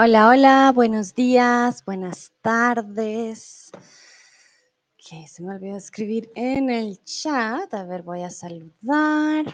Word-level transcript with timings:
Hola, 0.00 0.28
hola, 0.28 0.72
buenos 0.72 1.12
días, 1.12 1.84
buenas 1.84 2.32
tardes. 2.40 3.72
Que 4.96 5.26
se 5.26 5.42
me 5.42 5.56
olvidó 5.56 5.76
escribir 5.76 6.30
en 6.36 6.70
el 6.70 7.02
chat. 7.02 7.74
A 7.74 7.82
ver, 7.82 8.04
voy 8.04 8.22
a 8.22 8.30
saludar. 8.30 9.44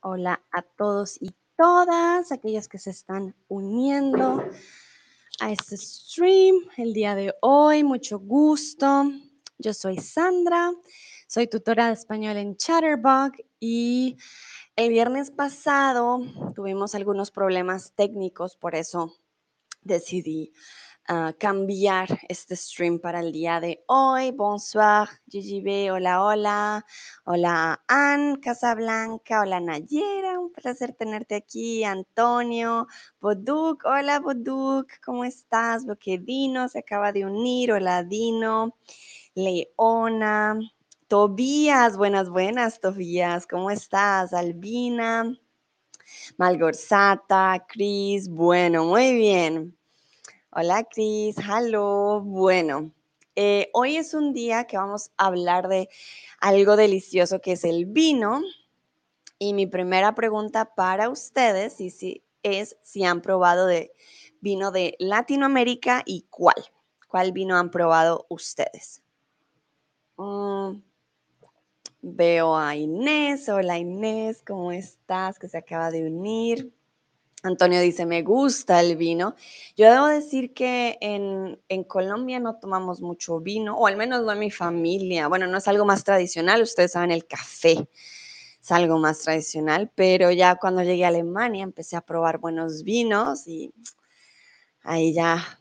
Hola 0.00 0.42
a 0.50 0.62
todos 0.62 1.22
y 1.22 1.30
todas, 1.56 2.32
aquellas 2.32 2.66
que 2.66 2.78
se 2.78 2.90
están 2.90 3.36
uniendo 3.46 4.42
a 5.38 5.52
este 5.52 5.76
stream 5.76 6.56
el 6.76 6.92
día 6.92 7.14
de 7.14 7.32
hoy. 7.40 7.84
Mucho 7.84 8.18
gusto. 8.18 9.04
Yo 9.56 9.72
soy 9.72 9.98
Sandra, 9.98 10.72
soy 11.28 11.46
tutora 11.46 11.86
de 11.86 11.92
español 11.92 12.38
en 12.38 12.56
Chatterbug 12.56 13.34
y 13.60 14.16
el 14.74 14.88
viernes 14.88 15.30
pasado 15.30 16.18
tuvimos 16.56 16.96
algunos 16.96 17.30
problemas 17.30 17.92
técnicos, 17.94 18.56
por 18.56 18.74
eso 18.74 19.14
decidí 19.82 20.52
uh, 21.08 21.32
cambiar 21.38 22.08
este 22.28 22.56
stream 22.56 22.98
para 22.98 23.20
el 23.20 23.32
día 23.32 23.60
de 23.60 23.82
hoy. 23.86 24.30
Bonsoir, 24.32 25.08
GGB, 25.26 25.92
hola, 25.92 26.24
hola. 26.24 26.86
Hola, 27.24 27.82
Anne 27.88 28.40
Casablanca, 28.40 29.40
hola, 29.42 29.60
Nayera, 29.60 30.38
un 30.38 30.52
placer 30.52 30.94
tenerte 30.94 31.34
aquí. 31.34 31.84
Antonio, 31.84 32.86
Boduk, 33.20 33.84
hola, 33.84 34.20
Boduk, 34.20 34.88
¿cómo 35.04 35.24
estás? 35.24 35.84
Lo 35.84 35.96
que 35.96 36.18
Dino 36.18 36.68
se 36.68 36.80
acaba 36.80 37.12
de 37.12 37.24
unir, 37.24 37.72
hola, 37.72 38.02
Dino. 38.04 38.76
Leona, 39.34 40.58
Tobías, 41.08 41.96
buenas, 41.96 42.28
buenas, 42.30 42.80
Tobías, 42.80 43.46
¿cómo 43.46 43.70
estás? 43.70 44.32
Albina. 44.32 45.36
Malgorzata, 46.36 47.66
Cris, 47.68 48.28
bueno, 48.28 48.84
muy 48.84 49.14
bien. 49.14 49.76
Hola 50.52 50.84
Cris, 50.84 51.36
hello. 51.38 52.20
Bueno, 52.22 52.92
eh, 53.36 53.70
hoy 53.72 53.96
es 53.96 54.14
un 54.14 54.32
día 54.32 54.64
que 54.64 54.76
vamos 54.76 55.10
a 55.16 55.26
hablar 55.26 55.68
de 55.68 55.88
algo 56.40 56.76
delicioso 56.76 57.40
que 57.40 57.52
es 57.52 57.64
el 57.64 57.86
vino. 57.86 58.42
Y 59.38 59.54
mi 59.54 59.66
primera 59.66 60.14
pregunta 60.14 60.74
para 60.74 61.08
ustedes 61.08 61.76
es 62.42 62.76
si 62.82 63.04
han 63.04 63.22
probado 63.22 63.66
de 63.66 63.92
vino 64.40 64.70
de 64.70 64.96
Latinoamérica 64.98 66.02
y 66.04 66.26
cuál. 66.30 66.62
¿Cuál 67.08 67.32
vino 67.32 67.56
han 67.56 67.70
probado 67.70 68.26
ustedes? 68.28 69.02
Mm, 70.16 70.82
veo 72.02 72.56
a 72.56 72.76
Inés. 72.76 73.48
Hola 73.48 73.78
Inés, 73.78 74.42
¿cómo 74.46 74.72
estás? 74.72 75.38
Que 75.38 75.48
se 75.48 75.58
acaba 75.58 75.90
de 75.90 76.06
unir. 76.06 76.72
Antonio 77.42 77.80
dice, 77.80 78.04
me 78.04 78.22
gusta 78.22 78.80
el 78.80 78.96
vino. 78.96 79.34
Yo 79.76 79.90
debo 79.90 80.06
decir 80.06 80.52
que 80.52 80.98
en, 81.00 81.58
en, 81.68 81.84
Colombia 81.84 82.38
no 82.38 82.56
tomamos 82.56 83.00
mucho 83.00 83.40
vino, 83.40 83.76
o 83.78 83.86
al 83.86 83.96
menos 83.96 84.22
no 84.24 84.32
en 84.32 84.38
mi 84.38 84.50
familia. 84.50 85.28
Bueno, 85.28 85.46
no 85.46 85.56
es 85.56 85.66
algo 85.66 85.86
más 85.86 86.04
tradicional, 86.04 86.60
ustedes 86.60 86.92
saben, 86.92 87.12
el 87.12 87.26
café 87.26 87.88
es 88.62 88.72
algo 88.72 88.98
más 88.98 89.20
tradicional, 89.20 89.90
pero 89.94 90.30
ya 90.30 90.56
cuando 90.56 90.82
llegué 90.82 91.06
a 91.06 91.08
Alemania 91.08 91.64
empecé 91.64 91.96
a 91.96 92.02
probar 92.02 92.38
buenos 92.38 92.82
vinos 92.82 93.46
y 93.46 93.72
ahí 94.82 95.14
ya 95.14 95.60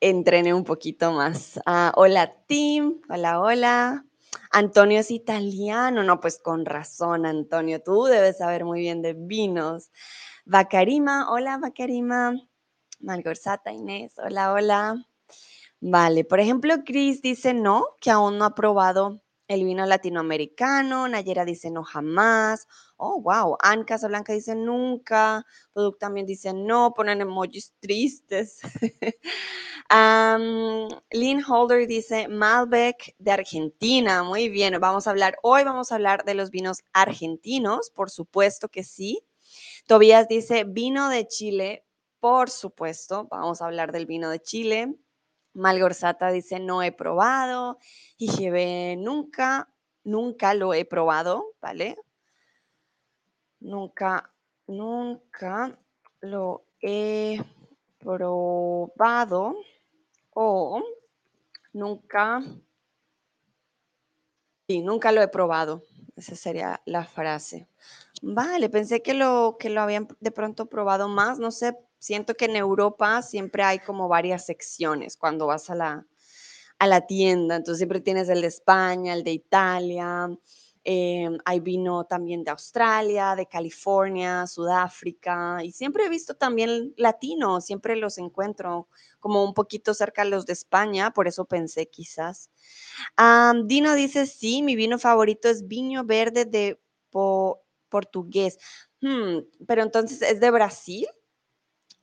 entrené 0.00 0.52
un 0.54 0.64
poquito 0.64 1.12
más. 1.12 1.60
Ah, 1.66 1.92
hola 1.96 2.34
Tim, 2.46 3.00
hola, 3.08 3.40
hola. 3.40 4.06
Antonio 4.50 5.00
es 5.00 5.10
italiano, 5.10 6.02
no, 6.02 6.20
pues 6.20 6.38
con 6.38 6.64
razón, 6.64 7.26
Antonio, 7.26 7.82
tú 7.82 8.04
debes 8.04 8.38
saber 8.38 8.64
muy 8.64 8.80
bien 8.80 9.02
de 9.02 9.14
vinos. 9.14 9.90
Bacarima, 10.44 11.30
hola 11.30 11.58
Bacarima. 11.58 12.34
Malgorzata 13.00 13.72
Inés, 13.72 14.14
hola, 14.18 14.52
hola. 14.52 15.06
Vale, 15.80 16.24
por 16.24 16.40
ejemplo, 16.40 16.74
Chris 16.84 17.20
dice 17.20 17.52
no, 17.52 17.88
que 18.00 18.10
aún 18.10 18.38
no 18.38 18.44
ha 18.46 18.54
probado 18.54 19.22
el 19.48 19.64
vino 19.64 19.86
latinoamericano. 19.86 21.08
Nayera 21.08 21.44
dice 21.44 21.70
no, 21.70 21.84
jamás. 21.84 22.66
Oh, 22.96 23.20
wow. 23.20 23.56
Anne 23.60 23.84
Casablanca 23.84 24.32
dice 24.32 24.54
nunca. 24.54 25.44
Product 25.72 26.00
también 26.00 26.26
dice 26.26 26.52
no, 26.52 26.92
ponen 26.94 27.20
emojis 27.20 27.72
tristes. 27.80 28.60
Lynn 31.12 31.44
Holder 31.46 31.86
dice 31.86 32.28
Malbec 32.28 33.14
de 33.18 33.32
Argentina. 33.32 34.22
Muy 34.22 34.48
bien, 34.48 34.78
vamos 34.80 35.06
a 35.06 35.10
hablar, 35.10 35.38
hoy 35.42 35.64
vamos 35.64 35.92
a 35.92 35.94
hablar 35.94 36.24
de 36.24 36.34
los 36.34 36.50
vinos 36.50 36.82
argentinos, 36.92 37.90
por 37.90 38.10
supuesto 38.10 38.68
que 38.68 38.82
sí. 38.82 39.22
Tobías 39.86 40.26
dice 40.28 40.64
vino 40.64 41.08
de 41.08 41.26
Chile, 41.28 41.84
por 42.18 42.50
supuesto, 42.50 43.28
vamos 43.30 43.62
a 43.62 43.66
hablar 43.66 43.92
del 43.92 44.06
vino 44.06 44.30
de 44.30 44.40
Chile. 44.40 44.96
Malgorzata 45.56 46.30
dice 46.30 46.60
no 46.60 46.82
he 46.82 46.92
probado. 46.92 47.78
IGB 48.18 48.96
nunca, 48.98 49.68
nunca 50.04 50.54
lo 50.54 50.74
he 50.74 50.84
probado, 50.84 51.54
¿vale? 51.60 51.96
Nunca, 53.60 54.30
nunca 54.66 55.78
lo 56.20 56.64
he 56.80 57.42
probado 57.98 59.56
o 60.34 60.82
nunca, 61.72 62.42
sí, 64.68 64.82
nunca 64.82 65.10
lo 65.10 65.22
he 65.22 65.28
probado. 65.28 65.82
Esa 66.16 66.36
sería 66.36 66.82
la 66.86 67.04
frase. 67.04 67.68
Vale, 68.22 68.68
pensé 68.70 69.02
que 69.02 69.14
lo, 69.14 69.56
que 69.58 69.70
lo 69.70 69.80
habían 69.82 70.08
de 70.20 70.30
pronto 70.30 70.66
probado 70.66 71.08
más. 71.08 71.38
No 71.38 71.50
sé, 71.50 71.76
siento 71.98 72.34
que 72.34 72.46
en 72.46 72.56
Europa 72.56 73.22
siempre 73.22 73.62
hay 73.62 73.78
como 73.80 74.08
varias 74.08 74.46
secciones 74.46 75.16
cuando 75.16 75.46
vas 75.46 75.70
a 75.70 75.74
la, 75.74 76.06
a 76.78 76.86
la 76.86 77.06
tienda. 77.06 77.56
Entonces 77.56 77.78
siempre 77.78 78.00
tienes 78.00 78.28
el 78.28 78.40
de 78.42 78.48
España, 78.48 79.14
el 79.14 79.24
de 79.24 79.32
Italia. 79.32 80.28
Eh, 80.88 81.28
hay 81.44 81.58
vino 81.58 82.04
también 82.04 82.44
de 82.44 82.52
Australia, 82.52 83.34
de 83.34 83.46
California, 83.46 84.46
Sudáfrica. 84.46 85.58
Y 85.64 85.72
siempre 85.72 86.06
he 86.06 86.08
visto 86.08 86.36
también 86.36 86.94
latinos, 86.96 87.64
siempre 87.64 87.96
los 87.96 88.18
encuentro 88.18 88.88
como 89.18 89.42
un 89.42 89.52
poquito 89.52 89.94
cerca 89.94 90.22
de 90.22 90.30
los 90.30 90.46
de 90.46 90.52
España, 90.52 91.10
por 91.10 91.26
eso 91.26 91.44
pensé 91.44 91.88
quizás. 91.88 92.50
Um, 93.18 93.66
Dino 93.66 93.94
dice, 93.94 94.26
sí, 94.26 94.62
mi 94.62 94.76
vino 94.76 95.00
favorito 95.00 95.48
es 95.48 95.66
viño 95.66 96.04
verde 96.04 96.44
de 96.44 96.80
po 97.10 97.64
portugués. 97.88 98.56
Hmm, 99.00 99.38
pero 99.66 99.82
entonces, 99.82 100.22
¿es 100.22 100.38
de 100.38 100.50
Brasil? 100.52 101.08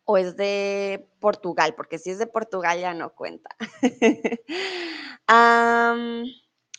¿O 0.06 0.18
es 0.18 0.36
de 0.36 1.08
Portugal? 1.19 1.74
Porque 1.75 1.97
si 1.97 2.12
es 2.12 2.19
de 2.19 2.28
Portugal 2.28 2.80
ya 2.80 2.94
no 2.94 3.14
cuenta. 3.14 3.50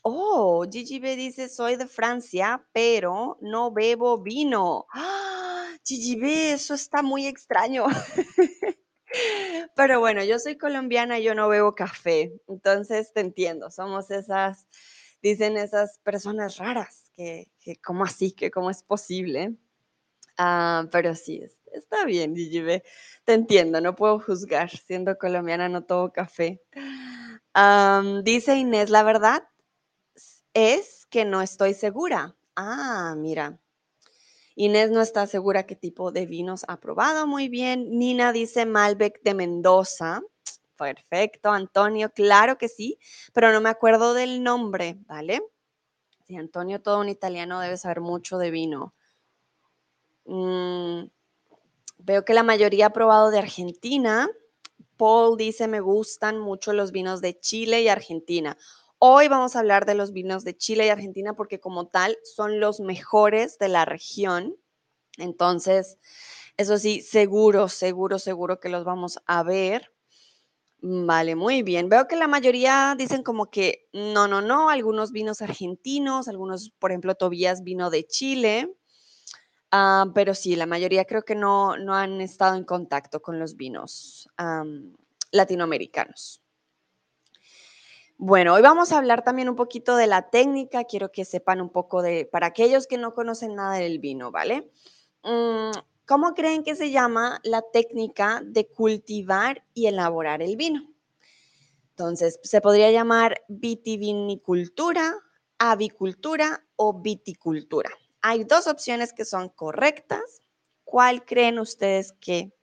oh, 0.03 0.67
Gigi 0.71 0.99
B 0.99 1.17
dice, 1.17 1.49
soy 1.49 1.77
de 1.77 1.87
Francia, 1.87 2.67
pero 2.73 3.39
no 3.41 3.73
bebo 3.73 4.19
vino. 4.19 4.87
¡Ah! 4.93 5.45
Gigi 5.85 6.17
B, 6.17 6.53
eso 6.53 6.75
está 6.75 7.03
muy 7.03 7.27
extraño. 7.27 7.87
Pero 9.77 10.01
bueno, 10.01 10.25
yo 10.25 10.39
soy 10.39 10.57
colombiana 10.57 11.19
y 11.19 11.25
yo 11.25 11.35
no 11.35 11.49
bebo 11.49 11.75
café, 11.75 12.33
entonces 12.49 13.13
te 13.13 13.21
entiendo, 13.21 13.71
somos 13.71 14.11
esas, 14.11 14.67
dicen 15.23 15.57
esas 15.57 15.99
personas 16.01 16.57
raras, 16.57 17.13
que, 17.17 17.49
que 17.61 17.77
¿cómo 17.77 18.05
así? 18.05 18.33
que 18.33 18.51
¿Cómo 18.51 18.71
es 18.71 18.83
posible? 18.83 19.55
Ah, 20.37 20.89
pero 20.91 21.15
sí, 21.15 21.43
está 21.75 22.05
bien, 22.05 22.35
Gigi 22.35 22.63
Te 23.25 23.35
entiendo, 23.35 23.81
no 23.81 23.95
puedo 23.95 24.21
juzgar. 24.21 24.71
Siendo 24.71 25.17
colombiana 25.19 25.69
no 25.69 25.85
tomo 25.85 26.13
café. 26.13 26.61
dice 28.23 28.57
Inés, 28.57 28.91
la 28.91 29.03
verdad 29.03 29.49
es 30.55 31.07
que 31.07 31.25
no 31.25 31.43
estoy 31.43 31.75
segura. 31.75 32.35
Ah, 32.57 33.15
mira. 33.17 33.59
Inés 34.57 34.91
no 34.91 35.01
está 35.01 35.27
segura 35.27 35.67
qué 35.67 35.75
tipo 35.75 36.13
de 36.13 36.27
vinos 36.27 36.65
ha 36.69 36.79
probado. 36.79 37.27
Muy 37.27 37.49
bien. 37.49 37.99
Nina 37.99 38.33
dice 38.33 38.67
Malbec 38.67 39.21
de 39.23 39.35
Mendoza. 39.35 40.23
Perfecto, 40.77 41.51
Antonio, 41.51 42.11
claro 42.11 42.59
que 42.59 42.69
sí, 42.69 42.99
pero 43.33 43.53
no 43.53 43.61
me 43.61 43.69
acuerdo 43.69 44.13
del 44.13 44.43
nombre, 44.43 44.97
¿vale? 45.07 45.41
Sí, 46.27 46.37
Antonio, 46.37 46.81
todo 46.83 47.01
un 47.01 47.09
italiano, 47.09 47.61
debe 47.61 47.77
saber 47.77 48.01
mucho 48.01 48.39
de 48.39 48.51
vino. 48.51 48.95
Mm, 50.27 51.05
veo 52.05 52.25
que 52.25 52.35
la 52.35 52.43
mayoría 52.43 52.87
ha 52.87 52.93
probado 52.93 53.31
de 53.31 53.39
Argentina. 53.39 54.29
Paul 54.97 55.37
dice, 55.37 55.67
me 55.67 55.81
gustan 55.81 56.39
mucho 56.39 56.73
los 56.73 56.93
vinos 56.93 57.21
de 57.21 57.39
Chile 57.39 57.83
y 57.83 57.89
Argentina. 57.89 58.57
Hoy 58.99 59.29
vamos 59.29 59.57
a 59.57 59.61
hablar 59.61 59.87
de 59.87 59.95
los 59.95 60.13
vinos 60.13 60.45
de 60.45 60.57
Chile 60.57 60.87
y 60.87 60.91
Argentina 60.91 61.35
porque 61.35 61.61
como 61.61 61.89
tal 61.89 62.17
son 62.23 62.61
los 62.61 62.81
mejores 62.81 63.59
de 63.59 63.69
la 63.69 63.85
región. 63.85 64.57
Entonces, 65.19 65.99
eso 66.57 66.79
sí, 66.79 67.01
seguro, 67.01 67.69
seguro, 67.69 68.19
seguro 68.19 68.61
que 68.61 68.69
los 68.69 68.85
vamos 68.85 69.19
a 69.27 69.43
ver. 69.43 69.93
Vale, 70.81 71.35
muy 71.35 71.63
bien. 71.63 71.89
Veo 71.89 72.07
que 72.07 72.17
la 72.17 72.29
mayoría 72.29 72.95
dicen 72.97 73.23
como 73.23 73.51
que 73.51 73.89
no, 73.93 74.29
no, 74.29 74.43
no, 74.43 74.69
algunos 74.69 75.13
vinos 75.13 75.41
argentinos, 75.41 76.29
algunos, 76.29 76.71
por 76.79 76.91
ejemplo, 76.91 77.15
Tobías 77.15 77.63
vino 77.63 77.89
de 77.91 78.07
Chile. 78.07 78.71
Ah, 79.77 80.07
pero 80.15 80.37
sí, 80.37 80.55
la 80.55 80.67
mayoría 80.67 81.05
creo 81.05 81.25
que 81.25 81.35
no, 81.35 81.77
no 81.77 81.97
han 81.97 82.21
estado 82.21 82.55
en 82.55 82.63
contacto 82.63 83.21
con 83.21 83.41
los 83.41 83.57
vinos 83.57 84.29
latinoamericanos. 85.33 86.41
Bueno, 88.17 88.55
hoy 88.55 88.63
vamos 88.63 88.93
a 88.93 88.99
hablar 88.99 89.25
también 89.25 89.49
un 89.49 89.57
poquito 89.57 89.97
de 89.97 90.07
la 90.07 90.31
técnica. 90.31 90.85
Quiero 90.85 91.11
que 91.11 91.25
sepan 91.25 91.61
un 91.61 91.71
poco 91.71 92.03
de, 92.03 92.25
para 92.25 92.47
aquellos 92.47 92.87
que 92.87 92.99
no 92.99 93.15
conocen 93.15 93.57
nada 93.57 93.75
del 93.75 93.99
vino, 93.99 94.31
¿vale? 94.31 94.71
Mm, 95.25 95.73
¿Cómo 96.07 96.35
creen 96.35 96.63
que 96.63 96.77
se 96.77 96.93
llama 96.93 97.41
la 97.43 97.63
técnica 97.73 98.43
de 98.45 98.69
cultivar 98.69 99.65
y 99.75 99.87
elaborar 99.87 100.41
el 100.41 100.55
vino? 100.55 100.89
Entonces, 101.91 102.39
se 102.45 102.61
podría 102.61 102.93
llamar 102.93 103.43
vitivinicultura, 103.49 105.17
avicultura 105.59 106.65
o 106.77 107.01
viticultura. 107.01 107.91
Hay 108.27 108.45
dos 108.45 108.67
opciones 108.69 109.13
que 109.13 109.27
son 109.27 109.51
correctas. 109.51 110.41
¿Cuál 110.83 111.27
creen 111.27 111.59
ustedes 111.59 112.13
que 112.13 112.55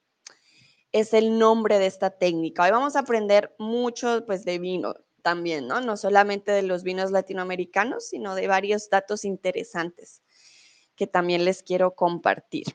es 0.91 1.13
el 1.13 1.37
nombre 1.37 1.77
de 1.77 1.85
esta 1.85 2.09
técnica? 2.09 2.63
Hoy 2.63 2.71
vamos 2.71 2.95
a 2.95 3.01
aprender 3.01 3.53
mucho 3.59 4.25
pues, 4.25 4.43
de 4.43 4.57
vino, 4.57 4.95
también, 5.21 5.67
¿no? 5.67 5.79
No 5.79 5.97
solamente 5.97 6.51
de 6.51 6.63
los 6.63 6.81
vinos 6.81 7.11
latinoamericanos, 7.11 8.07
sino 8.07 8.33
de 8.33 8.47
varios 8.47 8.89
datos 8.89 9.23
interesantes 9.23 10.23
que 10.95 11.05
también 11.05 11.45
les 11.45 11.61
quiero 11.61 11.93
compartir. 11.93 12.65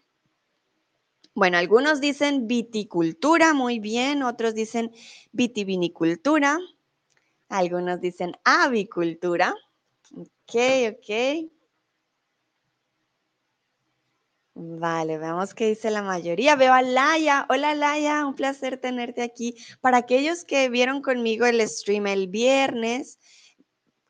Bueno, 1.34 1.58
algunos 1.58 2.00
dicen 2.00 2.46
viticultura, 2.46 3.52
muy 3.52 3.80
bien, 3.80 4.22
otros 4.22 4.54
dicen 4.54 4.92
vitivinicultura, 5.32 6.60
algunos 7.48 8.00
dicen 8.00 8.36
avicultura. 8.44 9.56
Ok, 10.14 10.54
ok. 10.92 11.56
Vale, 14.58 15.19
veamos 15.19 15.53
qué 15.53 15.67
dice 15.69 15.91
la 15.91 16.00
mayoría. 16.00 16.56
Veo 16.56 16.73
a 16.73 16.81
Laia. 16.81 17.44
Hola 17.50 17.75
Laia, 17.75 18.26
un 18.26 18.35
placer 18.35 18.79
tenerte 18.79 19.20
aquí. 19.20 19.55
Para 19.82 19.99
aquellos 19.99 20.47
que 20.47 20.70
vieron 20.70 21.03
conmigo 21.03 21.44
el 21.44 21.61
stream 21.69 22.06
el 22.06 22.26
viernes, 22.29 23.19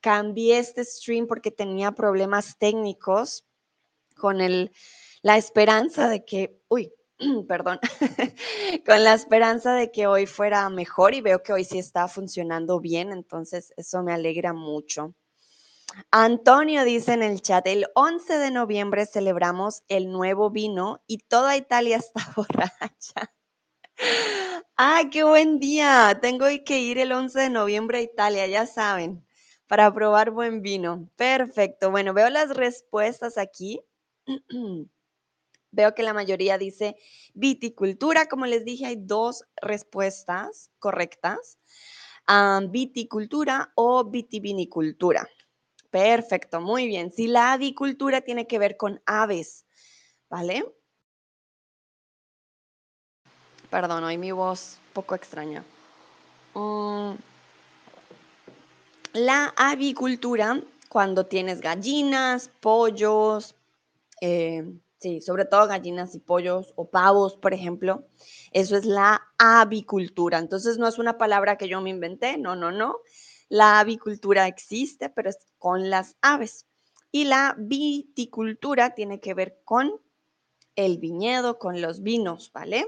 cambié 0.00 0.58
este 0.58 0.84
stream 0.84 1.26
porque 1.26 1.50
tenía 1.50 1.90
problemas 1.90 2.58
técnicos 2.58 3.44
con 4.16 4.40
el, 4.40 4.70
la 5.20 5.36
esperanza 5.36 6.08
de 6.08 6.24
que, 6.24 6.60
uy, 6.68 6.92
perdón, 7.48 7.80
con 8.86 9.02
la 9.02 9.14
esperanza 9.14 9.74
de 9.74 9.90
que 9.90 10.06
hoy 10.06 10.26
fuera 10.26 10.68
mejor 10.68 11.14
y 11.14 11.22
veo 11.22 11.42
que 11.42 11.54
hoy 11.54 11.64
sí 11.64 11.80
está 11.80 12.06
funcionando 12.06 12.78
bien, 12.78 13.10
entonces 13.10 13.74
eso 13.76 14.04
me 14.04 14.12
alegra 14.12 14.52
mucho. 14.52 15.12
Antonio 16.10 16.84
dice 16.84 17.14
en 17.14 17.22
el 17.22 17.40
chat, 17.40 17.66
el 17.66 17.86
11 17.94 18.38
de 18.38 18.50
noviembre 18.50 19.06
celebramos 19.06 19.82
el 19.88 20.10
nuevo 20.10 20.50
vino 20.50 21.02
y 21.06 21.18
toda 21.18 21.56
Italia 21.56 21.96
está 21.98 22.32
borracha. 22.36 23.32
¡Ay, 24.76 25.08
qué 25.08 25.24
buen 25.24 25.58
día! 25.58 26.18
Tengo 26.20 26.46
que 26.64 26.78
ir 26.80 26.98
el 26.98 27.12
11 27.12 27.40
de 27.40 27.50
noviembre 27.50 27.98
a 27.98 28.02
Italia, 28.02 28.46
ya 28.46 28.66
saben, 28.66 29.26
para 29.66 29.92
probar 29.92 30.30
buen 30.30 30.60
vino. 30.60 31.08
Perfecto. 31.16 31.90
Bueno, 31.90 32.12
veo 32.12 32.28
las 32.28 32.54
respuestas 32.54 33.38
aquí. 33.38 33.80
Veo 35.72 35.94
que 35.94 36.02
la 36.02 36.14
mayoría 36.14 36.56
dice 36.56 36.96
viticultura. 37.34 38.26
Como 38.28 38.46
les 38.46 38.64
dije, 38.64 38.86
hay 38.86 38.96
dos 38.96 39.44
respuestas 39.60 40.70
correctas. 40.78 41.58
viticultura 42.70 43.72
o 43.74 44.04
vitivinicultura. 44.04 45.28
Perfecto, 45.96 46.60
muy 46.60 46.86
bien. 46.86 47.10
Si 47.10 47.26
la 47.26 47.54
avicultura 47.54 48.20
tiene 48.20 48.46
que 48.46 48.58
ver 48.58 48.76
con 48.76 49.00
aves, 49.06 49.64
¿vale? 50.28 50.70
Perdón, 53.70 54.04
hoy 54.04 54.18
mi 54.18 54.30
voz 54.30 54.78
poco 54.92 55.14
extraña. 55.14 55.64
Mm, 56.52 57.12
la 59.14 59.54
avicultura, 59.56 60.60
cuando 60.90 61.24
tienes 61.24 61.62
gallinas, 61.62 62.50
pollos, 62.60 63.54
eh, 64.20 64.70
sí, 64.98 65.22
sobre 65.22 65.46
todo 65.46 65.66
gallinas 65.66 66.14
y 66.14 66.18
pollos 66.18 66.74
o 66.76 66.90
pavos, 66.90 67.38
por 67.38 67.54
ejemplo, 67.54 68.04
eso 68.52 68.76
es 68.76 68.84
la 68.84 69.28
avicultura. 69.38 70.36
Entonces 70.36 70.76
no 70.76 70.88
es 70.88 70.98
una 70.98 71.16
palabra 71.16 71.56
que 71.56 71.68
yo 71.68 71.80
me 71.80 71.88
inventé, 71.88 72.36
no, 72.36 72.54
no, 72.54 72.70
no. 72.70 72.98
La 73.48 73.80
avicultura 73.80 74.46
existe, 74.46 75.08
pero 75.08 75.30
es 75.30 75.38
con 75.58 75.90
las 75.90 76.16
aves. 76.20 76.66
Y 77.12 77.24
la 77.24 77.54
viticultura 77.58 78.94
tiene 78.94 79.20
que 79.20 79.34
ver 79.34 79.60
con 79.64 80.00
el 80.74 80.98
viñedo, 80.98 81.58
con 81.58 81.80
los 81.80 82.02
vinos, 82.02 82.50
¿vale? 82.52 82.86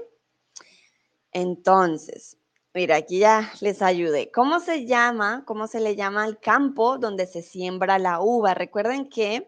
Entonces, 1.31 2.37
mira, 2.73 2.97
aquí 2.97 3.19
ya 3.19 3.51
les 3.61 3.81
ayudé. 3.81 4.31
¿Cómo 4.31 4.59
se 4.59 4.85
llama, 4.85 5.43
cómo 5.45 5.67
se 5.67 5.79
le 5.79 5.95
llama 5.95 6.23
al 6.23 6.39
campo 6.39 6.97
donde 6.97 7.27
se 7.27 7.41
siembra 7.41 7.99
la 7.99 8.21
uva? 8.21 8.53
Recuerden 8.53 9.09
que 9.09 9.47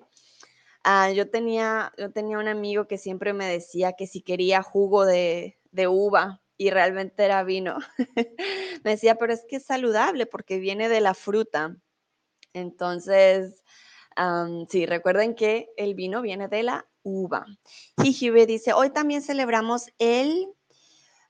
ah, 0.83 1.11
yo, 1.11 1.29
tenía, 1.29 1.93
yo 1.97 2.11
tenía 2.11 2.39
un 2.39 2.47
amigo 2.47 2.87
que 2.87 2.97
siempre 2.97 3.33
me 3.33 3.45
decía 3.45 3.93
que 3.93 4.07
si 4.07 4.21
quería 4.21 4.63
jugo 4.63 5.05
de, 5.05 5.59
de 5.71 5.87
uva, 5.87 6.41
y 6.61 6.69
realmente 6.69 7.25
era 7.25 7.43
vino. 7.43 7.79
Me 8.83 8.91
decía, 8.91 9.15
pero 9.15 9.33
es 9.33 9.43
que 9.49 9.55
es 9.55 9.65
saludable 9.65 10.27
porque 10.27 10.59
viene 10.59 10.89
de 10.89 11.01
la 11.01 11.15
fruta. 11.15 11.75
Entonces, 12.53 13.63
sí, 14.69 14.85
recuerden 14.85 15.33
que 15.33 15.71
el 15.75 15.95
vino 15.95 16.21
viene 16.21 16.49
de 16.49 16.61
la 16.61 16.87
uva. 17.01 17.47
Jijibe 17.99 18.45
dice, 18.45 18.73
hoy 18.73 18.91
también 18.91 19.23
celebramos 19.23 19.87
el 19.97 20.49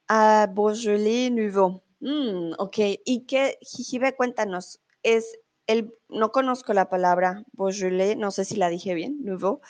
uh, 0.10 0.54
Beaujolais 0.54 1.31
Nouveau. 1.31 1.81
Mm, 2.01 2.56
ok, 2.57 2.78
¿y 3.06 3.25
qué, 3.25 3.57
Jijibe, 3.62 4.18
cuéntanos, 4.18 4.81
es 5.01 5.39
el, 5.66 5.95
no 6.10 6.33
conozco 6.33 6.74
la 6.74 6.89
palabra 6.89 7.45
Beaujolais, 7.54 8.18
no 8.18 8.31
sé 8.31 8.44
si 8.44 8.57
la 8.57 8.68
dije 8.68 8.95
bien, 8.95 9.24
Nouveau. 9.24 9.62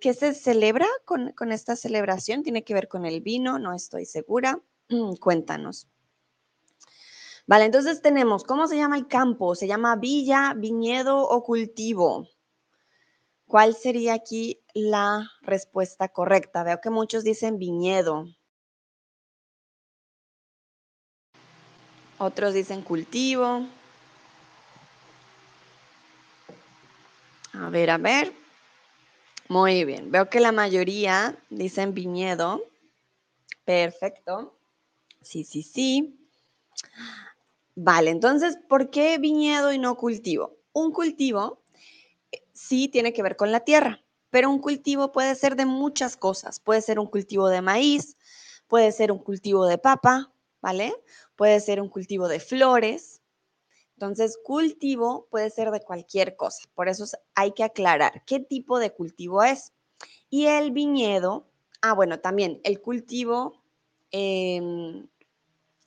¿Qué 0.00 0.12
se 0.12 0.34
celebra 0.34 0.86
con, 1.06 1.32
esta 1.52 1.74
celebración? 1.74 2.42
¿Tiene 2.42 2.64
que 2.64 2.74
ver 2.74 2.86
con 2.86 3.06
el 3.06 3.22
vino? 3.22 3.58
No 3.58 3.72
estoy 3.72 4.04
segura. 4.04 4.60
Cuéntanos. 5.20 5.88
Vale, 7.46 7.64
entonces 7.64 8.02
tenemos, 8.02 8.44
¿cómo 8.44 8.66
se 8.66 8.76
llama 8.76 8.98
el 8.98 9.08
campo? 9.08 9.54
¿Se 9.54 9.66
llama 9.66 9.96
villa, 9.96 10.52
viñedo 10.54 11.26
o 11.26 11.42
cultivo? 11.42 12.28
¿Cuál 13.46 13.74
sería 13.74 14.12
aquí 14.12 14.60
la 14.74 15.30
respuesta 15.40 16.08
correcta? 16.08 16.62
Veo 16.62 16.82
que 16.82 16.90
muchos 16.90 17.24
dicen 17.24 17.58
viñedo. 17.58 18.26
Otros 22.18 22.52
dicen 22.52 22.82
cultivo. 22.82 23.66
A 27.54 27.70
ver, 27.70 27.88
a 27.88 27.96
ver. 27.96 28.47
Muy 29.48 29.84
bien, 29.84 30.10
veo 30.10 30.28
que 30.28 30.40
la 30.40 30.52
mayoría 30.52 31.36
dicen 31.50 31.94
viñedo. 31.94 32.62
Perfecto. 33.64 34.54
Sí, 35.22 35.44
sí, 35.44 35.62
sí. 35.62 36.18
Vale, 37.76 38.10
entonces, 38.10 38.58
¿por 38.68 38.90
qué 38.90 39.18
viñedo 39.18 39.72
y 39.72 39.78
no 39.78 39.96
cultivo? 39.96 40.56
Un 40.72 40.92
cultivo 40.92 41.62
eh, 42.32 42.42
sí 42.52 42.88
tiene 42.88 43.12
que 43.12 43.22
ver 43.22 43.36
con 43.36 43.52
la 43.52 43.60
tierra, 43.60 44.02
pero 44.30 44.50
un 44.50 44.60
cultivo 44.60 45.12
puede 45.12 45.34
ser 45.36 45.56
de 45.56 45.66
muchas 45.66 46.16
cosas. 46.16 46.60
Puede 46.60 46.82
ser 46.82 46.98
un 46.98 47.06
cultivo 47.06 47.48
de 47.48 47.62
maíz, 47.62 48.16
puede 48.68 48.92
ser 48.92 49.12
un 49.12 49.18
cultivo 49.18 49.66
de 49.66 49.78
papa, 49.78 50.32
¿vale? 50.62 50.94
Puede 51.36 51.60
ser 51.60 51.80
un 51.80 51.88
cultivo 51.88 52.28
de 52.28 52.40
flores, 52.40 53.17
entonces, 53.98 54.38
cultivo 54.44 55.26
puede 55.28 55.50
ser 55.50 55.72
de 55.72 55.80
cualquier 55.80 56.36
cosa, 56.36 56.68
por 56.76 56.88
eso 56.88 57.04
hay 57.34 57.50
que 57.50 57.64
aclarar 57.64 58.22
qué 58.26 58.38
tipo 58.38 58.78
de 58.78 58.92
cultivo 58.92 59.42
es. 59.42 59.72
Y 60.30 60.46
el 60.46 60.70
viñedo, 60.70 61.48
ah, 61.82 61.94
bueno, 61.94 62.20
también 62.20 62.60
el 62.62 62.80
cultivo 62.80 63.60
em, 64.12 65.08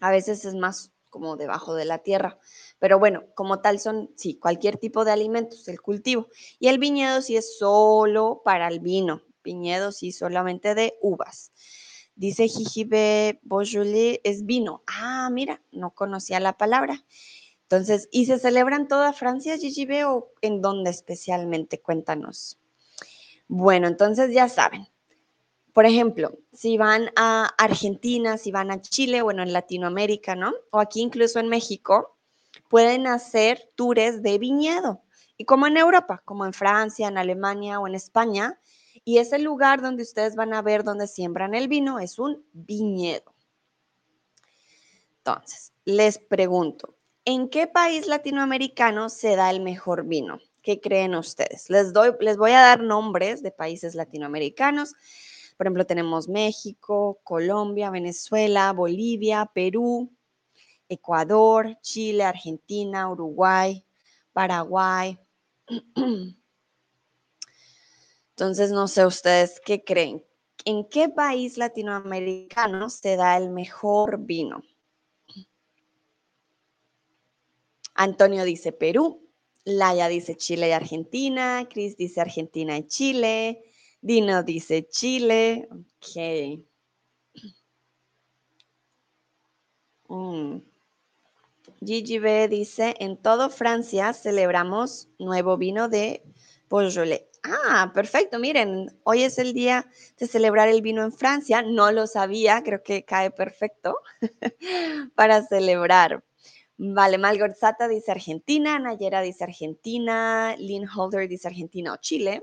a 0.01 0.11
veces 0.11 0.43
es 0.43 0.55
más 0.55 0.91
como 1.09 1.37
debajo 1.37 1.73
de 1.73 1.85
la 1.85 1.99
tierra, 1.99 2.37
pero 2.79 2.99
bueno, 2.99 3.23
como 3.33 3.61
tal 3.61 3.79
son, 3.79 4.11
sí, 4.17 4.35
cualquier 4.35 4.75
tipo 4.75 5.05
de 5.05 5.13
alimentos, 5.13 5.69
el 5.69 5.79
cultivo. 5.79 6.27
Y 6.59 6.67
el 6.67 6.79
viñedo 6.79 7.21
sí 7.21 7.37
es 7.37 7.57
solo 7.57 8.41
para 8.43 8.67
el 8.67 8.81
vino, 8.81 9.21
viñedo 9.41 9.93
sí 9.93 10.11
solamente 10.11 10.75
de 10.75 10.97
uvas. 11.01 11.53
Dice 12.15 12.49
Jijibe 12.49 13.39
Beaujolais 13.43 14.19
es 14.25 14.45
vino. 14.45 14.83
Ah, 14.85 15.29
mira, 15.31 15.61
no 15.71 15.91
conocía 15.91 16.41
la 16.41 16.57
palabra. 16.57 17.05
Entonces, 17.71 18.09
¿y 18.11 18.25
se 18.25 18.37
celebra 18.37 18.75
en 18.75 18.89
toda 18.89 19.13
Francia, 19.13 19.57
Gigi 19.57 19.87
o 20.03 20.33
en 20.41 20.61
dónde 20.61 20.89
especialmente? 20.89 21.79
Cuéntanos. 21.79 22.59
Bueno, 23.47 23.87
entonces 23.87 24.33
ya 24.33 24.49
saben. 24.49 24.89
Por 25.71 25.85
ejemplo, 25.85 26.37
si 26.51 26.77
van 26.77 27.11
a 27.15 27.45
Argentina, 27.57 28.37
si 28.37 28.51
van 28.51 28.71
a 28.71 28.81
Chile, 28.81 29.21
bueno, 29.21 29.41
en 29.41 29.53
Latinoamérica, 29.53 30.35
¿no? 30.35 30.51
O 30.71 30.81
aquí 30.81 30.99
incluso 30.99 31.39
en 31.39 31.47
México, 31.47 32.17
pueden 32.67 33.07
hacer 33.07 33.71
tours 33.75 34.21
de 34.21 34.37
viñedo. 34.37 35.01
Y 35.37 35.45
como 35.45 35.65
en 35.65 35.77
Europa, 35.77 36.21
como 36.25 36.45
en 36.45 36.51
Francia, 36.51 37.07
en 37.07 37.17
Alemania 37.17 37.79
o 37.79 37.87
en 37.87 37.95
España, 37.95 38.59
Y 39.05 39.19
ese 39.19 39.39
lugar 39.39 39.81
donde 39.81 40.03
ustedes 40.03 40.35
van 40.35 40.53
a 40.53 40.61
ver 40.61 40.83
donde 40.83 41.07
siembran 41.07 41.55
el 41.55 41.69
vino 41.69 41.99
es 41.99 42.19
un 42.19 42.45
viñedo. 42.51 43.33
Entonces, 45.19 45.73
les 45.85 46.19
pregunto, 46.19 46.97
¿en 47.25 47.49
qué 47.49 47.67
país 47.67 48.07
latinoamericano 48.07 49.09
se 49.09 49.35
da 49.35 49.49
el 49.49 49.61
mejor 49.61 50.05
vino? 50.05 50.39
¿Qué 50.61 50.79
creen 50.79 51.15
ustedes? 51.15 51.69
Les, 51.69 51.93
doy, 51.93 52.13
les 52.19 52.37
voy 52.37 52.51
a 52.51 52.61
dar 52.61 52.81
nombres 52.81 53.41
de 53.41 53.51
países 53.51 53.95
latinoamericanos. 53.95 54.93
Por 55.57 55.67
ejemplo, 55.67 55.85
tenemos 55.85 56.27
México, 56.27 57.19
Colombia, 57.23 57.89
Venezuela, 57.89 58.71
Bolivia, 58.73 59.49
Perú, 59.53 60.11
Ecuador, 60.87 61.77
Chile, 61.81 62.23
Argentina, 62.23 63.09
Uruguay, 63.09 63.83
Paraguay. 64.33 65.19
Entonces, 68.29 68.71
no 68.71 68.87
sé 68.87 69.05
ustedes 69.05 69.61
qué 69.63 69.83
creen. 69.83 70.25
¿En 70.65 70.87
qué 70.87 71.09
país 71.09 71.57
latinoamericano 71.57 72.89
se 72.89 73.15
da 73.15 73.37
el 73.37 73.49
mejor 73.49 74.19
vino? 74.19 74.61
Antonio 77.93 78.43
dice 78.43 78.71
Perú, 78.71 79.29
Laia 79.63 80.07
dice 80.07 80.35
Chile 80.35 80.69
y 80.69 80.71
Argentina, 80.71 81.67
Cris 81.69 81.97
dice 81.97 82.21
Argentina 82.21 82.77
y 82.77 82.87
Chile, 82.87 83.63
Dino 84.01 84.43
dice 84.43 84.87
Chile, 84.87 85.67
ok. 85.71 86.65
Mm. 90.09 90.61
Gigi 91.83 92.19
B 92.19 92.47
dice, 92.47 92.95
en 92.99 93.17
todo 93.17 93.49
Francia 93.49 94.13
celebramos 94.13 95.09
nuevo 95.17 95.57
vino 95.57 95.89
de 95.89 96.23
Beaujolais. 96.69 97.23
Ah, 97.43 97.91
perfecto. 97.93 98.37
Miren, 98.37 98.95
hoy 99.03 99.23
es 99.23 99.39
el 99.39 99.53
día 99.53 99.87
de 100.17 100.27
celebrar 100.27 100.69
el 100.69 100.81
vino 100.81 101.03
en 101.03 101.11
Francia. 101.11 101.63
No 101.63 101.91
lo 101.91 102.05
sabía, 102.05 102.61
creo 102.63 102.83
que 102.83 103.03
cae 103.03 103.31
perfecto 103.31 103.97
para 105.15 105.41
celebrar. 105.47 106.23
Vale, 106.83 107.19
Malgorzata 107.19 107.87
dice 107.87 108.09
Argentina, 108.09 108.79
Nayera 108.79 109.21
dice 109.21 109.43
Argentina, 109.43 110.55
Lynn 110.57 110.87
Holder 110.89 111.29
dice 111.29 111.47
Argentina 111.47 111.93
o 111.93 111.97
Chile, 111.97 112.41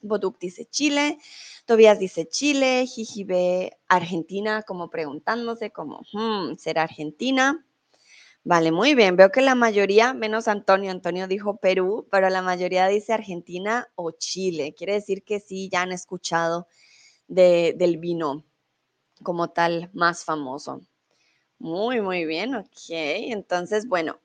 Boduk 0.00 0.38
dice 0.38 0.66
Chile, 0.66 1.18
Tobias 1.66 1.98
dice 1.98 2.28
Chile, 2.28 2.86
Jijibe 2.86 3.76
Argentina, 3.88 4.62
como 4.62 4.90
preguntándose, 4.90 5.72
como, 5.72 6.02
hmm, 6.12 6.54
¿será 6.56 6.84
Argentina? 6.84 7.66
Vale, 8.44 8.70
muy 8.70 8.94
bien. 8.94 9.16
Veo 9.16 9.32
que 9.32 9.40
la 9.40 9.56
mayoría, 9.56 10.14
menos 10.14 10.46
Antonio, 10.46 10.92
Antonio 10.92 11.26
dijo 11.26 11.56
Perú, 11.56 12.06
pero 12.12 12.30
la 12.30 12.42
mayoría 12.42 12.86
dice 12.86 13.12
Argentina 13.12 13.88
o 13.96 14.12
Chile. 14.12 14.76
Quiere 14.78 14.92
decir 14.94 15.24
que 15.24 15.40
sí, 15.40 15.68
ya 15.68 15.82
han 15.82 15.90
escuchado 15.90 16.68
del 17.26 17.98
vino 17.98 18.44
como 19.24 19.50
tal 19.50 19.90
más 19.94 20.24
famoso. 20.24 20.80
Muy, 21.58 22.00
muy 22.00 22.24
bien, 22.24 22.54
ok. 22.54 22.88
Entonces, 22.88 23.88
bueno, 23.88 24.18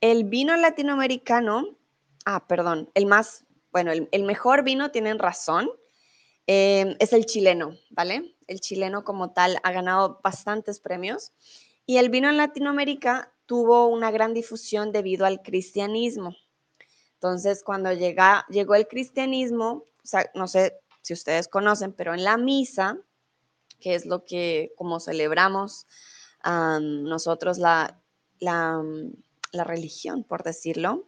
el 0.00 0.24
vino 0.24 0.56
latinoamericano, 0.56 1.76
ah, 2.24 2.46
perdón, 2.46 2.90
el 2.94 3.06
más, 3.06 3.44
bueno, 3.72 3.92
el, 3.92 4.22
mejor 4.24 4.64
vino, 4.64 4.90
tienen 4.90 5.18
razón, 5.18 5.70
eh, 6.46 6.96
es 6.98 7.12
el 7.12 7.26
chileno, 7.26 7.76
¿vale? 7.90 8.36
El 8.46 8.60
chileno 8.60 9.04
como 9.04 9.32
tal 9.32 9.58
ha 9.62 9.72
ganado 9.72 10.20
bastantes 10.24 10.80
premios 10.80 11.32
y 11.86 11.98
el 11.98 12.08
vino 12.08 12.28
en 12.28 12.36
Latinoamérica 12.36 13.32
tuvo 13.46 13.86
una 13.86 14.10
gran 14.10 14.34
difusión 14.34 14.92
debido 14.92 15.26
al 15.26 15.42
cristianismo. 15.42 16.34
Entonces, 17.14 17.62
cuando 17.62 17.92
llega, 17.92 18.46
llegó 18.48 18.74
el 18.74 18.88
cristianismo, 18.88 19.86
no 20.34 20.48
sé 20.48 20.80
si 21.02 21.12
ustedes 21.12 21.48
conocen, 21.48 21.92
pero 21.92 22.14
en 22.14 22.24
la 22.24 22.36
misa, 22.36 22.98
que 23.78 23.94
es 23.94 24.06
lo 24.06 24.24
que 24.24 24.72
como 24.76 25.00
celebramos 25.00 25.86
nosotros 26.44 27.58
la, 27.58 28.00
la, 28.38 28.82
la, 29.52 29.64
religión, 29.64 30.24
por 30.24 30.42
decirlo. 30.42 31.06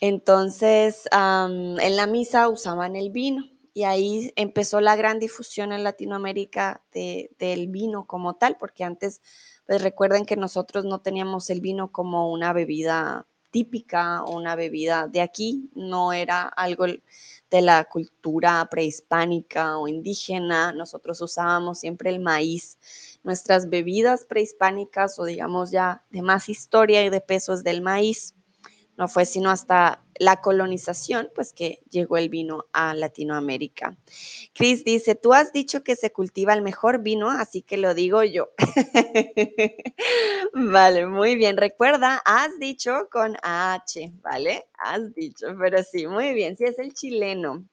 Entonces, 0.00 1.08
en 1.12 1.96
la 1.96 2.06
misa 2.06 2.48
usaban 2.48 2.96
el 2.96 3.10
vino 3.10 3.44
y 3.74 3.84
ahí 3.84 4.32
empezó 4.36 4.80
la 4.80 4.96
gran 4.96 5.18
difusión 5.18 5.72
en 5.72 5.84
Latinoamérica 5.84 6.82
del 6.92 7.68
vino 7.68 8.06
como 8.06 8.34
tal, 8.34 8.56
porque 8.58 8.84
antes, 8.84 9.20
pues 9.66 9.82
recuerden 9.82 10.24
que 10.24 10.36
nosotros 10.36 10.84
no 10.84 11.00
teníamos 11.00 11.48
el 11.50 11.60
vino 11.60 11.92
como 11.92 12.32
una 12.32 12.52
bebida 12.52 13.26
típica 13.50 14.22
o 14.24 14.36
una 14.36 14.56
bebida 14.56 15.08
de 15.08 15.20
aquí, 15.20 15.70
no 15.74 16.12
era 16.12 16.42
algo 16.42 16.86
de 16.86 17.62
la 17.62 17.84
cultura 17.84 18.66
prehispánica 18.70 19.78
o 19.78 19.88
indígena, 19.88 20.72
nosotros 20.72 21.20
usábamos 21.20 21.78
siempre 21.78 22.10
el 22.10 22.20
maíz. 22.20 22.78
Nuestras 23.22 23.68
bebidas 23.68 24.24
prehispánicas 24.24 25.18
o 25.18 25.24
digamos 25.24 25.70
ya 25.70 26.04
de 26.10 26.22
más 26.22 26.48
historia 26.48 27.04
y 27.04 27.10
de 27.10 27.20
pesos 27.20 27.62
del 27.64 27.82
maíz. 27.82 28.34
No 28.96 29.06
fue 29.06 29.26
sino 29.26 29.50
hasta 29.50 30.02
la 30.18 30.40
colonización, 30.40 31.30
pues 31.32 31.52
que 31.52 31.80
llegó 31.88 32.16
el 32.16 32.28
vino 32.28 32.64
a 32.72 32.94
Latinoamérica. 32.94 33.96
Chris 34.52 34.84
dice, 34.84 35.14
tú 35.14 35.32
has 35.32 35.52
dicho 35.52 35.84
que 35.84 35.94
se 35.94 36.10
cultiva 36.10 36.52
el 36.52 36.62
mejor 36.62 37.00
vino, 37.00 37.30
así 37.30 37.62
que 37.62 37.76
lo 37.76 37.94
digo 37.94 38.24
yo. 38.24 38.48
vale, 40.52 41.06
muy 41.06 41.36
bien. 41.36 41.56
Recuerda, 41.56 42.20
has 42.24 42.58
dicho 42.58 43.08
con 43.10 43.36
H, 43.42 44.12
¿vale? 44.20 44.66
Has 44.78 45.14
dicho, 45.14 45.46
pero 45.58 45.82
sí, 45.84 46.08
muy 46.08 46.34
bien. 46.34 46.56
Sí, 46.56 46.64
es 46.64 46.78
el 46.80 46.92
chileno. 46.92 47.64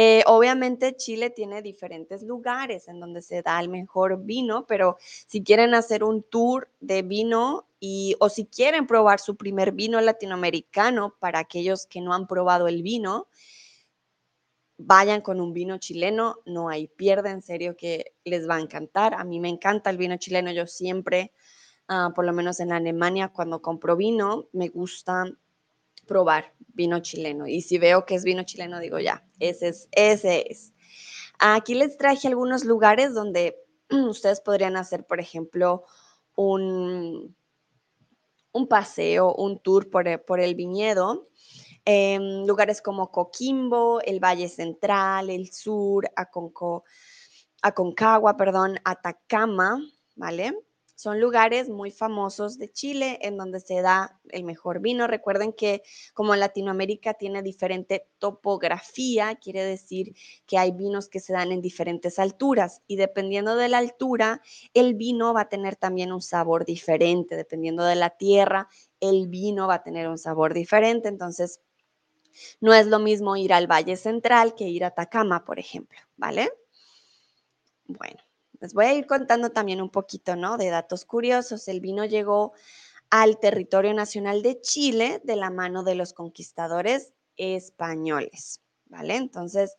Eh, 0.00 0.22
obviamente 0.26 0.94
Chile 0.94 1.28
tiene 1.28 1.60
diferentes 1.60 2.22
lugares 2.22 2.86
en 2.86 3.00
donde 3.00 3.20
se 3.20 3.42
da 3.42 3.58
el 3.58 3.68
mejor 3.68 4.22
vino, 4.22 4.64
pero 4.64 4.96
si 5.00 5.42
quieren 5.42 5.74
hacer 5.74 6.04
un 6.04 6.22
tour 6.22 6.70
de 6.78 7.02
vino 7.02 7.66
y 7.80 8.14
o 8.20 8.28
si 8.28 8.46
quieren 8.46 8.86
probar 8.86 9.18
su 9.18 9.36
primer 9.36 9.72
vino 9.72 10.00
latinoamericano 10.00 11.16
para 11.18 11.40
aquellos 11.40 11.84
que 11.86 12.00
no 12.00 12.14
han 12.14 12.28
probado 12.28 12.68
el 12.68 12.84
vino, 12.84 13.26
vayan 14.76 15.20
con 15.20 15.40
un 15.40 15.52
vino 15.52 15.78
chileno, 15.78 16.36
no 16.46 16.68
hay 16.68 16.86
pierde, 16.86 17.30
en 17.30 17.42
serio 17.42 17.76
que 17.76 18.14
les 18.22 18.48
va 18.48 18.54
a 18.54 18.60
encantar. 18.60 19.14
A 19.14 19.24
mí 19.24 19.40
me 19.40 19.48
encanta 19.48 19.90
el 19.90 19.96
vino 19.96 20.16
chileno, 20.16 20.52
yo 20.52 20.68
siempre, 20.68 21.32
ah, 21.88 22.12
por 22.14 22.24
lo 22.24 22.32
menos 22.32 22.60
en 22.60 22.70
Alemania, 22.70 23.32
cuando 23.32 23.60
compro 23.60 23.96
vino, 23.96 24.46
me 24.52 24.68
gusta 24.68 25.24
probar 26.08 26.52
vino 26.74 26.98
chileno. 26.98 27.46
Y 27.46 27.62
si 27.62 27.78
veo 27.78 28.04
que 28.04 28.16
es 28.16 28.24
vino 28.24 28.42
chileno, 28.42 28.80
digo, 28.80 28.98
ya, 28.98 29.24
ese 29.38 29.68
es, 29.68 29.88
ese 29.92 30.50
es. 30.50 30.72
Aquí 31.38 31.76
les 31.76 31.96
traje 31.96 32.26
algunos 32.26 32.64
lugares 32.64 33.14
donde 33.14 33.56
ustedes 33.90 34.40
podrían 34.40 34.76
hacer, 34.76 35.06
por 35.06 35.20
ejemplo, 35.20 35.84
un, 36.34 37.36
un 38.50 38.66
paseo, 38.66 39.32
un 39.36 39.60
tour 39.60 39.88
por 39.88 40.24
por 40.24 40.40
el 40.40 40.56
viñedo. 40.56 41.28
Em, 41.90 42.44
lugares 42.44 42.82
como 42.82 43.10
Coquimbo, 43.10 44.02
el 44.02 44.20
Valle 44.20 44.50
Central, 44.50 45.30
el 45.30 45.50
Sur, 45.50 46.10
Aconco, 46.16 46.84
Aconcagua, 47.62 48.36
perdón, 48.36 48.78
Atacama, 48.84 49.80
¿vale? 50.14 50.54
Son 50.98 51.20
lugares 51.20 51.68
muy 51.68 51.92
famosos 51.92 52.58
de 52.58 52.72
Chile 52.72 53.20
en 53.22 53.36
donde 53.36 53.60
se 53.60 53.82
da 53.82 54.18
el 54.30 54.42
mejor 54.42 54.80
vino. 54.80 55.06
Recuerden 55.06 55.52
que 55.52 55.84
como 56.12 56.34
Latinoamérica 56.34 57.14
tiene 57.14 57.40
diferente 57.40 58.08
topografía, 58.18 59.36
quiere 59.36 59.62
decir 59.62 60.16
que 60.44 60.58
hay 60.58 60.72
vinos 60.72 61.08
que 61.08 61.20
se 61.20 61.32
dan 61.32 61.52
en 61.52 61.62
diferentes 61.62 62.18
alturas 62.18 62.82
y 62.88 62.96
dependiendo 62.96 63.54
de 63.54 63.68
la 63.68 63.78
altura, 63.78 64.42
el 64.74 64.94
vino 64.94 65.32
va 65.32 65.42
a 65.42 65.48
tener 65.48 65.76
también 65.76 66.10
un 66.10 66.20
sabor 66.20 66.64
diferente. 66.64 67.36
Dependiendo 67.36 67.84
de 67.84 67.94
la 67.94 68.10
tierra, 68.10 68.68
el 68.98 69.28
vino 69.28 69.68
va 69.68 69.74
a 69.74 69.82
tener 69.84 70.08
un 70.08 70.18
sabor 70.18 70.52
diferente. 70.52 71.06
Entonces, 71.06 71.60
no 72.60 72.74
es 72.74 72.88
lo 72.88 72.98
mismo 72.98 73.36
ir 73.36 73.52
al 73.52 73.68
Valle 73.68 73.96
Central 73.96 74.56
que 74.56 74.64
ir 74.64 74.82
a 74.82 74.88
Atacama, 74.88 75.44
por 75.44 75.60
ejemplo, 75.60 76.00
¿vale? 76.16 76.50
Bueno. 77.86 78.27
Les 78.60 78.74
voy 78.74 78.86
a 78.86 78.94
ir 78.94 79.06
contando 79.06 79.50
también 79.50 79.80
un 79.80 79.90
poquito, 79.90 80.36
¿no? 80.36 80.56
De 80.56 80.68
datos 80.68 81.04
curiosos. 81.04 81.68
El 81.68 81.80
vino 81.80 82.04
llegó 82.04 82.52
al 83.10 83.38
territorio 83.38 83.94
nacional 83.94 84.42
de 84.42 84.60
Chile 84.60 85.20
de 85.24 85.36
la 85.36 85.50
mano 85.50 85.82
de 85.82 85.94
los 85.94 86.12
conquistadores 86.12 87.12
españoles, 87.36 88.60
¿vale? 88.86 89.16
Entonces, 89.16 89.74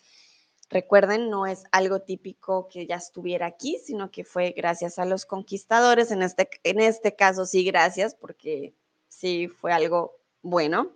recuerden, 0.69 1.29
no 1.29 1.45
es 1.45 1.63
algo 1.71 2.01
típico 2.01 2.67
que 2.69 2.87
ya 2.87 2.95
estuviera 2.95 3.47
aquí, 3.47 3.77
sino 3.83 4.11
que 4.11 4.23
fue 4.23 4.51
gracias 4.55 4.97
a 4.97 5.05
los 5.05 5.25
conquistadores. 5.25 6.11
En 6.11 6.21
este, 6.21 6.49
en 6.63 6.79
este 6.79 7.15
caso, 7.15 7.45
sí, 7.45 7.63
gracias, 7.65 8.15
porque 8.15 8.73
sí 9.09 9.47
fue 9.47 9.73
algo 9.73 10.15
bueno. 10.41 10.95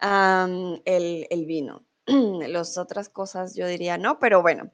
el, 0.00 1.26
el 1.30 1.46
vino. 1.46 1.86
Las 2.06 2.78
otras 2.78 3.08
cosas 3.08 3.54
yo 3.54 3.66
diría 3.66 3.98
no, 3.98 4.18
pero 4.18 4.42
bueno, 4.42 4.70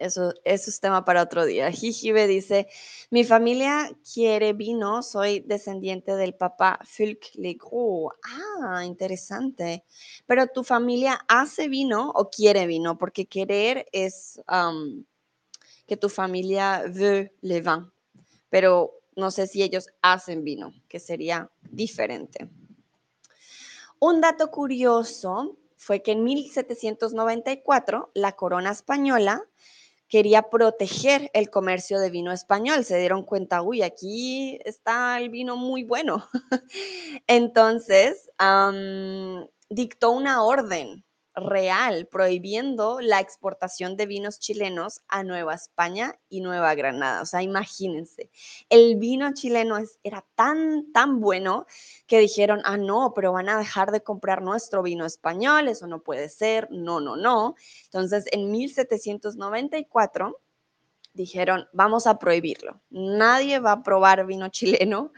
eso, 0.00 0.32
eso 0.44 0.70
es 0.70 0.80
tema 0.80 1.04
para 1.04 1.22
otro 1.22 1.44
día. 1.44 1.70
Jijibe 1.70 2.26
dice, 2.26 2.68
mi 3.10 3.22
familia 3.24 3.90
quiere 4.12 4.54
vino, 4.54 5.02
soy 5.02 5.40
descendiente 5.40 6.16
del 6.16 6.34
papá 6.34 6.80
Fulk 6.84 7.34
Legros. 7.34 8.14
Ah, 8.62 8.84
interesante. 8.84 9.84
Pero 10.26 10.46
tu 10.48 10.64
familia 10.64 11.20
hace 11.28 11.68
vino 11.68 12.10
o 12.10 12.30
quiere 12.30 12.66
vino, 12.66 12.96
porque 12.98 13.26
querer 13.26 13.86
es 13.92 14.40
que 15.86 15.96
tu 15.96 16.08
familia 16.08 16.84
veut 16.86 17.32
le 17.42 17.60
vin, 17.60 17.90
pero 18.48 18.92
no 19.16 19.30
sé 19.30 19.46
si 19.46 19.62
ellos 19.62 19.88
hacen 20.02 20.44
vino, 20.44 20.72
que 20.88 20.98
sería 20.98 21.50
diferente. 21.70 22.48
Un 23.98 24.20
dato 24.20 24.50
curioso 24.50 25.58
fue 25.76 26.02
que 26.02 26.12
en 26.12 26.24
1794 26.24 28.12
la 28.14 28.32
corona 28.32 28.70
española 28.70 29.42
quería 30.10 30.42
proteger 30.50 31.30
el 31.32 31.48
comercio 31.48 32.00
de 32.00 32.10
vino 32.10 32.32
español. 32.32 32.84
Se 32.84 32.98
dieron 32.98 33.22
cuenta, 33.22 33.62
uy, 33.62 33.82
aquí 33.82 34.58
está 34.64 35.18
el 35.18 35.30
vino 35.30 35.56
muy 35.56 35.84
bueno. 35.84 36.28
Entonces, 37.26 38.28
dictó 39.70 40.10
una 40.10 40.42
orden 40.42 41.04
real 41.40 42.06
prohibiendo 42.06 43.00
la 43.00 43.20
exportación 43.20 43.96
de 43.96 44.06
vinos 44.06 44.38
chilenos 44.38 45.00
a 45.08 45.24
Nueva 45.24 45.54
España 45.54 46.18
y 46.28 46.40
Nueva 46.40 46.74
Granada. 46.74 47.22
O 47.22 47.26
sea, 47.26 47.42
imagínense, 47.42 48.30
el 48.68 48.96
vino 48.96 49.32
chileno 49.34 49.78
era 50.02 50.24
tan, 50.34 50.92
tan 50.92 51.20
bueno 51.20 51.66
que 52.06 52.18
dijeron, 52.20 52.60
ah, 52.64 52.76
no, 52.76 53.12
pero 53.14 53.32
van 53.32 53.48
a 53.48 53.58
dejar 53.58 53.90
de 53.90 54.02
comprar 54.02 54.42
nuestro 54.42 54.82
vino 54.82 55.04
español, 55.06 55.68
eso 55.68 55.86
no 55.86 56.02
puede 56.02 56.28
ser, 56.28 56.68
no, 56.70 57.00
no, 57.00 57.16
no. 57.16 57.54
Entonces, 57.84 58.26
en 58.30 58.50
1794 58.50 60.40
dijeron, 61.12 61.68
vamos 61.72 62.06
a 62.06 62.18
prohibirlo. 62.18 62.80
Nadie 62.90 63.58
va 63.58 63.72
a 63.72 63.82
probar 63.82 64.26
vino 64.26 64.48
chileno 64.48 65.12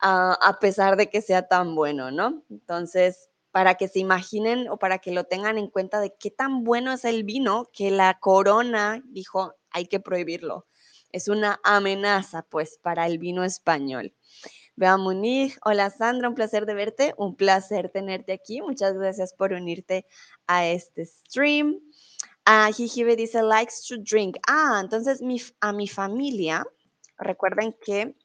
ah, 0.00 0.38
a 0.40 0.58
pesar 0.58 0.96
de 0.96 1.10
que 1.10 1.20
sea 1.20 1.48
tan 1.48 1.74
bueno, 1.74 2.10
¿no? 2.10 2.42
Entonces, 2.50 3.30
para 3.54 3.76
que 3.76 3.86
se 3.86 4.00
imaginen 4.00 4.68
o 4.68 4.78
para 4.78 4.98
que 4.98 5.12
lo 5.12 5.22
tengan 5.22 5.58
en 5.58 5.68
cuenta 5.68 6.00
de 6.00 6.12
qué 6.18 6.32
tan 6.32 6.64
bueno 6.64 6.92
es 6.92 7.04
el 7.04 7.22
vino 7.22 7.70
que 7.72 7.92
la 7.92 8.18
corona 8.18 9.00
dijo 9.04 9.54
hay 9.70 9.86
que 9.86 10.00
prohibirlo. 10.00 10.66
Es 11.12 11.28
una 11.28 11.60
amenaza 11.62 12.42
pues 12.42 12.80
para 12.82 13.06
el 13.06 13.18
vino 13.18 13.44
español. 13.44 14.12
Vea 14.74 14.96
Munich, 14.96 15.56
hola 15.64 15.88
Sandra, 15.90 16.28
un 16.28 16.34
placer 16.34 16.66
de 16.66 16.74
verte, 16.74 17.14
un 17.16 17.36
placer 17.36 17.90
tenerte 17.90 18.32
aquí. 18.32 18.60
Muchas 18.60 18.94
gracias 18.94 19.32
por 19.32 19.52
unirte 19.52 20.04
a 20.48 20.66
este 20.66 21.06
stream. 21.06 21.78
Ah, 22.44 22.72
dice 22.76 23.40
likes 23.40 23.74
to 23.88 23.98
drink. 23.98 24.36
Ah, 24.48 24.80
entonces 24.82 25.22
a 25.60 25.72
mi 25.72 25.86
familia, 25.86 26.66
recuerden 27.18 27.72
que 27.80 28.16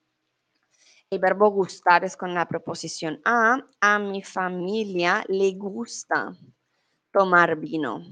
el 1.12 1.20
verbo 1.20 1.50
gustar 1.50 2.04
es 2.04 2.16
con 2.16 2.36
la 2.36 2.48
preposición 2.48 3.20
a. 3.26 3.66
A 3.82 3.98
mi 3.98 4.22
familia 4.22 5.24
le 5.28 5.54
gusta 5.54 6.36
tomar 7.12 7.56
vino. 7.56 8.04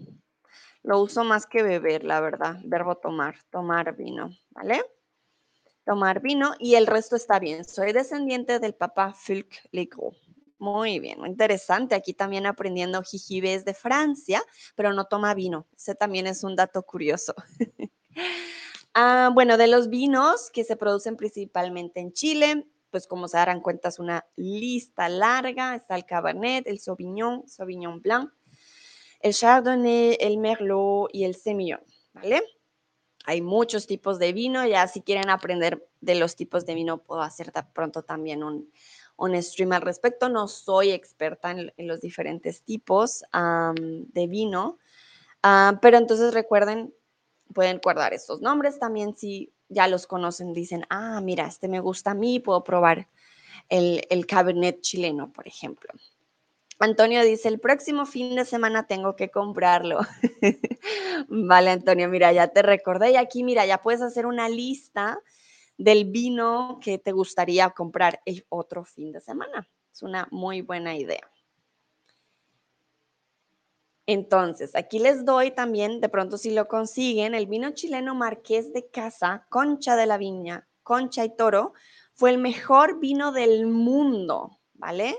Lo 0.82 1.01
uso 1.01 1.24
más 1.24 1.46
que 1.46 1.62
beber, 1.62 2.04
la 2.04 2.22
verdad. 2.22 2.58
Verbo 2.63 2.96
tomar, 2.96 3.36
tomar 3.51 3.96
vino, 3.96 4.32
¿vale? 4.50 4.84
Tomar 5.86 6.22
vino 6.22 6.54
y 6.58 6.74
el 6.74 6.88
resto 6.88 7.16
está 7.16 7.39
bien. 7.39 7.63
Soy 7.66 7.94
descendiente 7.94 8.60
del 8.60 8.74
papá 8.74 9.13
Fulk 9.13 9.54
Legros. 9.72 10.16
Muy 10.58 11.00
bien, 11.00 11.24
interesante. 11.24 11.94
Aquí 11.94 12.16
también 12.16 12.48
aprendiendo 12.48 13.04
jijibes 13.04 13.63
de 13.63 13.75
Francia, 13.75 14.44
pero 14.75 14.92
no 14.92 15.06
toma 15.06 15.36
vino. 15.36 15.68
Ese 15.77 15.94
también 15.94 16.25
es 16.25 16.44
un 16.44 16.56
dato 16.56 16.82
curioso. 16.82 17.36
ah, 18.96 19.30
bueno, 19.36 19.56
de 19.58 19.68
los 19.68 19.88
vinos 19.88 20.50
que 20.51 20.63
se 20.63 20.75
producen 20.75 21.16
principalmente 21.16 22.00
en 22.00 22.12
Chile, 22.12 22.66
pues 22.89 23.08
como 23.08 23.27
se 23.27 23.38
darán 23.38 23.62
cuenta 23.62 23.89
es 23.89 24.00
una 24.00 24.25
lista 24.36 25.10
larga, 25.10 25.75
está 25.75 25.96
el 25.96 26.05
Cabernet, 26.05 26.68
el 26.68 26.79
Sauvignon, 26.79 27.48
Sauvignon 27.48 28.01
Blanc, 28.01 28.31
el 29.20 29.33
Chardonnay, 29.33 30.18
el 30.20 30.38
Merlot 30.38 31.09
y 31.12 31.24
el 31.24 31.35
Semillon, 31.35 31.81
¿vale? 32.14 32.44
Hay 33.25 33.42
muchos 33.42 33.88
tipos 33.88 34.20
de 34.20 34.31
vino, 34.31 34.66
ya 34.66 34.88
si 34.88 35.01
quieren 35.01 35.29
aprender 35.29 35.85
de 36.00 36.16
los 36.16 36.35
tipos 36.35 36.66
de 36.66 36.75
vino 36.75 37.00
puedo 37.00 37.22
hacer 37.22 37.51
pronto 37.74 38.03
también 38.03 38.42
un, 38.42 38.72
un 39.18 39.42
stream 39.42 39.74
al 39.74 39.81
respecto. 39.81 40.29
No 40.29 40.48
soy 40.48 40.92
experta 40.92 41.51
en, 41.51 41.74
los 41.77 42.00
diferentes 42.00 42.62
tipos 42.62 43.24
de 43.33 44.27
vino, 44.27 44.77
pero 45.81 45.98
entonces 45.98 46.33
recuerden, 46.33 46.94
pueden 47.53 47.81
guardar 47.83 48.14
estos 48.14 48.42
nombres 48.42 48.79
también 48.79 49.18
si 49.18 49.51
ya 49.70 49.88
los 49.88 50.08
conocen, 50.08 50.53
dicen, 50.53 50.86
ah, 50.90 51.22
mira, 51.22 51.48
este 51.48 51.68
me 51.68 51.80
gusta 51.80 52.12
a 52.12 52.16
mí, 52.16 52.40
puedo 52.40 52.64
probar 52.64 53.08
el, 53.70 54.06
el 54.10 54.25
Cabernet 54.25 54.82
chileno, 54.82 55.32
por 55.32 55.48
ejemplo. 55.48 55.94
Antonio 56.80 57.24
dice, 57.24 57.48
el 57.48 57.60
próximo 57.60 58.06
fin 58.06 58.36
de 58.36 58.46
semana 58.46 58.86
tengo 58.86 59.16
que 59.16 59.30
comprarlo. 59.32 60.00
vale, 61.27 61.72
Antonio, 61.72 62.08
mira, 62.08 62.32
ya 62.32 62.50
te 62.50 62.62
recordé 62.62 63.12
y 63.12 63.16
aquí, 63.16 63.44
mira, 63.44 63.66
ya 63.66 63.82
puedes 63.82 64.01
hacer 64.01 64.27
una 64.27 64.48
lista 64.48 65.20
del 65.77 66.06
vino 66.06 66.80
que 66.82 66.98
te 67.00 67.12
gustaría 67.12 67.70
comprar 67.72 68.22
el 68.25 68.46
otro 68.50 68.84
fin 68.84 69.12
de 69.12 69.22
semana. 69.22 69.68
Es 69.92 70.03
una 70.03 70.27
muy 70.30 70.62
buena 70.62 70.96
idea. 70.96 71.27
Entonces, 74.09 74.74
aquí 74.74 75.00
les 75.00 75.25
doy 75.25 75.51
también, 75.51 76.00
de 76.00 76.07
pronto 76.07 76.37
si 76.37 76.51
lo 76.51 76.70
consiguen, 76.70 77.35
el 77.35 77.46
vino 77.46 77.72
chileno 77.72 78.15
Marqués 78.15 78.72
de 78.72 78.87
Casa, 78.87 79.46
Concha 79.50 79.98
de 79.98 80.05
la 80.05 80.17
Viña, 80.17 80.65
Concha 80.81 81.25
y 81.25 81.35
Toro, 81.35 81.74
fue 82.13 82.29
el 82.29 82.37
mejor 82.37 83.01
vino 83.01 83.33
del 83.33 83.67
mundo, 83.67 84.59
¿vale? 84.74 85.17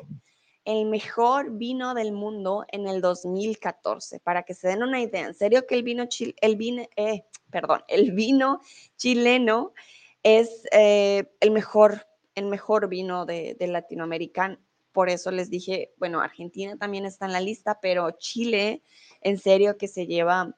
El 0.64 0.86
mejor 0.86 1.50
vino 1.50 1.92
del 1.92 2.12
mundo 2.12 2.64
en 2.72 2.88
el 2.88 3.02
2014, 3.02 4.20
para 4.20 4.44
que 4.44 4.54
se 4.54 4.68
den 4.68 4.82
una 4.82 5.02
idea. 5.02 5.26
En 5.26 5.34
serio 5.34 5.66
que 5.66 5.74
el 5.74 5.82
vino, 5.82 6.08
el 6.40 6.56
vino, 6.56 6.82
eh, 6.96 7.24
perdón, 7.50 7.82
el 7.88 8.12
vino 8.12 8.62
chileno 8.96 9.74
es 10.22 10.64
eh, 10.72 11.30
el 11.40 11.50
mejor, 11.50 12.06
el 12.34 12.46
mejor 12.46 12.88
vino 12.88 13.26
de, 13.26 13.54
de 13.58 13.66
Latinoamérica 13.66 14.58
por 14.98 15.10
eso 15.10 15.30
les 15.30 15.48
dije, 15.48 15.94
bueno, 15.98 16.20
Argentina 16.20 16.76
también 16.76 17.06
está 17.06 17.24
en 17.24 17.32
la 17.32 17.40
lista, 17.40 17.78
pero 17.80 18.10
Chile, 18.18 18.82
en 19.20 19.38
serio, 19.38 19.78
que 19.78 19.86
se 19.86 20.08
lleva 20.08 20.56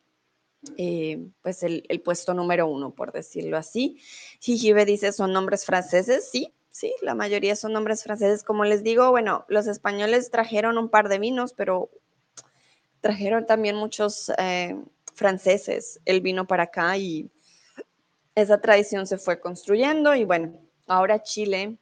eh, 0.78 1.28
pues 1.42 1.62
el, 1.62 1.84
puesto 2.02 2.32
número 2.32 2.66
uno, 2.66 2.94
por 2.94 3.12
decirlo 3.12 3.58
así. 3.58 4.00
Jijibe 4.40 4.86
dice, 4.86 5.12
¿son 5.12 5.34
nombres 5.34 5.66
franceses? 5.66 6.30
Sí, 6.30 6.54
sí, 6.70 6.94
la 7.02 7.14
mayoría 7.14 7.54
son 7.54 7.74
nombres 7.74 8.02
franceses. 8.02 8.42
Como 8.42 8.64
les 8.64 8.82
digo, 8.82 9.10
bueno, 9.10 9.44
los 9.48 9.66
españoles 9.66 10.30
trajeron 10.30 10.78
un 10.78 10.88
par 10.88 11.10
de 11.10 11.18
vinos, 11.18 11.52
pero 11.52 11.90
trajeron 13.02 13.44
también 13.44 13.76
muchos 13.76 14.32
eh, 14.38 14.74
franceses 15.12 16.00
el 16.06 16.22
vino 16.22 16.46
para 16.46 16.62
acá 16.62 16.96
y 16.96 17.30
esa 18.34 18.58
tradición 18.58 19.06
se 19.06 19.18
fue 19.18 19.38
construyendo 19.38 20.14
y 20.14 20.24
bueno, 20.24 20.58
ahora 20.86 21.22
Chile 21.22 21.76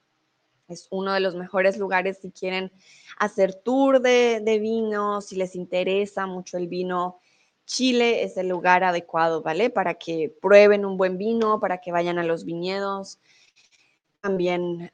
es 0.68 0.86
uno 0.90 1.12
de 1.12 1.20
los 1.20 1.34
mejores 1.34 1.78
lugares 1.78 2.18
si 2.18 2.30
quieren 2.30 2.70
hacer 3.18 3.54
tour 3.54 4.00
de, 4.00 4.40
de 4.40 4.58
vino, 4.58 5.20
si 5.20 5.36
les 5.36 5.56
interesa 5.56 6.26
mucho 6.26 6.58
el 6.58 6.68
vino. 6.68 7.18
Chile 7.64 8.22
es 8.22 8.36
el 8.36 8.48
lugar 8.48 8.84
adecuado, 8.84 9.42
¿vale? 9.42 9.68
Para 9.70 9.94
que 9.94 10.34
prueben 10.40 10.86
un 10.86 10.96
buen 10.96 11.18
vino, 11.18 11.60
para 11.60 11.78
que 11.78 11.92
vayan 11.92 12.18
a 12.18 12.24
los 12.24 12.44
viñedos. 12.44 13.18
También 14.20 14.90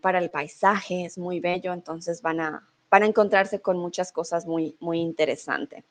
para 0.00 0.18
el 0.18 0.30
paisaje 0.30 1.04
es 1.04 1.18
muy 1.18 1.40
bello, 1.40 1.72
entonces 1.72 2.22
van 2.22 2.40
a, 2.40 2.68
van 2.90 3.02
encontrarse 3.02 3.60
con 3.60 3.78
muchas 3.78 4.12
cosas 4.12 4.46
muy, 4.46 4.76
muy 4.78 5.00
interesantes. 5.00 5.84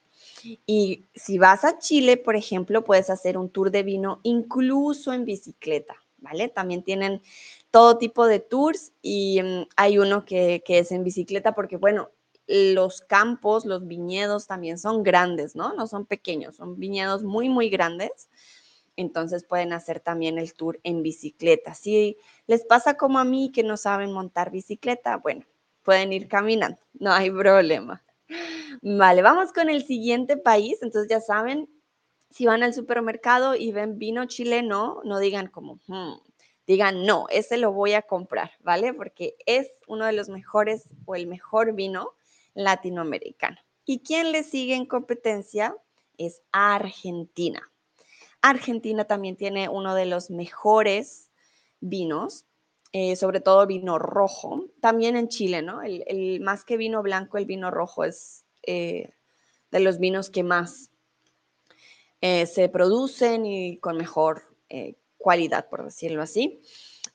Y 0.66 1.06
si 1.14 1.38
vas 1.38 1.66
a 1.66 1.80
Chile, 1.80 2.18
por 2.18 2.36
ejemplo, 2.36 2.84
puedes 2.84 3.10
hacer 3.10 3.38
un 3.38 3.50
tour 3.50 3.72
de 3.72 3.84
vino 3.84 4.20
incluso 4.24 5.12
en 5.12 5.26
bicicleta, 5.26 5.96
¿vale? 6.18 6.50
También 6.50 6.84
tienen 6.84 7.22
todo 7.76 7.98
tipo 7.98 8.26
de 8.26 8.40
tours 8.40 8.94
y 9.02 9.42
mm, 9.44 9.68
hay 9.76 9.98
uno 9.98 10.24
que, 10.24 10.64
es 10.66 10.94
en 10.94 11.04
bicicleta 11.04 11.54
porque, 11.54 11.76
bueno, 11.76 12.10
los 12.48 13.02
campos, 13.02 13.66
los 13.66 13.86
viñedos 13.86 14.48
también 14.48 14.80
son 14.80 15.04
grandes, 15.04 15.58
¿no? 15.58 15.74
No 15.74 15.86
son 15.86 16.06
pequeños, 16.06 16.56
son 16.56 16.80
viñedos 16.80 17.24
muy, 17.24 17.50
muy 17.50 17.70
grandes. 17.70 18.30
Entonces 18.96 19.44
pueden 19.44 19.74
hacer 19.74 20.00
también 20.00 20.38
el 20.38 20.54
tour 20.54 20.80
en 20.84 21.04
bicicleta. 21.04 21.74
Si 21.74 22.16
les 22.48 22.64
pasa 22.64 22.96
como 22.96 23.20
a 23.20 23.26
mí 23.26 23.52
que 23.52 23.62
no 23.62 23.76
saben 23.76 24.14
montar 24.14 24.52
bicicleta, 24.52 25.18
bueno, 25.18 25.46
pueden 25.84 26.14
ir 26.14 26.30
caminando, 26.30 26.80
no 26.94 27.12
hay 27.12 27.30
problema. 27.30 28.06
Vale, 28.82 29.22
vamos 29.22 29.52
con 29.52 29.70
el 29.70 29.84
siguiente 29.84 30.38
país. 30.38 30.78
Entonces 30.82 31.10
ya 31.10 31.20
saben, 31.20 31.70
si 32.30 32.46
van 32.46 32.64
al 32.64 32.74
supermercado 32.74 33.54
y 33.54 33.74
ven 33.74 34.00
vino 34.00 34.24
chileno, 34.28 35.02
no 35.04 35.20
digan 35.20 35.48
como, 35.48 35.82
hmm, 35.88 36.14
digan, 36.68 37.06
no, 37.06 37.28
ese 37.30 37.58
lo 37.58 37.72
voy 37.72 37.94
a 37.94 38.02
comprar, 38.02 38.52
¿vale? 38.62 38.94
Porque 38.94 39.36
es 39.46 39.72
uno 39.88 40.06
de 40.06 40.14
los 40.14 40.30
mejores 40.30 40.90
o 41.06 41.16
el 41.16 41.28
mejor 41.28 41.74
vino 41.74 42.14
latinoamericano. 42.54 43.58
¿Y 43.86 44.00
quién 44.00 44.32
le 44.32 44.44
sigue 44.44 44.76
en 44.76 44.86
competencia? 44.86 45.76
Es 46.18 46.42
Argentina. 46.52 47.72
Argentina 48.42 49.06
también 49.06 49.36
tiene 49.36 49.70
uno 49.70 49.96
de 49.96 50.06
los 50.06 50.30
mejores 50.30 51.32
vinos, 51.80 52.46
eh, 52.92 53.16
sobre 53.16 53.42
todo 53.42 53.68
vino 53.68 54.00
rojo. 54.00 54.66
También 54.82 55.18
en 55.18 55.28
Chile, 55.28 55.62
¿no? 55.62 55.82
El, 55.84 56.40
más 56.42 56.64
que 56.64 56.78
vino 56.78 57.04
blanco, 57.04 57.38
el 57.38 57.46
vino 57.46 57.70
rojo 57.70 58.04
es 58.04 58.46
eh, 58.66 59.12
de 59.72 59.80
los 59.80 60.00
vinos 60.00 60.30
que 60.30 60.44
más 60.44 60.90
eh, 62.22 62.48
se 62.48 62.70
producen 62.70 63.46
y 63.46 63.78
con 63.78 63.98
mejor 63.98 64.44
cualidad, 65.26 65.68
por 65.70 65.84
decirlo 65.84 66.22
así. 66.22 66.62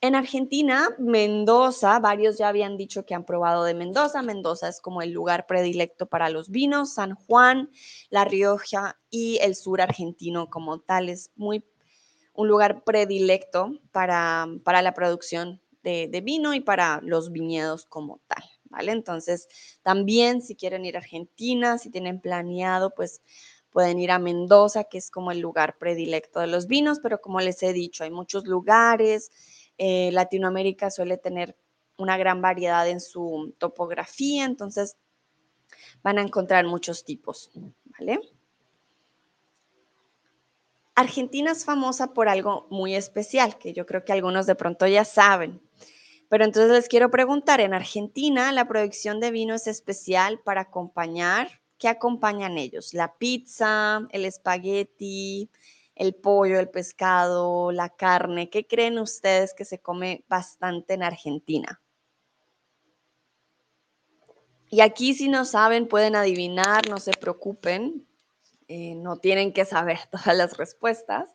En 0.00 0.16
Argentina, 0.16 0.88
Mendoza, 0.98 2.00
varios 2.00 2.38
ya 2.38 2.48
habían 2.48 2.76
dicho 2.76 3.06
que 3.06 3.14
han 3.14 3.24
probado 3.24 3.62
de 3.62 3.72
Mendoza. 3.72 4.20
Mendoza 4.20 4.68
es 4.68 4.80
como 4.80 5.00
el 5.00 5.12
lugar 5.12 5.46
predilecto 5.46 6.06
para 6.06 6.28
los 6.28 6.50
vinos. 6.50 6.94
San 6.94 7.14
Juan, 7.14 7.70
La 8.08 8.24
Rioja 8.24 8.98
y 9.10 9.38
el 9.42 9.54
sur 9.54 9.80
argentino 9.80 10.50
como 10.50 10.80
tal 10.80 11.08
es 11.08 11.30
muy 11.36 11.64
un 12.32 12.48
lugar 12.48 12.82
predilecto 12.82 13.78
para, 13.92 14.48
para 14.64 14.82
la 14.82 14.92
producción 14.92 15.60
de, 15.84 16.20
vino 16.24 16.52
y 16.52 16.60
para 16.60 17.00
los 17.04 17.30
viñedos 17.30 17.86
como 17.86 18.20
tal, 18.26 18.42
¿vale? 18.64 18.90
Entonces, 18.90 19.46
también 19.82 20.42
si 20.42 20.56
quieren 20.56 20.84
ir 20.84 20.96
a 20.96 21.00
Argentina, 21.00 21.78
si 21.78 21.90
tienen 21.90 22.20
planeado, 22.20 22.92
pues 22.92 23.22
pueden 23.70 23.98
ir 23.98 24.10
a 24.10 24.18
Mendoza, 24.18 24.84
que 24.84 24.98
es 24.98 25.10
como 25.10 25.30
el 25.30 25.40
lugar 25.40 25.78
predilecto 25.78 26.40
de 26.40 26.46
los 26.48 26.66
vinos, 26.66 26.98
pero 27.02 27.20
como 27.20 27.40
les 27.40 27.62
he 27.62 27.72
dicho, 27.72 28.04
hay 28.04 28.10
muchos 28.10 28.46
lugares 28.46 29.30
eh, 29.82 30.10
Latinoamérica 30.12 30.90
suele 30.90 31.16
tener 31.16 31.56
una 31.96 32.18
gran 32.18 32.42
variedad 32.42 32.86
en 32.86 33.00
su 33.00 33.54
topografía, 33.56 34.44
entonces 34.44 34.98
van 36.02 36.18
a 36.18 36.22
encontrar 36.22 36.66
muchos 36.66 37.02
tipos, 37.02 37.50
¿vale? 37.98 38.20
Argentina 40.94 41.52
es 41.52 41.64
famosa 41.64 42.12
por 42.12 42.28
algo 42.28 42.66
muy 42.68 42.94
especial, 42.94 43.56
que 43.56 43.72
yo 43.72 43.86
creo 43.86 44.04
que 44.04 44.12
algunos 44.12 44.44
de 44.44 44.54
pronto 44.54 44.86
ya 44.86 45.06
saben. 45.06 45.62
Pero 46.28 46.44
entonces 46.44 46.70
les 46.72 46.88
quiero 46.88 47.10
preguntar, 47.10 47.62
en 47.62 47.72
Argentina 47.72 48.52
la 48.52 48.68
producción 48.68 49.18
de 49.18 49.30
vino 49.30 49.54
es 49.54 49.66
especial 49.66 50.40
para 50.40 50.60
acompañar, 50.60 51.59
¿qué 51.80 51.88
acompañan 51.88 52.58
ellos? 52.58 52.94
La 52.94 53.16
pizza, 53.16 54.06
el 54.10 54.26
espagueti, 54.26 55.50
el 55.96 56.14
pollo, 56.14 56.60
el 56.60 56.68
pescado, 56.68 57.72
la 57.72 57.88
carne. 57.88 58.50
¿Qué 58.50 58.66
creen 58.66 58.98
ustedes 58.98 59.54
que 59.54 59.64
se 59.64 59.80
come 59.80 60.24
bastante 60.28 60.94
en 60.94 61.02
Argentina? 61.02 61.80
Y 64.68 64.82
aquí 64.82 65.14
si 65.14 65.28
no 65.28 65.44
saben, 65.44 65.88
pueden 65.88 66.14
adivinar, 66.14 66.88
no 66.88 66.98
se 66.98 67.12
preocupen, 67.12 68.06
eh, 68.68 68.94
no 68.94 69.16
tienen 69.16 69.52
que 69.52 69.64
saber 69.64 69.98
todas 70.12 70.36
las 70.36 70.58
respuestas, 70.58 71.34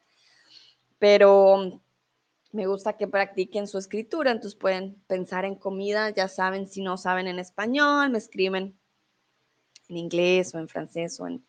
pero 1.00 1.82
me 2.52 2.68
gusta 2.68 2.96
que 2.98 3.08
practiquen 3.08 3.68
su 3.68 3.80
escritura, 3.80 4.32
entonces 4.32 4.58
pueden 4.58 4.96
pensar 5.08 5.44
en 5.44 5.56
comida, 5.56 6.12
ya 6.12 6.28
saben, 6.28 6.70
si 6.70 6.84
no 6.84 6.98
saben 6.98 7.28
en 7.28 7.40
español, 7.40 8.12
me 8.12 8.20
escriben 8.20 8.80
en 9.90 9.98
inglés 9.98 10.54
o 10.56 10.60
en 10.60 10.68
francés 10.68 11.20
o 11.20 11.28
en 11.28 11.46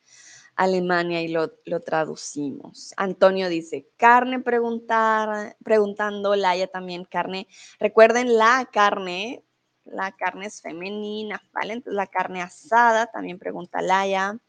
Alemania 0.57 1.23
y 1.23 1.29
lo, 1.29 1.51
traducimos. 1.85 2.95
Antonio 2.97 3.49
dice, 3.49 3.89
carne 3.97 4.41
preguntar, 4.41 5.57
preguntando, 5.63 6.35
Laia 6.35 6.67
también 6.67 7.05
carne. 7.05 7.47
Recuerden 7.79 8.37
la 8.39 8.69
carne, 8.73 9.45
la 9.85 10.13
carne 10.13 10.47
es 10.47 10.63
femenina, 10.63 11.43
¿vale? 11.53 11.75
Entonces 11.75 11.97
la 11.97 12.07
carne 12.07 12.41
asada, 12.41 13.07
también 13.07 13.39
pregunta 13.39 13.83
Laia. 13.83 14.41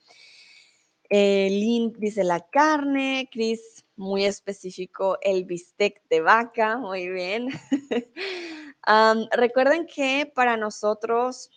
Eh, 1.10 1.50
Lynn 1.50 1.93
dice 1.97 2.23
la 2.23 2.39
carne, 2.39 3.30
Chris, 3.32 3.86
muy 3.95 4.26
específico, 4.26 5.17
el 5.21 5.45
bistec 5.45 6.02
de 6.10 6.21
vaca, 6.21 6.78
muy 6.78 7.10
bien. 7.10 7.50
recuerden 9.32 9.86
que 9.86 10.32
para 10.34 10.56
nosotros 10.56 11.50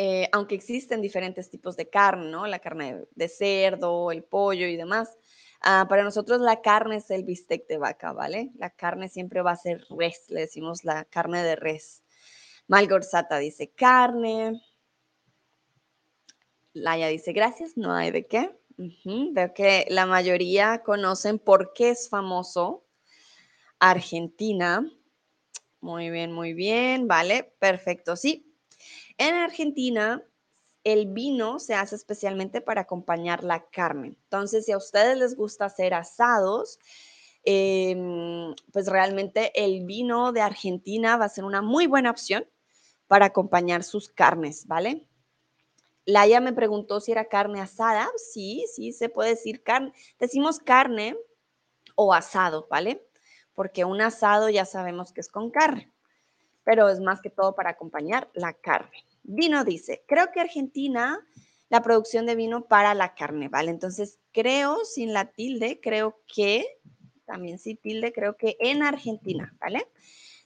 eh, 0.00 0.28
aunque 0.30 0.54
existen 0.54 1.02
diferentes 1.02 1.50
tipos 1.50 1.76
de 1.76 1.90
carne, 1.90 2.30
¿no? 2.30 2.46
La 2.46 2.60
carne 2.60 3.06
de 3.16 3.28
cerdo, 3.28 4.12
el 4.12 4.22
pollo 4.22 4.68
y 4.68 4.76
demás. 4.76 5.18
Ah, 5.60 5.86
para 5.88 6.04
nosotros 6.04 6.40
la 6.40 6.60
carne 6.62 6.98
es 6.98 7.10
el 7.10 7.24
bistec 7.24 7.66
de 7.66 7.78
vaca, 7.78 8.12
¿vale? 8.12 8.52
La 8.58 8.70
carne 8.70 9.08
siempre 9.08 9.42
va 9.42 9.50
a 9.50 9.56
ser 9.56 9.84
res, 9.90 10.30
le 10.30 10.42
decimos 10.42 10.84
la 10.84 11.04
carne 11.04 11.42
de 11.42 11.56
res. 11.56 12.04
Malgorzata 12.68 13.38
dice 13.38 13.72
carne. 13.72 14.62
Laia 16.74 17.08
dice 17.08 17.32
gracias, 17.32 17.76
no 17.76 17.92
hay 17.92 18.12
de 18.12 18.24
qué. 18.28 18.56
Veo 18.76 19.52
que 19.52 19.84
la 19.90 20.06
mayoría 20.06 20.84
conocen 20.84 21.40
por 21.40 21.72
qué 21.72 21.90
es 21.90 22.08
famoso 22.08 22.86
Argentina. 23.80 24.88
Muy 25.80 26.10
bien, 26.10 26.30
muy 26.30 26.54
bien, 26.54 27.08
vale, 27.08 27.52
perfecto. 27.58 28.14
Sí, 28.14 28.47
en 29.18 29.34
Argentina, 29.34 30.22
el 30.84 31.06
vino 31.06 31.58
se 31.58 31.74
hace 31.74 31.96
especialmente 31.96 32.60
para 32.60 32.82
acompañar 32.82 33.44
la 33.44 33.68
carne. 33.68 34.16
Entonces, 34.24 34.64
si 34.64 34.72
a 34.72 34.78
ustedes 34.78 35.18
les 35.18 35.36
gusta 35.36 35.66
hacer 35.66 35.94
asados, 35.94 36.78
em, 37.44 38.54
pues 38.72 38.86
realmente 38.86 39.52
el 39.54 39.84
vino 39.84 40.32
de 40.32 40.40
Argentina 40.40 41.16
va 41.16 41.26
a 41.26 41.28
ser 41.28 41.44
una 41.44 41.62
muy 41.62 41.86
buena 41.86 42.10
opción 42.10 42.46
para 43.06 43.26
acompañar 43.26 43.84
sus 43.84 44.08
carnes, 44.08 44.66
¿vale? 44.66 45.06
Laia 46.06 46.40
me 46.40 46.52
preguntó 46.54 47.00
si 47.00 47.12
era 47.12 47.26
carne 47.28 47.60
asada. 47.60 48.08
Sí, 48.16 48.64
sí, 48.74 48.92
se 48.92 49.08
puede 49.10 49.30
decir 49.30 49.62
carne. 49.62 49.92
Decimos 50.18 50.58
carne 50.58 51.18
o 51.96 52.14
asado, 52.14 52.66
¿vale? 52.70 53.06
Porque 53.54 53.84
un 53.84 54.00
asado 54.00 54.48
ya 54.48 54.64
sabemos 54.64 55.12
que 55.12 55.20
es 55.20 55.28
con 55.28 55.50
carne, 55.50 55.92
pero 56.64 56.88
es 56.88 57.00
más 57.00 57.20
que 57.20 57.30
todo 57.30 57.54
para 57.54 57.70
acompañar 57.70 58.30
la 58.32 58.54
carne. 58.54 59.04
Vino 59.30 59.62
dice, 59.62 60.02
creo 60.08 60.32
que 60.32 60.40
Argentina, 60.40 61.20
la 61.68 61.82
producción 61.82 62.24
de 62.24 62.34
vino 62.34 62.64
para 62.64 62.94
la 62.94 63.14
carne, 63.14 63.50
¿vale? 63.50 63.70
Entonces, 63.70 64.18
creo, 64.32 64.86
sin 64.86 65.12
la 65.12 65.26
tilde, 65.26 65.80
creo 65.82 66.18
que, 66.34 66.66
también 67.26 67.58
sin 67.58 67.76
tilde, 67.76 68.10
creo 68.10 68.38
que 68.38 68.56
en 68.58 68.82
Argentina, 68.82 69.54
¿vale? 69.60 69.86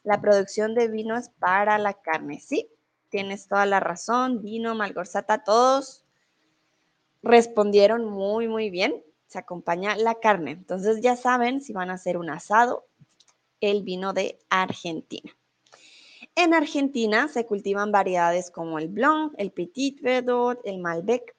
La 0.03 0.21
producción 0.21 0.75
de 0.75 0.88
vino 0.88 1.16
es 1.16 1.29
para 1.29 1.79
la 1.79 1.95
carne, 1.95 2.40
sí, 2.40 2.68
tienes 3.09 3.47
toda 3.47 3.66
la 3.66 3.79
razón, 3.79 4.42
vino, 4.42 4.75
malgorzata, 4.75 5.45
todos 5.45 6.05
respondieron 7.23 8.05
muy, 8.05 8.49
muy 8.49 8.68
bien, 8.68 9.01
se 9.29 9.38
acompaña 9.38 9.95
la 9.95 10.16
carne. 10.16 10.51
Entonces 10.51 11.01
ya 11.03 11.14
saben 11.14 11.61
si 11.61 11.73
van 11.73 11.90
a 11.90 11.95
hacer 11.95 12.16
un 12.16 12.31
asado, 12.31 12.88
el 13.61 13.85
vino 13.85 14.12
de 14.12 14.40
Argentina. 14.51 15.33
En 16.35 16.55
Argentina 16.55 17.29
se 17.29 17.45
cultivan 17.45 17.92
variedades 17.92 18.51
como 18.51 18.79
el 18.79 18.88
Blanc, 18.88 19.35
el 19.37 19.53
Petit 19.53 20.01
Verdot, 20.01 20.61
el 20.64 20.79
Malbec, 20.79 21.37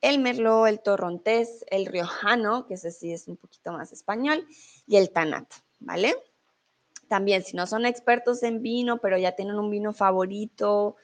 el 0.00 0.18
Merlot, 0.18 0.68
el 0.68 0.80
Torrontés, 0.80 1.64
el 1.68 1.86
Riojano, 1.86 2.66
que 2.66 2.74
ese 2.74 2.90
sí 2.90 3.12
es 3.12 3.28
un 3.28 3.36
poquito 3.36 3.72
más 3.72 3.92
español, 3.92 4.46
y 4.86 4.96
el 4.96 5.10
Tanat, 5.10 5.46
¿vale? 5.78 6.14
También, 7.08 7.44
si 7.44 7.56
no 7.56 7.66
son 7.66 7.86
expertos 7.86 8.42
en 8.42 8.60
vino, 8.62 8.98
pero 8.98 9.16
ya 9.16 9.32
tienen 9.32 9.58
un 9.58 9.70
vino 9.70 9.92
favorito, 9.92 10.96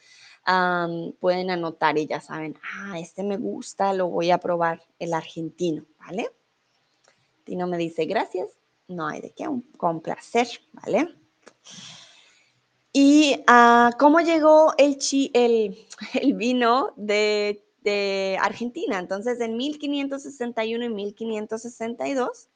pueden 1.21 1.51
anotar 1.51 1.97
y 1.97 2.07
ya 2.07 2.21
saben, 2.21 2.59
ah, 2.75 2.99
este 2.99 3.23
me 3.23 3.37
gusta, 3.37 3.93
lo 3.93 4.09
voy 4.09 4.33
a 4.33 4.39
probar, 4.39 4.83
el 4.99 5.15
argentino, 5.15 5.85
¿vale? 5.99 6.31
Tino 7.45 7.67
me 7.67 7.79
dice, 7.79 8.05
gracias, 8.05 8.49
no 8.89 9.07
hay 9.07 9.21
de 9.21 9.31
qué, 9.31 9.49
con 9.77 10.01
placer, 10.01 10.49
¿vale? 10.73 11.15
¿Y 12.93 13.37
uh, 13.49 13.97
cómo 13.99 14.21
llegó 14.21 14.75
el, 14.77 14.99
el, 15.35 15.87
el 16.21 16.35
vino 16.35 16.93
de, 16.97 17.65
de, 17.83 18.37
Argentina? 18.41 18.99
Entonces, 18.99 19.41
en 19.41 19.57
1561 19.57 20.85
y 20.85 20.89
1562, 20.89 22.49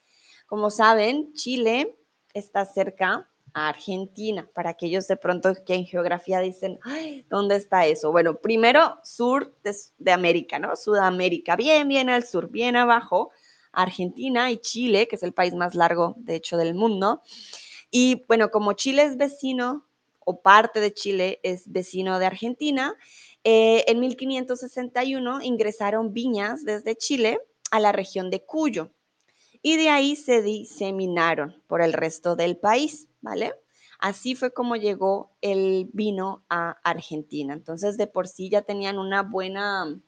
como 0.47 0.71
saben, 0.71 1.33
Chile 1.35 1.97
está 2.33 2.65
cerca 2.65 3.31
a 3.57 3.69
Argentina, 3.69 4.49
para 4.53 4.71
aquellos 4.71 5.07
de 5.07 5.17
pronto 5.17 5.55
que 5.65 5.75
en 5.75 5.87
geografía 5.87 6.41
dicen, 6.41 6.81
Ay, 6.83 7.25
¿dónde 7.31 7.55
está 7.55 7.87
eso? 7.87 8.11
Bueno, 8.11 8.39
primero 8.41 8.99
sur 9.05 9.55
de, 9.63 9.77
de 9.99 10.11
América, 10.11 10.59
¿no? 10.59 10.75
Sudamérica, 10.75 11.55
bien, 11.55 11.87
bien 11.87 12.11
al 12.11 12.25
sur, 12.25 12.51
bien 12.51 12.75
abajo, 12.75 13.31
Argentina 13.71 14.51
y 14.51 14.59
Chile, 14.59 15.07
que 15.07 15.15
es 15.15 15.23
el 15.23 15.33
país 15.33 15.55
más 15.55 15.77
largo, 15.77 16.15
de 16.17 16.35
hecho, 16.35 16.57
del 16.57 16.75
mundo. 16.75 17.23
Y 17.93 18.25
bueno, 18.27 18.51
como 18.51 18.73
Chile 18.73 19.05
es 19.05 19.17
vecino 19.17 19.87
o 20.25 20.41
parte 20.41 20.81
de 20.81 20.93
Chile 20.93 21.41
es 21.43 21.71
vecino 21.71 22.19
de 22.19 22.27
Argentina. 22.27 22.95
Eh, 23.45 23.85
en 23.89 24.01
1561 24.01 25.43
ingresaron 25.43 26.13
viñas 26.13 26.65
desde 26.65 26.97
Chile 26.97 27.39
a 27.71 27.81
la 27.81 27.93
región 27.93 28.31
de 28.31 28.45
Cuyo 28.45 28.91
y 29.67 29.79
de 29.79 29.89
ahí 29.89 30.15
se 30.15 30.43
diseminaron 30.43 31.63
por 31.67 31.81
el 31.81 31.95
resto 31.95 32.37
del 32.37 32.59
país, 32.59 33.09
¿vale? 33.23 33.55
Así 33.99 34.35
fue 34.35 34.53
como 34.53 34.77
llegó 34.77 35.31
el 35.41 35.89
vino 35.95 36.45
a 36.51 36.73
Argentina. 36.85 37.55
Entonces, 37.55 37.97
de 37.97 38.07
por 38.07 38.29
sí 38.29 38.51
ya 38.51 38.61
tenían 38.61 38.99
una 38.99 39.23
buena 39.23 39.99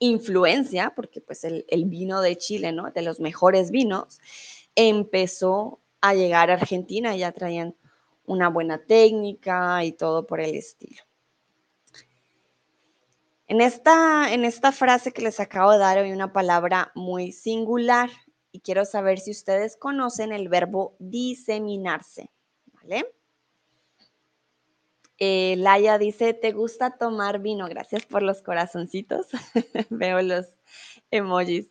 influencia, 0.00 0.92
porque 0.96 1.20
pues 1.20 1.44
el, 1.44 1.64
vino 1.86 2.20
de 2.20 2.36
Chile, 2.36 2.72
¿no? 2.72 2.90
De 2.90 3.02
los 3.02 3.20
mejores 3.20 3.70
vinos, 3.70 4.18
empezó 4.74 5.80
a 6.00 6.14
llegar 6.14 6.50
a 6.50 6.54
Argentina, 6.54 7.14
ya 7.16 7.30
traían 7.30 7.76
una 8.26 8.48
buena 8.48 8.78
técnica 8.78 9.84
y 9.84 9.92
todo 9.92 10.26
por 10.26 10.40
el 10.40 10.54
estilo. 10.54 11.02
En 13.46 13.60
esta, 13.60 14.32
en 14.32 14.44
esta 14.44 14.72
frase 14.72 15.12
que 15.12 15.22
les 15.22 15.38
acabo 15.38 15.72
de 15.72 15.78
dar 15.78 15.98
hay 15.98 16.12
una 16.12 16.32
palabra 16.32 16.90
muy 16.94 17.30
singular 17.32 18.10
y 18.52 18.60
quiero 18.60 18.84
saber 18.84 19.18
si 19.18 19.32
ustedes 19.32 19.76
conocen 19.76 20.32
el 20.32 20.48
verbo 20.48 20.96
diseminarse, 20.98 22.30
¿vale? 22.72 23.04
Eh, 25.18 25.56
Laia 25.58 25.98
dice, 25.98 26.34
¿te 26.34 26.52
gusta 26.52 26.96
tomar 26.96 27.40
vino? 27.40 27.68
Gracias 27.68 28.04
por 28.06 28.22
los 28.22 28.42
corazoncitos. 28.42 29.26
Veo 29.90 30.22
los 30.22 30.46
emojis. 31.10 31.68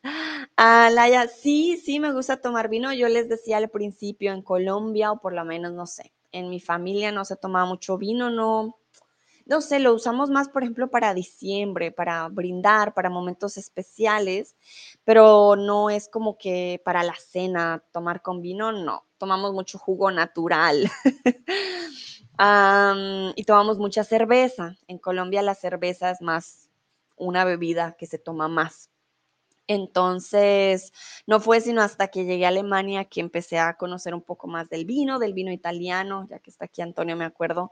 Ah, 0.56 0.90
Laia, 0.92 1.28
sí, 1.28 1.78
sí, 1.78 2.00
me 2.00 2.14
gusta 2.14 2.38
tomar 2.38 2.70
vino. 2.70 2.94
Yo 2.94 3.10
les 3.10 3.28
decía 3.28 3.58
al 3.58 3.70
principio 3.70 4.32
en 4.32 4.42
Colombia, 4.42 5.12
o 5.12 5.20
por 5.20 5.34
lo 5.34 5.44
menos, 5.44 5.74
no 5.74 5.86
sé, 5.88 6.14
en 6.34 6.50
mi 6.50 6.60
familia 6.60 7.12
no 7.12 7.24
se 7.24 7.38
tomaba 7.38 7.66
mucho 7.66 7.98
vino, 7.98 8.30
no, 8.30 8.76
no 9.46 9.62
sé, 9.62 9.80
lo 9.80 9.94
usamos 9.94 10.30
más, 10.30 10.50
por 10.50 10.64
ejemplo, 10.64 10.90
para 10.90 11.14
diciembre, 11.14 11.92
para 11.92 12.28
brindar, 12.30 12.94
para 12.94 13.10
momentos 13.10 13.58
especiales, 13.58 14.56
pero 15.04 15.56
no 15.56 15.90
es 15.90 16.10
como 16.10 16.38
que 16.38 16.82
para 16.84 17.04
la 17.04 17.16
cena 17.16 17.84
tomar 17.92 18.22
con 18.22 18.42
vino, 18.42 18.72
no, 18.72 19.06
tomamos 19.18 19.54
mucho 19.54 19.78
jugo 19.78 20.12
natural. 20.12 20.90
y 23.36 23.44
tomamos 23.44 23.78
mucha 23.78 24.04
cerveza. 24.04 24.76
En 24.88 24.98
Colombia 24.98 25.42
la 25.42 25.56
cerveza 25.56 26.12
es 26.12 26.22
más 26.22 26.70
una 27.16 27.46
bebida 27.46 27.96
que 27.98 28.08
se 28.08 28.18
toma 28.18 28.48
más. 28.48 28.90
Entonces, 29.68 30.92
no 31.26 31.40
fue 31.40 31.62
sino 31.62 31.82
hasta 31.82 32.10
que 32.10 32.26
llegué 32.26 32.46
a 32.46 32.50
Alemania 32.50 33.06
que 33.06 33.22
empecé 33.22 33.60
a 33.60 33.76
conocer 33.76 34.14
un 34.14 34.22
poco 34.22 34.48
más 34.48 34.68
del 34.70 34.86
vino, 34.86 35.20
del 35.20 35.34
vino 35.34 35.52
italiano, 35.52 36.28
ya 36.30 36.40
que 36.40 36.50
está 36.50 36.66
aquí 36.66 36.82
Antonio, 36.82 37.16
me 37.16 37.26
acuerdo, 37.26 37.72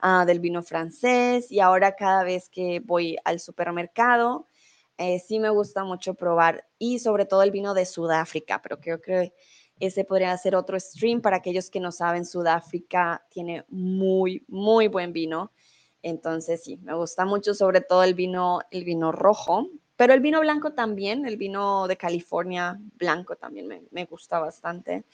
ah, 0.00 0.24
del 0.26 0.40
vino 0.40 0.62
francés 0.62 1.52
y 1.52 1.60
ahora 1.60 1.94
cada 1.96 2.24
vez 2.24 2.48
que 2.48 2.80
voy 2.80 3.16
al 3.24 3.40
supermercado, 3.40 4.48
eh, 4.98 5.18
sí 5.18 5.38
me 5.38 5.50
gusta 5.50 5.84
mucho 5.84 6.14
probar 6.14 6.66
y 6.78 7.00
sobre 7.00 7.26
todo 7.26 7.42
el 7.42 7.50
vino 7.50 7.74
de 7.74 7.84
Sudáfrica, 7.84 8.62
pero 8.62 8.80
creo 8.80 9.02
que 9.02 9.34
ese 9.78 10.04
podría 10.04 10.36
ser 10.38 10.56
otro 10.56 10.80
stream 10.80 11.20
para 11.20 11.36
aquellos 11.36 11.68
que 11.68 11.80
no 11.80 11.92
saben, 11.92 12.24
Sudáfrica 12.24 13.26
tiene 13.30 13.66
muy, 13.68 14.42
muy 14.48 14.88
buen 14.88 15.12
vino. 15.12 15.52
Entonces 16.02 16.62
sí, 16.64 16.78
me 16.78 16.94
gusta 16.94 17.26
mucho 17.26 17.52
sobre 17.52 17.82
todo 17.82 18.02
el 18.04 18.14
vino, 18.14 18.60
el 18.70 18.84
vino 18.84 19.12
rojo, 19.12 19.68
pero 19.96 20.14
el 20.14 20.20
vino 20.20 20.40
blanco 20.40 20.72
también, 20.72 21.26
el 21.26 21.36
vino 21.36 21.88
de 21.88 21.96
California 21.96 22.78
blanco 22.96 23.36
también 23.36 23.66
me, 23.66 23.82
me 23.90 24.04
gusta 24.04 24.38
bastante. 24.38 25.04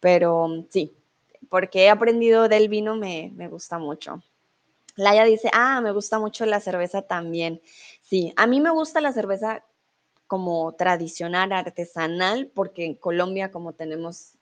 Pero 0.00 0.66
sí, 0.70 0.94
porque 1.48 1.84
he 1.84 1.90
aprendido 1.90 2.48
del 2.48 2.68
vino 2.68 2.96
me, 2.96 3.32
me 3.34 3.48
gusta 3.48 3.78
mucho. 3.78 4.22
Laia 4.96 5.24
dice, 5.24 5.48
ah, 5.52 5.80
me 5.80 5.92
gusta 5.92 6.18
mucho 6.18 6.44
la 6.44 6.60
cerveza 6.60 7.02
también. 7.02 7.60
Sí, 8.02 8.32
a 8.36 8.46
mí 8.46 8.60
me 8.60 8.70
gusta 8.70 9.00
la 9.00 9.12
cerveza 9.12 9.64
como 10.26 10.72
tradicional, 10.74 11.52
artesanal, 11.52 12.50
porque 12.54 12.84
en 12.84 12.94
Colombia 12.94 13.50
como 13.50 13.72
tenemos 13.72 14.34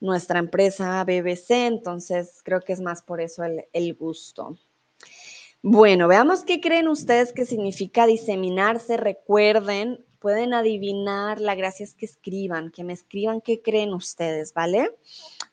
nuestra 0.00 0.40
empresa 0.40 1.04
BBC, 1.04 1.66
entonces 1.66 2.40
creo 2.42 2.60
que 2.60 2.72
es 2.72 2.80
más 2.80 3.02
por 3.02 3.20
eso 3.20 3.44
el, 3.44 3.94
gusto. 3.94 4.58
Bueno, 5.64 6.08
veamos 6.08 6.42
qué 6.42 6.60
creen 6.60 6.88
ustedes 6.88 7.32
que 7.32 7.46
significa 7.46 8.04
diseminarse. 8.04 8.96
Recuerden, 8.96 10.04
pueden 10.18 10.54
adivinar, 10.54 11.40
la 11.40 11.54
gracia 11.54 11.84
es 11.84 11.94
que 11.94 12.04
escriban, 12.04 12.72
que 12.72 12.82
me 12.82 12.92
escriban 12.92 13.40
qué 13.40 13.62
creen 13.62 13.94
ustedes, 13.94 14.52
¿vale? 14.54 14.90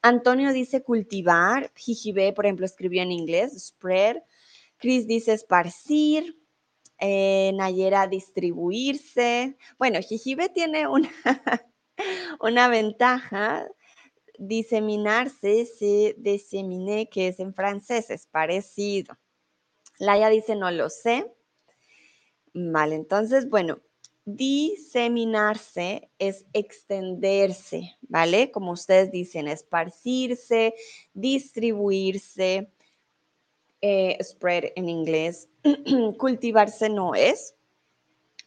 Antonio 0.02 0.52
dice 0.52 0.82
cultivar, 0.82 1.72
Jijibe, 1.76 2.34
por 2.34 2.48
ejemplo, 2.48 2.66
escribió 2.66 3.04
en 3.04 3.12
inglés, 3.12 3.54
spread. 3.68 4.18
Chris 4.78 5.06
dice 5.06 5.34
esparcir, 5.34 6.40
eh, 6.98 7.52
Nayera 7.54 8.08
distribuirse. 8.08 9.58
Bueno, 9.78 10.00
Jijibe 10.02 10.50
tiene 10.50 10.88
una, 10.88 11.12
una 12.42 12.68
ventaja, 12.68 13.68
diseminarse, 14.40 15.68
se 15.68 16.16
diseminé, 16.18 17.10
que 17.10 17.28
es 17.28 17.40
en 17.40 17.54
francés, 17.54 18.10
es 18.10 18.26
parecido. 18.26 19.16
Laia 20.00 20.30
dice, 20.30 20.56
no 20.56 20.72
lo 20.72 20.90
sé. 20.90 21.32
Vale, 22.54 22.96
entonces, 22.96 23.50
bueno, 23.50 23.80
diseminarse 24.26 26.10
es 26.20 26.46
extenderse, 26.54 27.96
¿vale? 28.02 28.52
Como 28.52 28.72
ustedes 28.72 29.12
dicen, 29.12 29.48
esparcirse, 29.48 30.74
distribuirse, 31.14 32.72
eh, 33.82 34.18
spread 34.24 34.72
en 34.76 34.90
inglés. 34.90 35.50
Cultivarse 36.18 36.90
no 36.90 37.16
es. 37.16 37.56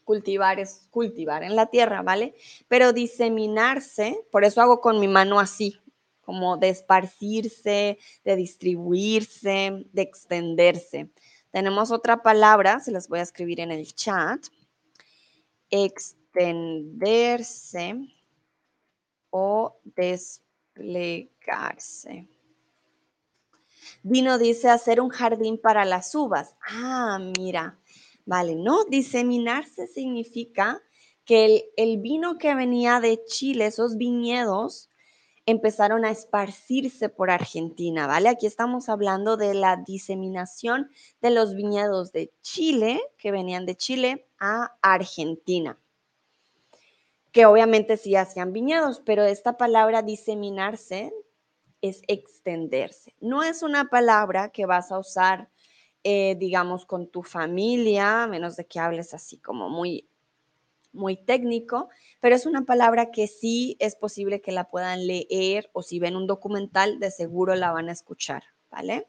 Cultivar 0.04 0.58
es 0.58 0.86
cultivar 0.90 1.42
en 1.42 1.54
la 1.54 1.66
tierra, 1.66 2.02
¿vale? 2.02 2.34
Pero 2.68 2.92
diseminarse, 2.92 4.24
por 4.30 4.44
eso 4.44 4.60
hago 4.60 4.80
con 4.80 4.98
mi 4.98 5.08
mano 5.08 5.38
así, 5.38 5.78
como 6.22 6.56
de 6.56 6.70
esparcirse, 6.70 7.98
de 8.24 8.36
distribuirse, 8.36 9.84
de 9.92 10.02
extenderse. 10.02 11.10
Tenemos 11.52 11.92
otra 11.92 12.22
palabra, 12.22 12.80
se 12.80 12.90
las 12.90 13.08
voy 13.08 13.20
a 13.20 13.22
escribir 13.22 13.60
en 13.60 13.70
el 13.70 13.94
chat. 13.94 14.44
Extenderse 15.70 17.94
o 19.30 19.78
desplegarse. 19.84 22.26
Vino 24.02 24.38
dice 24.38 24.68
hacer 24.68 25.00
un 25.00 25.10
jardín 25.10 25.58
para 25.58 25.84
las 25.84 26.12
uvas. 26.14 26.56
Ah, 26.66 27.18
mira, 27.38 27.78
vale, 28.24 28.56
¿no? 28.56 28.84
Diseminarse 28.84 29.86
significa 29.86 30.82
que 31.24 31.70
el, 31.76 31.98
vino 31.98 32.38
que 32.38 32.54
venía 32.54 33.00
de 33.00 33.24
Chile, 33.26 33.66
esos 33.66 33.96
viñedos, 33.96 34.88
empezaron 35.46 36.04
a 36.04 36.10
esparcirse 36.10 37.08
por 37.08 37.30
Argentina, 37.30 38.06
¿vale? 38.06 38.28
Aquí 38.28 38.46
estamos 38.46 38.88
hablando 38.88 39.36
de 39.36 39.54
la 39.54 39.76
diseminación 39.76 40.90
de 41.20 41.30
los 41.30 41.54
viñedos 41.54 42.12
de 42.12 42.32
Chile, 42.42 43.00
que 43.18 43.32
venían 43.32 43.66
de 43.66 43.76
Chile 43.76 44.28
a 44.38 44.76
Argentina, 44.82 45.78
que 47.32 47.46
obviamente 47.46 47.96
sí 47.96 48.14
hacían 48.14 48.52
viñedos, 48.52 49.00
pero 49.04 49.24
esta 49.24 49.56
palabra 49.56 50.02
diseminarse 50.02 51.12
es 51.80 52.02
extenderse. 52.06 53.14
No 53.20 53.42
es 53.42 53.62
una 53.62 53.90
palabra 53.90 54.50
que 54.50 54.66
vas 54.66 54.92
a 54.92 54.98
usar, 55.00 55.50
eh, 56.04 56.36
digamos, 56.36 56.86
con 56.86 57.08
tu 57.08 57.24
familia, 57.24 58.22
a 58.22 58.26
menos 58.28 58.54
de 58.54 58.66
que 58.66 58.78
hables 58.78 59.12
así 59.12 59.38
como 59.38 59.68
muy, 59.68 60.08
muy 60.92 61.16
técnico, 61.16 61.88
pero 62.20 62.34
es 62.36 62.46
una 62.46 62.64
palabra 62.64 63.10
que 63.10 63.26
sí 63.26 63.76
es 63.80 63.96
posible 63.96 64.40
que 64.40 64.52
la 64.52 64.68
puedan 64.68 65.06
leer 65.06 65.70
o 65.72 65.82
si 65.82 65.98
ven 65.98 66.16
un 66.16 66.26
documental, 66.26 66.98
de 66.98 67.10
seguro 67.10 67.54
la 67.54 67.72
van 67.72 67.88
a 67.88 67.92
escuchar, 67.92 68.44
¿vale? 68.70 69.08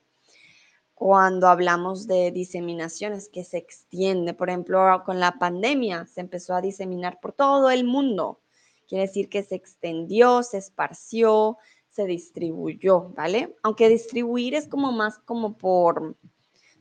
Cuando 0.93 1.47
hablamos 1.47 2.07
de 2.07 2.31
diseminaciones 2.31 3.29
que 3.29 3.43
se 3.43 3.57
extiende, 3.57 4.33
por 4.33 4.49
ejemplo, 4.49 5.03
con 5.05 5.19
la 5.19 5.37
pandemia 5.39 6.05
se 6.05 6.21
empezó 6.21 6.55
a 6.55 6.61
diseminar 6.61 7.19
por 7.19 7.33
todo 7.33 7.69
el 7.71 7.83
mundo. 7.83 8.41
Quiere 8.87 9.07
decir 9.07 9.27
que 9.27 9.43
se 9.43 9.55
extendió, 9.55 10.43
se 10.43 10.59
esparció, 10.59 11.57
se 11.89 12.05
distribuyó, 12.05 13.09
¿vale? 13.09 13.55
Aunque 13.63 13.89
distribuir 13.89 14.55
es 14.55 14.67
como 14.67 14.91
más 14.91 15.19
como 15.19 15.57
por 15.57 16.15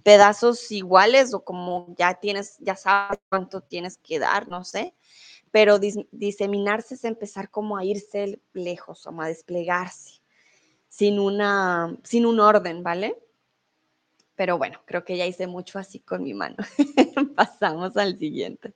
pedazos 0.02 0.70
iguales 0.70 1.34
o 1.34 1.44
como 1.44 1.94
ya 1.96 2.14
tienes, 2.14 2.56
ya 2.58 2.76
sabes 2.76 3.18
cuánto 3.28 3.60
tienes 3.60 3.98
que 3.98 4.18
dar, 4.18 4.48
no 4.48 4.64
sé, 4.64 4.94
pero 5.50 5.78
diseminarse 5.78 6.94
es 6.94 7.04
empezar 7.04 7.50
como 7.50 7.76
a 7.76 7.84
irse 7.84 8.40
lejos, 8.54 9.04
como 9.04 9.22
a 9.22 9.28
desplegarse, 9.28 10.22
sin, 10.88 11.18
una, 11.18 11.96
sin 12.02 12.26
un 12.26 12.40
orden, 12.40 12.82
¿vale? 12.82 13.18
Pero 14.34 14.56
bueno, 14.56 14.80
creo 14.86 15.04
que 15.04 15.16
ya 15.16 15.26
hice 15.26 15.46
mucho 15.46 15.78
así 15.78 16.00
con 16.00 16.22
mi 16.22 16.32
mano. 16.32 16.56
Pasamos 17.36 17.96
al 17.96 18.18
siguiente. 18.18 18.74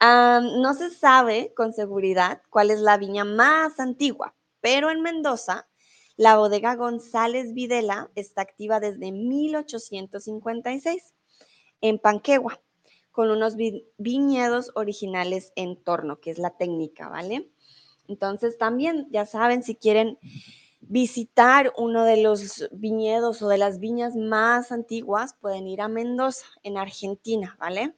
no 0.00 0.74
se 0.74 0.90
sabe 0.90 1.52
con 1.54 1.72
seguridad 1.72 2.42
cuál 2.48 2.70
es 2.70 2.80
la 2.80 2.96
viña 2.96 3.24
más 3.24 3.80
antigua, 3.80 4.34
pero 4.60 4.90
en 4.90 5.02
Mendoza, 5.02 5.66
la 6.16 6.36
bodega 6.36 6.76
González 6.76 7.52
Videla 7.52 8.10
está 8.14 8.42
activa 8.42 8.80
desde 8.80 9.12
1856 9.12 11.14
en 11.82 11.98
Panquegua, 11.98 12.60
con 13.10 13.30
unos 13.30 13.56
viñedos 13.98 14.70
originales 14.74 15.52
en 15.56 15.76
torno, 15.76 16.20
que 16.20 16.30
es 16.30 16.38
la 16.38 16.56
técnica, 16.56 17.08
¿vale? 17.08 17.50
Entonces 18.08 18.56
también, 18.56 19.08
ya 19.10 19.26
saben, 19.26 19.62
si 19.62 19.74
quieren 19.74 20.18
visitar 20.80 21.72
uno 21.76 22.04
de 22.04 22.22
los 22.22 22.68
viñedos 22.72 23.42
o 23.42 23.48
de 23.48 23.58
las 23.58 23.80
viñas 23.80 24.14
más 24.14 24.72
antiguas, 24.72 25.34
pueden 25.40 25.66
ir 25.66 25.80
a 25.80 25.88
Mendoza, 25.88 26.46
en 26.62 26.78
Argentina, 26.78 27.56
¿vale? 27.58 27.94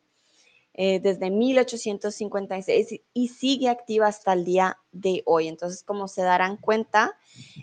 Eh, 0.80 1.00
desde 1.00 1.28
1856 1.28 3.00
y 3.12 3.28
sigue 3.30 3.68
activa 3.68 4.06
hasta 4.06 4.32
el 4.32 4.44
día 4.44 4.78
de 4.92 5.24
hoy. 5.26 5.48
Entonces, 5.48 5.82
como 5.82 6.06
se 6.06 6.22
darán 6.22 6.56
cuenta, 6.56 7.18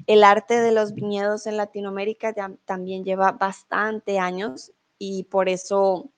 el 0.06 0.22
arte 0.22 0.60
de 0.60 0.74
los 0.74 0.94
viñedos 0.94 1.48
en 1.48 1.56
Latinoamérica 1.56 2.36
ya, 2.36 2.52
también 2.66 3.06
lleva 3.06 3.32
bastante 3.32 4.20
años 4.20 4.74
y 5.00 5.24
por 5.24 5.48
eso 5.48 6.10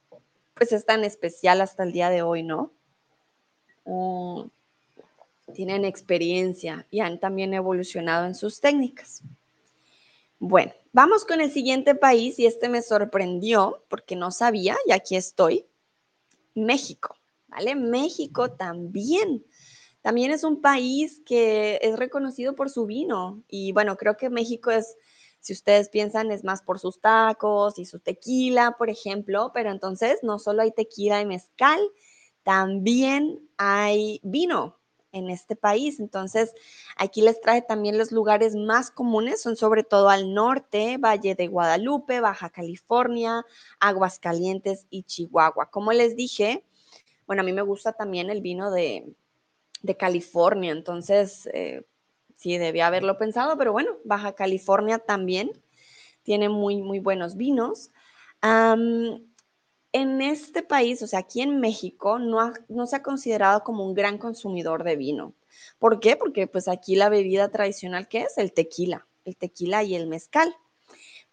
pues 0.56 0.72
es 0.72 0.88
tan 0.88 1.04
especial 1.04 1.62
hasta 1.62 1.84
el 1.84 1.92
día 1.92 2.10
de 2.10 2.24
hoy, 2.24 2.42
¿no? 2.42 2.72
Mm, 3.86 4.48
tienen 5.54 5.86
experiencia 5.86 6.88
y 6.90 7.02
han 7.02 7.20
también 7.20 7.54
evolucionado 7.54 8.26
en 8.26 8.34
sus 8.34 8.60
técnicas. 8.60 9.22
Bueno, 10.40 10.74
vamos 10.94 11.26
con 11.26 11.42
el 11.42 11.52
siguiente 11.52 11.94
país 11.94 12.40
y 12.40 12.48
este 12.48 12.70
me 12.70 12.82
sorprendió 12.82 13.84
porque 13.88 14.16
no 14.16 14.32
sabía 14.32 14.76
y 14.88 14.94
aquí 14.94 15.16
estoy. 15.16 15.68
México, 16.58 17.16
¿vale? 17.48 17.76
México 17.76 18.52
también. 18.52 19.46
También 20.02 20.32
es 20.32 20.44
un 20.44 20.62
país 20.62 21.22
que 21.26 21.80
es 21.82 21.98
reconocido 21.98 22.56
por 22.56 22.70
su 22.70 22.86
vino 22.86 23.44
y 23.48 23.74
bueno, 23.74 23.98
creo 23.98 24.16
que 24.16 24.30
México 24.30 24.72
es, 24.72 24.96
si 25.40 25.54
ustedes 25.54 25.90
piensan, 25.90 26.32
es 26.32 26.44
más 26.44 26.62
por 26.62 26.80
sus 26.80 27.00
tacos 27.02 27.78
y 27.78 27.86
su 27.86 28.00
tequila, 28.00 28.76
por 28.78 28.90
ejemplo, 28.90 29.52
pero 29.54 29.72
entonces 29.72 30.20
no 30.24 30.40
solo 30.40 30.62
hay 30.62 30.72
tequila 30.72 31.22
y 31.22 31.26
mezcal, 31.26 31.80
también 32.44 33.40
hay 33.58 34.22
vino, 34.24 34.77
en 35.12 35.30
este 35.30 35.56
país. 35.56 36.00
Entonces, 36.00 36.54
aquí 36.98 37.22
les 37.22 37.40
trae 37.42 37.62
también 37.62 37.98
los 37.98 38.12
lugares 38.12 38.56
más 38.56 38.92
comunes, 38.92 39.42
son 39.42 39.56
sobre 39.56 39.84
todo 39.84 40.10
al 40.10 40.34
norte, 40.34 40.98
Valle 40.98 41.36
de 41.36 41.48
Guadalupe, 41.48 42.20
Baja 42.20 42.50
California, 42.50 43.46
Aguascalientes 43.80 44.86
y 44.90 45.04
Chihuahua. 45.04 45.70
Como 45.70 45.94
les 45.94 46.16
dije, 46.16 46.64
bueno, 47.26 47.42
a 47.42 47.46
mí 47.46 47.54
me 47.54 47.62
gusta 47.62 47.94
también 47.94 48.30
el 48.30 48.42
vino 48.42 48.72
de, 48.72 49.14
California, 49.98 50.72
entonces 50.72 51.48
eh, 51.54 51.86
sí 52.36 52.58
debía 52.58 52.88
haberlo 52.88 53.18
pensado, 53.18 53.58
pero 53.58 53.72
bueno, 53.72 53.98
Baja 54.04 54.34
California 54.34 55.00
también 55.00 55.52
tiene 56.24 56.50
muy, 56.50 56.82
muy 56.82 57.00
buenos 57.00 57.38
vinos 57.38 57.92
en 59.92 60.22
este 60.22 60.64
país, 60.64 61.02
o 61.02 61.08
sea, 61.08 61.20
aquí 61.20 61.42
en 61.42 61.60
México, 61.60 62.20
no, 62.20 62.54
se 62.86 62.96
ha 62.96 63.04
considerado 63.04 63.64
como 63.64 63.86
un 63.86 63.94
gran 63.94 64.18
consumidor 64.18 64.84
de 64.84 64.96
vino. 64.96 65.34
¿Por 65.80 66.00
qué? 66.00 66.16
Porque 66.16 66.48
pues 66.48 66.68
aquí 66.68 66.96
la 66.96 67.10
bebida 67.10 67.50
tradicional 67.50 68.08
que 68.08 68.22
es 68.22 68.38
el 68.38 68.54
tequila, 68.54 69.08
el 69.26 69.38
tequila 69.38 69.84
y 69.84 69.96
el 69.96 70.08
mezcal. 70.08 70.56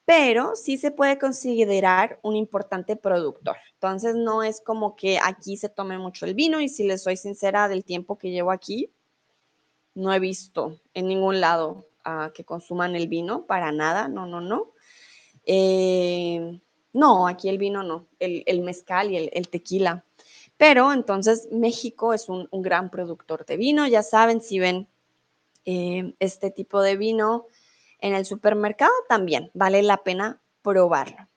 Pero 0.06 0.54
sí 0.54 0.76
se 0.76 0.90
puede 0.90 1.18
considerar 1.18 2.20
un 2.22 2.36
importante 2.36 2.94
productor. 2.94 3.56
Entonces 3.74 4.14
no 4.14 4.42
es 4.42 4.60
como 4.60 4.96
que 4.96 5.18
aquí 5.22 5.56
se 5.56 5.70
tome 5.70 5.98
mucho 5.98 6.26
el 6.26 6.34
vino 6.34 6.60
y 6.60 6.68
si 6.68 6.84
les 6.84 7.02
soy 7.02 7.16
sincera 7.16 7.68
del 7.68 7.84
tiempo 7.84 8.18
que 8.18 8.30
llevo 8.30 8.50
aquí, 8.50 8.90
no 9.94 10.12
he 10.12 10.18
visto 10.18 10.78
en 10.92 11.06
ningún 11.06 11.40
lado 11.40 11.88
uh, 12.04 12.30
que 12.32 12.44
consuman 12.44 12.96
el 12.96 13.08
vino, 13.08 13.46
para 13.46 13.72
nada, 13.72 14.08
no, 14.08 14.26
no, 14.26 14.40
no. 14.40 14.72
Eh, 15.46 16.60
no, 16.94 17.26
aquí 17.26 17.48
el 17.48 17.58
vino 17.58 17.82
no, 17.82 18.06
el, 18.20 18.62
mezcal 18.62 19.10
y 19.10 19.16
el, 19.16 19.48
tequila. 19.48 20.04
Pero 20.56 20.92
entonces 20.92 21.48
México 21.50 22.14
es 22.14 22.28
un, 22.28 22.48
gran 22.52 22.88
productor 22.88 23.44
de 23.44 23.56
vino. 23.56 23.86
Ya 23.88 24.04
saben, 24.04 24.40
si 24.40 24.60
ven 24.60 24.88
eh, 25.64 26.14
este 26.20 26.50
tipo 26.52 26.80
de 26.80 26.96
vino 26.96 27.48
en 27.98 28.14
el 28.14 28.24
supermercado, 28.24 28.92
también 29.08 29.50
vale 29.54 29.82
la 29.82 30.04
pena 30.04 30.40
probarlo. 30.62 31.28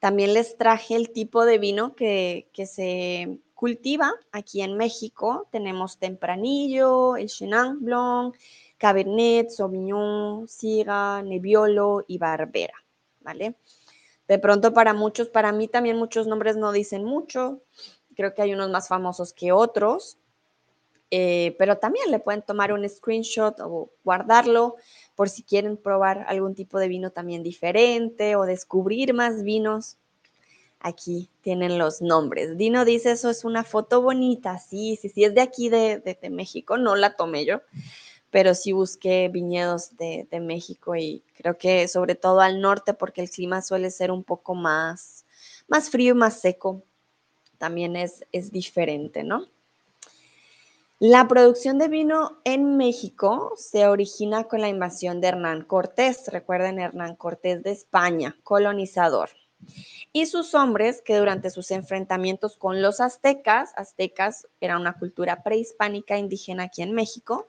También 0.00 0.34
les 0.34 0.56
traje 0.58 0.94
el 0.94 1.10
tipo 1.10 1.46
de 1.46 1.58
vino 1.58 1.94
que, 1.96 2.50
se 2.66 3.40
cultiva 3.54 4.12
aquí 4.32 4.60
en 4.60 4.76
México. 4.76 5.48
Tenemos 5.50 5.98
Tempranillo, 5.98 7.16
el 7.16 7.28
Chenin 7.28 7.80
Blanc, 7.80 8.36
Cabernet, 8.76 9.48
Sauvignon, 9.48 10.46
Syrah, 10.46 11.22
Nebbiolo 11.22 12.04
y 12.06 12.18
Barbera, 12.18 12.74
¿vale? 13.20 13.56
De 14.28 14.38
pronto 14.38 14.74
para 14.74 14.92
muchos, 14.92 15.28
para 15.28 15.52
mí 15.52 15.68
también 15.68 15.96
muchos 15.96 16.26
nombres 16.26 16.56
no 16.56 16.70
dicen 16.70 17.02
mucho. 17.02 17.62
Creo 18.14 18.34
que 18.34 18.42
hay 18.42 18.52
unos 18.52 18.70
más 18.70 18.86
famosos 18.86 19.32
que 19.32 19.52
otros. 19.52 20.18
Eh, 21.10 21.56
pero 21.58 21.78
también 21.78 22.10
le 22.10 22.18
pueden 22.18 22.42
tomar 22.42 22.70
un 22.74 22.86
screenshot 22.86 23.58
o 23.60 23.90
guardarlo 24.04 24.76
por 25.14 25.30
si 25.30 25.42
quieren 25.42 25.78
probar 25.78 26.26
algún 26.28 26.54
tipo 26.54 26.78
de 26.78 26.88
vino 26.88 27.10
también 27.10 27.42
diferente 27.42 28.36
o 28.36 28.44
descubrir 28.44 29.14
más 29.14 29.42
vinos. 29.42 29.96
Aquí 30.80 31.30
tienen 31.40 31.78
los 31.78 32.02
nombres. 32.02 32.58
Dino 32.58 32.84
dice, 32.84 33.12
eso 33.12 33.30
es 33.30 33.44
una 33.44 33.64
foto 33.64 34.02
bonita. 34.02 34.58
Sí, 34.58 34.98
sí, 35.00 35.08
sí, 35.08 35.24
es 35.24 35.34
de 35.34 35.40
aquí, 35.40 35.70
de, 35.70 35.98
de 36.00 36.30
México. 36.30 36.76
No 36.76 36.94
la 36.94 37.16
tomé 37.16 37.46
yo, 37.46 37.62
pero 38.30 38.54
sí 38.54 38.72
busqué 38.72 39.28
viñedos 39.28 39.96
de, 39.96 40.26
México 40.40 40.94
y 40.96 41.22
creo 41.36 41.56
que 41.56 41.88
sobre 41.88 42.14
todo 42.14 42.40
al 42.40 42.60
norte 42.60 42.94
porque 42.94 43.22
el 43.22 43.30
clima 43.30 43.62
suele 43.62 43.90
ser 43.90 44.10
un 44.10 44.24
poco 44.24 44.54
más, 44.54 45.24
más 45.66 45.90
frío 45.90 46.14
y 46.14 46.18
más 46.18 46.40
seco. 46.40 46.82
También 47.58 47.96
es, 47.96 48.24
es 48.32 48.52
diferente, 48.52 49.24
¿no? 49.24 49.46
La 51.00 51.28
producción 51.28 51.78
de 51.78 51.86
vino 51.86 52.40
en 52.42 52.76
México 52.76 53.52
se 53.56 53.86
origina 53.86 54.44
con 54.44 54.60
la 54.60 54.68
invasión 54.68 55.20
de 55.20 55.28
Hernán 55.28 55.62
Cortés. 55.62 56.26
Recuerden, 56.26 56.80
Hernán 56.80 57.14
Cortés 57.14 57.62
de 57.62 57.70
España, 57.70 58.36
colonizador. 58.42 59.30
Y 60.12 60.26
sus 60.26 60.54
hombres, 60.54 61.00
que 61.00 61.16
durante 61.16 61.50
sus 61.50 61.70
enfrentamientos 61.70 62.56
con 62.56 62.82
los 62.82 63.00
aztecas, 63.00 63.72
aztecas 63.76 64.48
era 64.60 64.76
una 64.76 64.94
cultura 64.94 65.42
prehispánica 65.44 66.18
indígena 66.18 66.64
aquí 66.64 66.82
en 66.82 66.92
México, 66.92 67.46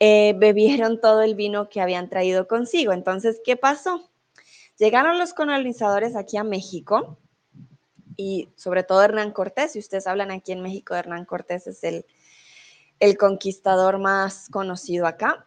eh, 0.00 0.34
bebieron 0.36 1.00
todo 1.00 1.22
el 1.22 1.34
vino 1.34 1.68
que 1.68 1.80
habían 1.80 2.08
traído 2.08 2.46
consigo. 2.46 2.92
Entonces, 2.92 3.40
¿qué 3.44 3.56
pasó? 3.56 4.10
Llegaron 4.78 5.18
los 5.18 5.34
colonizadores 5.34 6.14
aquí 6.14 6.36
a 6.36 6.44
México 6.44 7.18
y 8.16 8.48
sobre 8.56 8.82
todo 8.82 9.02
Hernán 9.02 9.32
Cortés, 9.32 9.72
si 9.72 9.78
ustedes 9.78 10.06
hablan 10.06 10.30
aquí 10.30 10.52
en 10.52 10.60
México, 10.62 10.94
Hernán 10.94 11.24
Cortés 11.24 11.66
es 11.66 11.84
el, 11.84 12.04
el 12.98 13.16
conquistador 13.16 13.98
más 13.98 14.48
conocido 14.50 15.06
acá, 15.06 15.46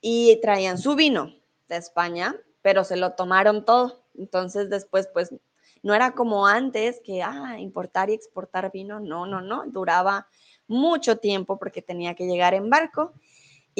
y 0.00 0.40
traían 0.40 0.78
su 0.78 0.94
vino 0.94 1.34
de 1.68 1.76
España, 1.76 2.36
pero 2.62 2.84
se 2.84 2.96
lo 2.96 3.12
tomaron 3.12 3.64
todo. 3.64 4.04
Entonces 4.16 4.70
después, 4.70 5.08
pues, 5.12 5.34
no 5.82 5.94
era 5.94 6.12
como 6.12 6.46
antes 6.46 7.00
que, 7.04 7.22
ah, 7.22 7.56
importar 7.58 8.10
y 8.10 8.14
exportar 8.14 8.72
vino, 8.72 9.00
no, 9.00 9.26
no, 9.26 9.40
no, 9.40 9.64
duraba 9.66 10.28
mucho 10.66 11.18
tiempo 11.18 11.58
porque 11.58 11.82
tenía 11.82 12.14
que 12.14 12.26
llegar 12.26 12.54
en 12.54 12.68
barco 12.68 13.14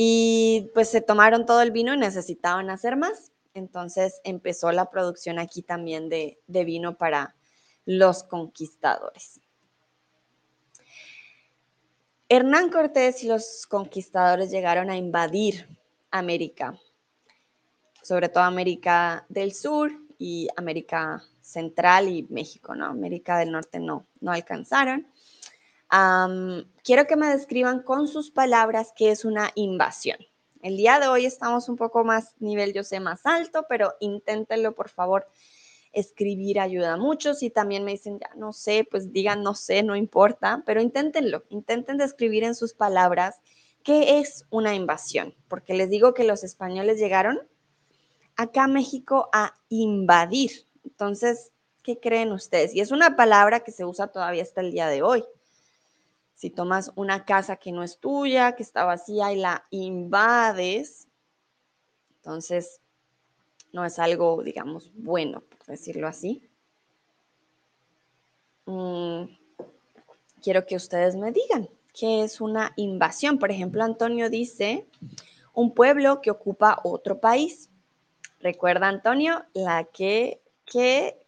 y 0.00 0.70
pues 0.74 0.88
se 0.88 1.00
tomaron 1.00 1.44
todo 1.44 1.60
el 1.60 1.72
vino 1.72 1.92
y 1.92 1.96
necesitaban 1.96 2.70
hacer 2.70 2.96
más. 2.96 3.32
Entonces 3.52 4.20
empezó 4.22 4.70
la 4.70 4.90
producción 4.90 5.40
aquí 5.40 5.60
también 5.60 6.08
de, 6.08 6.38
vino 6.46 6.96
para 6.96 7.34
los 7.84 8.22
conquistadores. 8.22 9.40
Hernán 12.28 12.70
Cortés 12.70 13.24
y 13.24 13.26
los 13.26 13.66
conquistadores 13.66 14.52
llegaron 14.52 14.88
a 14.88 14.96
invadir 14.96 15.68
América, 16.12 16.78
sobre 18.00 18.28
todo 18.28 18.44
América 18.44 19.26
del 19.28 19.52
Sur 19.52 19.90
y 20.16 20.46
América 20.54 21.24
Central 21.40 22.08
y 22.08 22.22
México, 22.30 22.76
¿no? 22.76 22.86
América 22.86 23.36
del 23.36 23.50
Norte 23.50 23.80
no, 23.80 24.06
no 24.20 24.30
alcanzaron 24.30 25.08
quiero 25.88 27.06
que 27.06 27.16
me 27.16 27.28
describan 27.28 27.82
con 27.82 28.08
sus 28.08 28.30
palabras 28.30 28.92
qué 28.96 29.10
es 29.10 29.24
una 29.24 29.50
invasión. 29.54 30.18
El 30.62 30.76
día 30.76 30.98
de 30.98 31.08
hoy 31.08 31.24
estamos 31.24 31.68
un 31.68 31.76
poco 31.76 32.04
más, 32.04 32.34
nivel 32.40 32.72
yo 32.72 32.82
sé, 32.82 32.98
más 33.00 33.24
alto, 33.26 33.66
pero 33.68 33.94
inténtenlo, 34.00 34.74
por 34.74 34.88
favor. 34.88 35.28
Escribir 35.92 36.60
ayuda 36.60 36.96
mucho. 36.96 37.34
Si 37.34 37.48
también 37.48 37.84
me 37.84 37.92
dicen, 37.92 38.18
ya 38.18 38.30
no 38.36 38.52
sé, 38.52 38.86
pues 38.90 39.12
digan 39.12 39.42
no 39.42 39.54
sé, 39.54 39.82
no 39.82 39.96
importa, 39.96 40.62
pero 40.66 40.80
inténtenlo. 40.80 41.44
Intenten 41.48 41.96
describir 41.96 42.44
en 42.44 42.54
sus 42.54 42.74
palabras 42.74 43.36
qué 43.84 44.18
es 44.18 44.44
una 44.50 44.74
invasión, 44.74 45.34
porque 45.48 45.74
les 45.74 45.88
digo 45.88 46.12
que 46.12 46.24
los 46.24 46.44
españoles 46.44 46.98
llegaron 46.98 47.40
acá 48.36 48.64
a 48.64 48.68
México 48.68 49.30
a 49.32 49.56
invadir. 49.68 50.66
Entonces, 50.84 51.52
¿qué 51.82 51.98
creen 51.98 52.32
ustedes? 52.32 52.74
Y 52.74 52.80
es 52.80 52.90
una 52.90 53.16
palabra 53.16 53.60
que 53.60 53.72
se 53.72 53.84
usa 53.84 54.08
todavía 54.08 54.42
hasta 54.42 54.60
el 54.60 54.72
día 54.72 54.88
de 54.88 55.02
hoy. 55.02 55.24
Si 56.38 56.50
tomas 56.50 56.92
una 56.94 57.24
casa 57.24 57.56
que 57.56 57.72
no 57.72 57.82
es 57.82 57.98
tuya, 57.98 58.54
que 58.54 58.62
está 58.62 58.84
vacía 58.84 59.32
y 59.32 59.40
la 59.40 59.66
invades, 59.70 61.08
entonces 62.18 62.80
no 63.72 63.84
es 63.84 63.98
algo, 63.98 64.40
digamos, 64.44 64.92
bueno, 64.94 65.40
por 65.40 65.66
decirlo 65.66 66.06
así. 66.06 66.48
Mm, 68.66 69.24
quiero 70.40 70.64
que 70.64 70.76
ustedes 70.76 71.16
me 71.16 71.32
digan 71.32 71.68
qué 71.92 72.22
es 72.22 72.40
una 72.40 72.72
invasión. 72.76 73.40
Por 73.40 73.50
ejemplo, 73.50 73.82
Antonio 73.82 74.30
dice, 74.30 74.86
un 75.54 75.74
pueblo 75.74 76.20
que 76.20 76.30
ocupa 76.30 76.78
otro 76.84 77.18
país. 77.18 77.68
Recuerda, 78.38 78.86
Antonio, 78.86 79.44
la 79.54 79.82
que, 79.92 80.40
que 80.64 81.20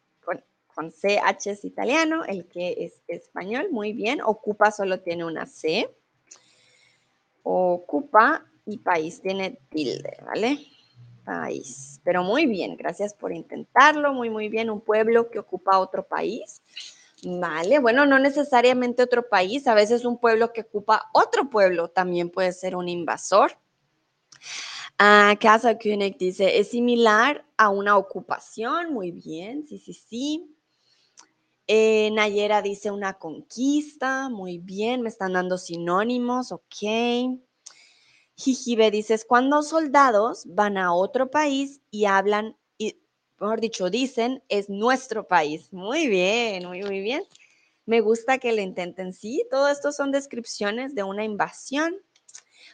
con 0.74 0.90
CH 0.90 1.50
es 1.50 1.64
italiano, 1.64 2.24
el 2.24 2.46
que 2.46 2.74
es 2.78 3.02
español, 3.08 3.68
muy 3.70 3.92
bien. 3.92 4.20
Ocupa 4.22 4.70
solo 4.70 5.00
tiene 5.00 5.24
una 5.24 5.46
C. 5.46 5.88
Ocupa 7.42 8.44
y 8.66 8.78
país 8.78 9.20
tiene 9.20 9.58
tilde, 9.70 10.16
¿vale? 10.24 10.66
País. 11.24 12.00
Pero 12.04 12.22
muy 12.22 12.46
bien, 12.46 12.76
gracias 12.76 13.14
por 13.14 13.32
intentarlo, 13.32 14.12
muy, 14.12 14.30
muy 14.30 14.48
bien. 14.48 14.70
Un 14.70 14.80
pueblo 14.80 15.30
que 15.30 15.38
ocupa 15.38 15.78
otro 15.78 16.06
país. 16.06 16.62
Vale, 17.22 17.78
bueno, 17.80 18.06
no 18.06 18.18
necesariamente 18.18 19.02
otro 19.02 19.28
país, 19.28 19.66
a 19.66 19.74
veces 19.74 20.04
un 20.04 20.18
pueblo 20.18 20.52
que 20.52 20.62
ocupa 20.62 21.10
otro 21.12 21.50
pueblo 21.50 21.88
también 21.88 22.30
puede 22.30 22.52
ser 22.52 22.74
un 22.74 22.88
invasor. 22.88 23.58
Ah, 24.98 25.34
Casa 25.40 25.78
König 25.78 26.16
dice, 26.18 26.58
es 26.58 26.68
similar 26.68 27.44
a 27.56 27.68
una 27.68 27.96
ocupación, 27.96 28.92
muy 28.92 29.10
bien, 29.10 29.66
sí, 29.66 29.78
sí, 29.78 29.92
sí. 29.92 30.56
Eh, 31.72 32.10
Nayera 32.10 32.62
dice 32.62 32.90
una 32.90 33.14
conquista, 33.14 34.28
muy 34.28 34.58
bien, 34.58 35.02
me 35.02 35.08
están 35.08 35.34
dando 35.34 35.56
sinónimos, 35.56 36.50
ok. 36.50 37.38
Jijibe 38.34 38.90
dice, 38.90 39.16
cuando 39.24 39.62
soldados 39.62 40.42
van 40.46 40.76
a 40.76 40.92
otro 40.92 41.30
país 41.30 41.80
y 41.92 42.06
hablan, 42.06 42.56
y, 42.76 42.96
mejor 43.38 43.60
dicho, 43.60 43.88
dicen, 43.88 44.42
es 44.48 44.68
nuestro 44.68 45.28
país. 45.28 45.72
Muy 45.72 46.08
bien, 46.08 46.66
muy, 46.66 46.82
muy 46.82 47.02
bien. 47.02 47.22
Me 47.86 48.00
gusta 48.00 48.38
que 48.38 48.52
lo 48.52 48.62
intenten. 48.62 49.12
Sí, 49.12 49.46
todo 49.48 49.68
esto 49.68 49.92
son 49.92 50.10
descripciones 50.10 50.96
de 50.96 51.04
una 51.04 51.22
invasión. 51.22 51.94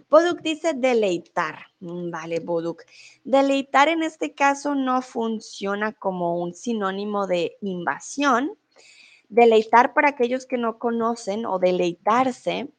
Boduk 0.09 0.41
dice 0.41 0.73
deleitar. 0.73 1.67
Mm, 1.81 2.11
vale, 2.11 2.41
Boduk. 2.41 2.83
Deleitar 3.25 3.91
en 3.91 4.03
este 4.03 4.33
caso 4.33 4.75
no 4.75 5.03
funciona 5.03 5.93
como 5.93 6.41
un 6.41 6.55
sinónimo 6.55 7.27
de 7.27 7.59
invasión, 7.61 8.57
Deleitar 9.29 9.93
para 9.93 10.11
aquellos 10.11 10.47
que 10.47 10.57
no 10.57 10.79
conocen 10.79 11.47
o 11.47 11.59
deleitarse 11.59 12.73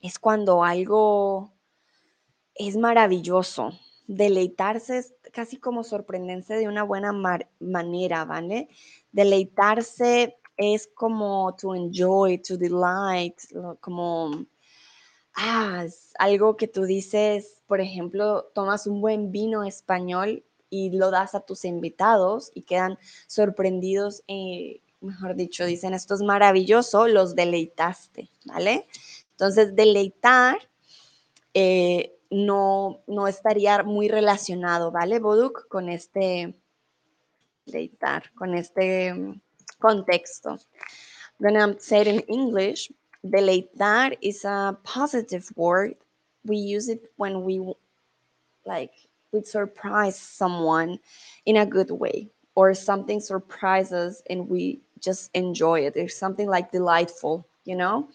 es 0.00 0.18
cuando 0.18 0.62
algo 0.62 1.52
es 2.54 2.76
maravilloso. 2.76 3.72
Deleitarse 4.06 4.98
es 4.98 5.14
casi 5.32 5.58
como 5.58 5.84
sorprenderse 5.84 6.54
de 6.54 6.68
una 6.68 6.82
buena 6.82 7.12
manera, 7.58 8.24
¿vale? 8.24 8.68
Deleitarse 9.12 10.36
es 10.56 10.88
como 10.94 11.54
to 11.56 11.74
enjoy, 11.74 12.38
to 12.38 12.56
delight, 12.56 13.38
como 13.80 14.46
ah, 15.34 15.86
algo 16.18 16.56
que 16.56 16.68
tú 16.68 16.84
dices, 16.84 17.62
por 17.66 17.80
ejemplo, 17.80 18.50
tomas 18.54 18.86
un 18.86 19.00
buen 19.00 19.32
vino 19.32 19.64
español 19.64 20.44
y 20.68 20.90
lo 20.90 21.10
das 21.10 21.34
a 21.34 21.40
tus 21.40 21.64
invitados 21.64 22.52
y 22.54 22.62
quedan 22.62 22.98
sorprendidos 23.26 24.22
eh, 24.28 24.82
mejor 25.00 25.34
dicho, 25.34 25.64
dicen 25.64 25.94
esto 25.94 26.14
es 26.14 26.22
maravilloso, 26.22 27.08
los 27.08 27.34
deleitaste, 27.34 28.30
¿vale? 28.44 28.86
Entonces, 29.32 29.74
deleitar 29.74 30.58
eh, 31.54 32.16
no, 32.30 33.02
no 33.06 33.26
estaría 33.26 33.82
muy 33.82 34.08
relacionado, 34.08 34.90
¿vale, 34.90 35.18
Boduk? 35.18 35.66
Con 35.68 35.88
este 35.88 36.54
deleitar, 37.66 38.30
con 38.34 38.54
este 38.54 39.14
mm, 39.14 39.40
contexto. 39.78 40.58
I'm 41.40 41.54
going 41.54 41.78
say 41.78 42.02
it 42.02 42.06
in 42.06 42.20
English. 42.28 42.92
Deleitar 43.22 44.16
is 44.20 44.44
a 44.44 44.78
positive 44.84 45.44
word. 45.56 45.96
We 46.44 46.56
use 46.56 46.88
it 46.88 47.10
when 47.16 47.44
we 47.44 47.60
like 48.66 48.92
we 49.32 49.42
surprise 49.42 50.18
someone 50.18 50.98
in 51.46 51.56
a 51.56 51.66
good 51.66 51.90
way 51.90 52.28
or 52.54 52.74
something 52.74 53.20
surprises 53.20 54.22
and 54.28 54.48
we 54.48 54.80
just 55.00 55.30
enjoy 55.34 55.80
it. 55.80 55.94
There's 55.94 56.16
something 56.16 56.48
like 56.48 56.70
delightful, 56.70 57.46
you 57.64 57.76
know? 57.76 58.08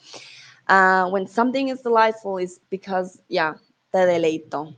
Uh, 0.67 1.09
when 1.09 1.27
something 1.27 1.69
is 1.69 1.81
delightful, 1.81 2.37
is 2.37 2.59
because, 2.69 3.19
yeah, 3.27 3.53
deleito. 3.93 4.75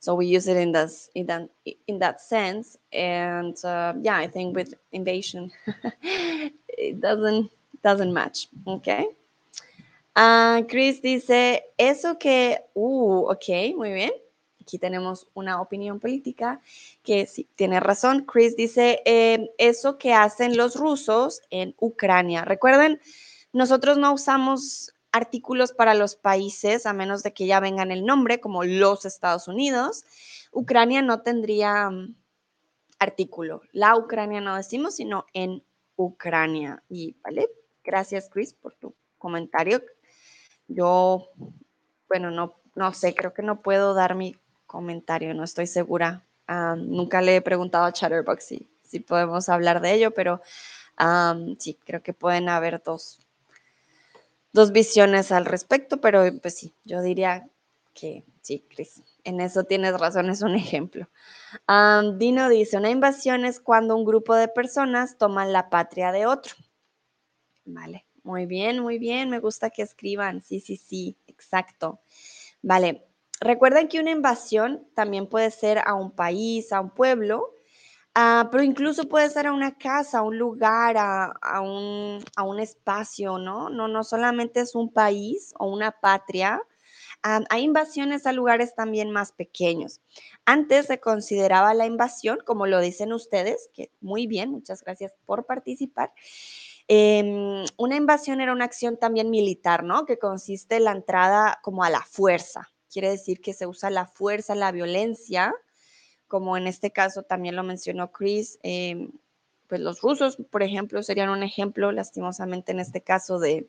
So 0.00 0.14
we 0.14 0.26
use 0.26 0.46
it 0.46 0.56
in 0.56 0.72
this 0.72 1.10
in 1.14 1.26
that 1.26 1.48
in 1.88 1.98
that 1.98 2.20
sense, 2.20 2.76
and 2.92 3.56
uh, 3.64 3.94
yeah, 4.00 4.16
I 4.16 4.28
think 4.28 4.54
with 4.54 4.74
invasion, 4.92 5.50
it 6.02 7.00
doesn't 7.00 7.50
doesn't 7.82 8.12
match. 8.12 8.48
Okay. 8.66 9.08
Uh, 10.14 10.62
Chris 10.68 11.00
dice 11.00 11.60
eso 11.78 12.16
que, 12.16 12.58
uh, 12.74 13.30
ok, 13.30 13.74
muy 13.76 13.92
bien. 13.92 14.10
Aquí 14.68 14.78
tenemos 14.78 15.26
una 15.32 15.62
opinión 15.62 15.98
política 15.98 16.60
que 17.02 17.26
sí, 17.26 17.48
tiene 17.56 17.80
razón. 17.80 18.26
Chris 18.26 18.54
dice, 18.54 19.00
em, 19.06 19.48
eso 19.56 19.96
que 19.96 20.12
hacen 20.12 20.58
los 20.58 20.76
rusos 20.76 21.40
en 21.48 21.74
Ucrania. 21.78 22.44
Recuerden, 22.44 23.00
nosotros 23.52 23.96
no 23.96 24.12
usamos 24.12 24.92
artículos 25.10 25.72
para 25.72 25.94
los 25.94 26.16
países 26.16 26.84
a 26.84 26.92
menos 26.92 27.22
de 27.22 27.32
que 27.32 27.46
ya 27.46 27.60
vengan 27.60 27.90
el 27.90 28.04
nombre, 28.04 28.40
como 28.40 28.62
los 28.64 29.06
Estados 29.06 29.48
Unidos. 29.48 30.04
Ucrania 30.52 31.00
no 31.00 31.22
tendría 31.22 31.88
mm, 31.88 32.14
artículo. 32.98 33.62
La 33.72 33.96
Ucrania 33.96 34.42
no 34.42 34.54
decimos, 34.54 34.96
sino 34.96 35.24
en 35.32 35.64
Ucrania. 35.96 36.82
Y 36.90 37.16
vale, 37.22 37.48
gracias 37.82 38.28
Chris 38.28 38.52
por 38.52 38.74
tu 38.74 38.94
comentario. 39.16 39.82
Yo, 40.66 41.30
bueno, 42.06 42.30
no, 42.30 42.60
no 42.74 42.92
sé, 42.92 43.14
creo 43.14 43.34
que 43.34 43.42
no 43.42 43.60
puedo 43.62 43.92
dar 43.94 44.14
mi 44.14 44.36
comentario, 44.68 45.34
no 45.34 45.42
estoy 45.42 45.66
segura. 45.66 46.22
nunca 46.76 47.20
le 47.20 47.36
he 47.36 47.42
preguntado 47.42 47.86
a 47.86 47.92
Chatterbox 47.92 48.44
si, 48.44 49.00
podemos 49.00 49.48
hablar 49.48 49.80
de 49.80 49.94
ello, 49.94 50.12
pero 50.12 50.40
sí, 51.58 51.76
creo 51.84 52.02
que 52.02 52.12
pueden 52.12 52.48
haber 52.48 52.80
dos, 52.84 53.18
dos 54.52 54.70
visiones 54.70 55.32
al 55.32 55.46
respecto, 55.46 56.00
pero 56.00 56.22
pues 56.40 56.54
sí, 56.54 56.72
yo 56.84 57.02
diría 57.02 57.48
que 57.92 58.22
sí, 58.42 58.64
Chris, 58.68 59.02
en 59.24 59.40
eso 59.40 59.64
tienes 59.64 59.98
razón, 59.98 60.30
es 60.30 60.42
un 60.42 60.54
ejemplo. 60.54 61.08
Dino 62.16 62.48
dice, 62.48 62.76
una 62.76 62.90
invasión 62.90 63.44
es 63.44 63.58
cuando 63.58 63.96
un 63.96 64.04
grupo 64.04 64.34
de 64.36 64.48
personas 64.48 65.18
toman 65.18 65.52
la 65.52 65.70
patria 65.70 66.12
de 66.12 66.26
otro. 66.26 66.54
Vale, 67.64 68.06
muy 68.22 68.46
bien, 68.46 68.80
muy 68.80 68.98
bien, 68.98 69.30
me 69.30 69.40
gusta 69.40 69.70
que 69.70 69.82
escriban, 69.82 70.42
sí, 70.44 70.60
sí, 70.60 70.76
sí, 70.76 71.16
exacto. 71.26 72.00
Vale, 72.62 73.07
Recuerden 73.40 73.88
que 73.88 74.00
una 74.00 74.10
invasión 74.10 74.86
también 74.94 75.28
puede 75.28 75.50
ser 75.50 75.78
a 75.84 75.94
un 75.94 76.10
país, 76.10 76.72
a 76.72 76.80
un 76.80 76.90
pueblo, 76.90 77.54
ah, 78.14 78.48
pero 78.50 78.64
incluso 78.64 79.08
puede 79.08 79.30
ser 79.30 79.46
a 79.46 79.52
una 79.52 79.76
casa, 79.78 80.18
a 80.18 80.22
un 80.22 80.38
lugar, 80.38 80.96
a, 80.98 81.60
un, 81.60 82.58
espacio, 82.58 83.38
¿no? 83.38 83.70
¿no? 83.70 83.86
No 83.86 84.02
solamente 84.02 84.60
es 84.60 84.74
un 84.74 84.92
país 84.92 85.54
o 85.58 85.68
una 85.68 85.92
patria. 85.92 86.60
Ah, 87.22 87.40
hay 87.50 87.62
invasiones 87.62 88.26
a 88.26 88.32
lugares 88.32 88.74
también 88.74 89.10
más 89.12 89.32
pequeños. 89.32 90.00
Antes 90.44 90.86
se 90.86 90.98
consideraba 91.00 91.74
la 91.74 91.86
invasión, 91.86 92.38
como 92.44 92.66
lo 92.66 92.80
dicen 92.80 93.12
ustedes, 93.12 93.70
que 93.72 93.92
muy 94.00 94.26
bien, 94.26 94.50
muchas 94.50 94.82
gracias 94.82 95.12
por 95.26 95.46
participar. 95.46 96.12
Em, 96.88 97.66
una 97.76 97.96
invasión 97.96 98.40
era 98.40 98.52
una 98.52 98.64
acción 98.64 98.96
también 98.96 99.30
militar, 99.30 99.84
¿no? 99.84 100.06
Que 100.06 100.18
consiste 100.18 100.76
en 100.76 100.84
la 100.84 100.92
entrada 100.92 101.60
como 101.62 101.84
a 101.84 101.90
la 101.90 102.02
fuerza, 102.02 102.70
quiere 102.92 103.10
decir 103.10 103.40
que 103.40 103.54
se 103.54 103.66
usa 103.66 103.90
la 103.90 104.06
fuerza, 104.06 104.54
la 104.54 104.72
violencia, 104.72 105.54
como 106.26 106.56
en 106.56 106.66
este 106.66 106.90
caso 106.90 107.22
también 107.22 107.56
lo 107.56 107.62
mencionó 107.62 108.12
Chris, 108.12 108.58
em, 108.62 109.12
pues 109.66 109.80
los 109.80 110.00
rusos, 110.00 110.36
por 110.50 110.62
ejemplo, 110.62 111.02
serían 111.02 111.30
un 111.30 111.42
ejemplo, 111.42 111.92
lastimosamente 111.92 112.72
en 112.72 112.80
este 112.80 113.02
caso, 113.02 113.38
de, 113.38 113.68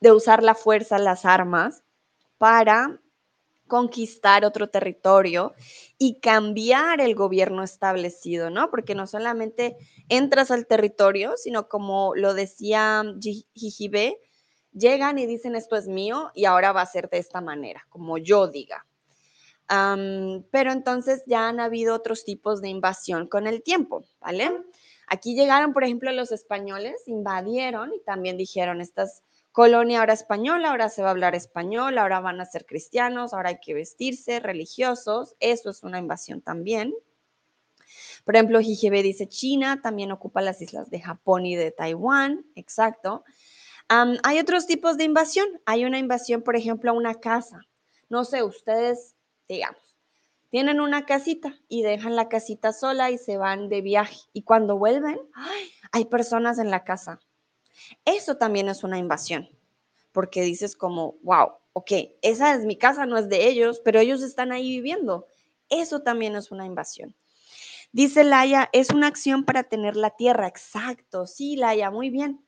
de 0.00 0.12
usar 0.12 0.42
la 0.42 0.54
fuerza, 0.54 0.98
las 0.98 1.24
armas, 1.24 1.82
para 2.38 3.00
conquistar 3.66 4.44
otro 4.44 4.70
territorio 4.70 5.54
y 5.98 6.20
cambiar 6.20 7.00
el 7.00 7.14
gobierno 7.14 7.62
establecido, 7.62 8.50
¿no? 8.50 8.70
Porque 8.70 8.94
no 8.94 9.06
solamente 9.06 9.76
entras 10.08 10.50
al 10.50 10.66
territorio, 10.66 11.34
sino 11.36 11.68
como 11.68 12.14
lo 12.16 12.34
decía 12.34 13.04
Jijibe, 13.54 14.18
llegan 14.78 15.18
y 15.18 15.26
dicen 15.26 15.56
esto 15.56 15.76
es 15.76 15.88
mío 15.88 16.30
y 16.34 16.44
ahora 16.44 16.72
va 16.72 16.82
a 16.82 16.86
ser 16.86 17.08
de 17.08 17.18
esta 17.18 17.40
manera, 17.40 17.86
como 17.88 18.18
yo 18.18 18.48
diga. 18.48 18.86
pero 20.50 20.72
entonces 20.72 21.22
ya 21.26 21.48
han 21.48 21.60
habido 21.60 21.94
otros 21.94 22.24
tipos 22.24 22.62
de 22.62 22.68
invasión 22.68 23.26
con 23.28 23.46
el 23.46 23.62
tiempo, 23.62 24.04
¿vale? 24.20 24.50
Aquí 25.06 25.34
llegaron, 25.34 25.72
por 25.72 25.84
ejemplo, 25.84 26.12
los 26.12 26.32
españoles, 26.32 27.02
invadieron 27.06 27.92
y 27.94 28.00
también 28.00 28.36
dijeron, 28.36 28.80
esta 28.80 29.04
es 29.04 29.22
colonia 29.52 30.00
ahora 30.00 30.12
española, 30.12 30.70
ahora 30.70 30.88
se 30.88 31.02
va 31.02 31.08
a 31.08 31.10
hablar 31.10 31.34
español, 31.34 31.98
ahora 31.98 32.20
van 32.20 32.40
a 32.40 32.46
ser 32.46 32.64
cristianos, 32.66 33.32
ahora 33.32 33.50
hay 33.50 33.58
que 33.60 33.74
vestirse 33.74 34.40
religiosos, 34.40 35.34
eso 35.40 35.70
es 35.70 35.82
una 35.82 35.98
invasión 35.98 36.42
también. 36.42 36.94
Por 38.24 38.36
ejemplo, 38.36 38.60
Jijebe 38.60 39.02
dice 39.02 39.28
China, 39.28 39.80
también 39.82 40.12
ocupa 40.12 40.42
las 40.42 40.60
islas 40.60 40.90
de 40.90 41.00
Japón 41.00 41.46
y 41.46 41.56
de 41.56 41.70
Taiwán, 41.70 42.44
exacto 42.54 43.24
hay 43.88 44.38
otros 44.38 44.66
tipos 44.66 44.96
de 44.96 45.04
invasión. 45.04 45.46
Hay 45.66 45.84
una 45.84 45.98
invasión, 45.98 46.42
por 46.42 46.56
ejemplo, 46.56 46.90
a 46.90 46.94
una 46.94 47.14
casa. 47.14 47.60
No 48.08 48.24
sé, 48.24 48.42
ustedes, 48.42 49.16
digamos, 49.48 49.96
tienen 50.50 50.80
una 50.80 51.04
casita 51.04 51.54
y 51.68 51.82
dejan 51.82 52.16
la 52.16 52.28
casita 52.28 52.72
sola 52.72 53.10
y 53.10 53.18
se 53.18 53.36
van 53.36 53.68
de 53.68 53.82
viaje. 53.82 54.18
Y 54.32 54.42
cuando 54.42 54.78
vuelven, 54.78 55.18
hay 55.92 56.06
personas 56.06 56.58
en 56.58 56.70
la 56.70 56.84
casa. 56.84 57.20
Eso 58.04 58.36
también 58.36 58.68
es 58.68 58.82
una 58.82 58.98
invasión, 58.98 59.48
porque 60.12 60.42
dices 60.42 60.74
como, 60.74 61.16
wow, 61.22 61.52
ok, 61.74 61.92
esa 62.22 62.54
es 62.54 62.64
mi 62.64 62.76
casa, 62.76 63.06
no 63.06 63.18
es 63.18 63.28
de 63.28 63.46
ellos, 63.46 63.80
pero 63.84 64.00
ellos 64.00 64.22
están 64.22 64.52
ahí 64.52 64.68
viviendo. 64.70 65.26
Eso 65.68 66.00
también 66.00 66.34
es 66.34 66.50
una 66.50 66.66
invasión. 66.66 67.14
Dice 67.92 68.24
Laia, 68.24 68.68
es 68.72 68.90
una 68.90 69.06
acción 69.06 69.44
para 69.44 69.64
tener 69.64 69.96
la 69.96 70.10
tierra. 70.10 70.46
Exacto, 70.46 71.26
sí, 71.26 71.56
Laia, 71.56 71.90
muy 71.90 72.10
bien. 72.10 72.47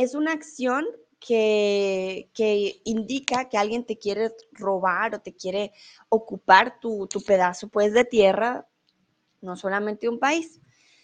Es 0.00 0.14
una 0.14 0.32
acción 0.32 0.86
que, 1.18 2.30
que, 2.32 2.80
indica 2.84 3.50
que 3.50 3.58
alguien 3.58 3.84
te 3.84 3.98
quiere 3.98 4.34
robar 4.52 5.14
o 5.14 5.20
te 5.20 5.34
quiere 5.34 5.72
ocupar 6.08 6.80
tu, 6.80 7.06
tu 7.06 7.20
pedazo 7.22 7.68
pues, 7.68 7.92
de 7.92 8.06
tierra, 8.06 8.66
no 9.42 9.56
solamente 9.56 10.08
un 10.08 10.18
país. 10.18 10.58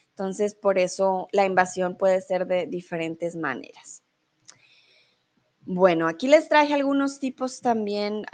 Entonces, 0.08 0.54
por 0.54 0.78
eso 0.78 1.28
la 1.32 1.44
invasión 1.44 1.98
puede 1.98 2.22
ser 2.22 2.46
de 2.46 2.66
diferentes 2.66 3.36
maneras. 3.36 4.02
Bueno, 5.60 6.08
aquí 6.08 6.26
les 6.26 6.48
traje 6.48 6.72
algunos 6.72 7.20
tipos 7.20 7.60
también, 7.60 8.24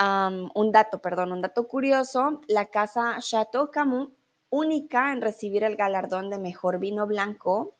un 0.55 0.71
dato, 0.71 1.01
perdón, 1.01 1.33
un 1.33 1.43
dato 1.43 1.67
curioso. 1.67 2.41
La 2.47 2.67
casa 2.67 3.17
Chateau 3.19 3.73
Camus, 3.73 4.11
única 4.49 5.11
en 5.13 5.23
recibir 5.23 5.65
el 5.65 5.75
galardón 5.75 6.31
de 6.31 6.39
mejor 6.39 6.79
vino 6.79 7.05
blanco 7.09 7.75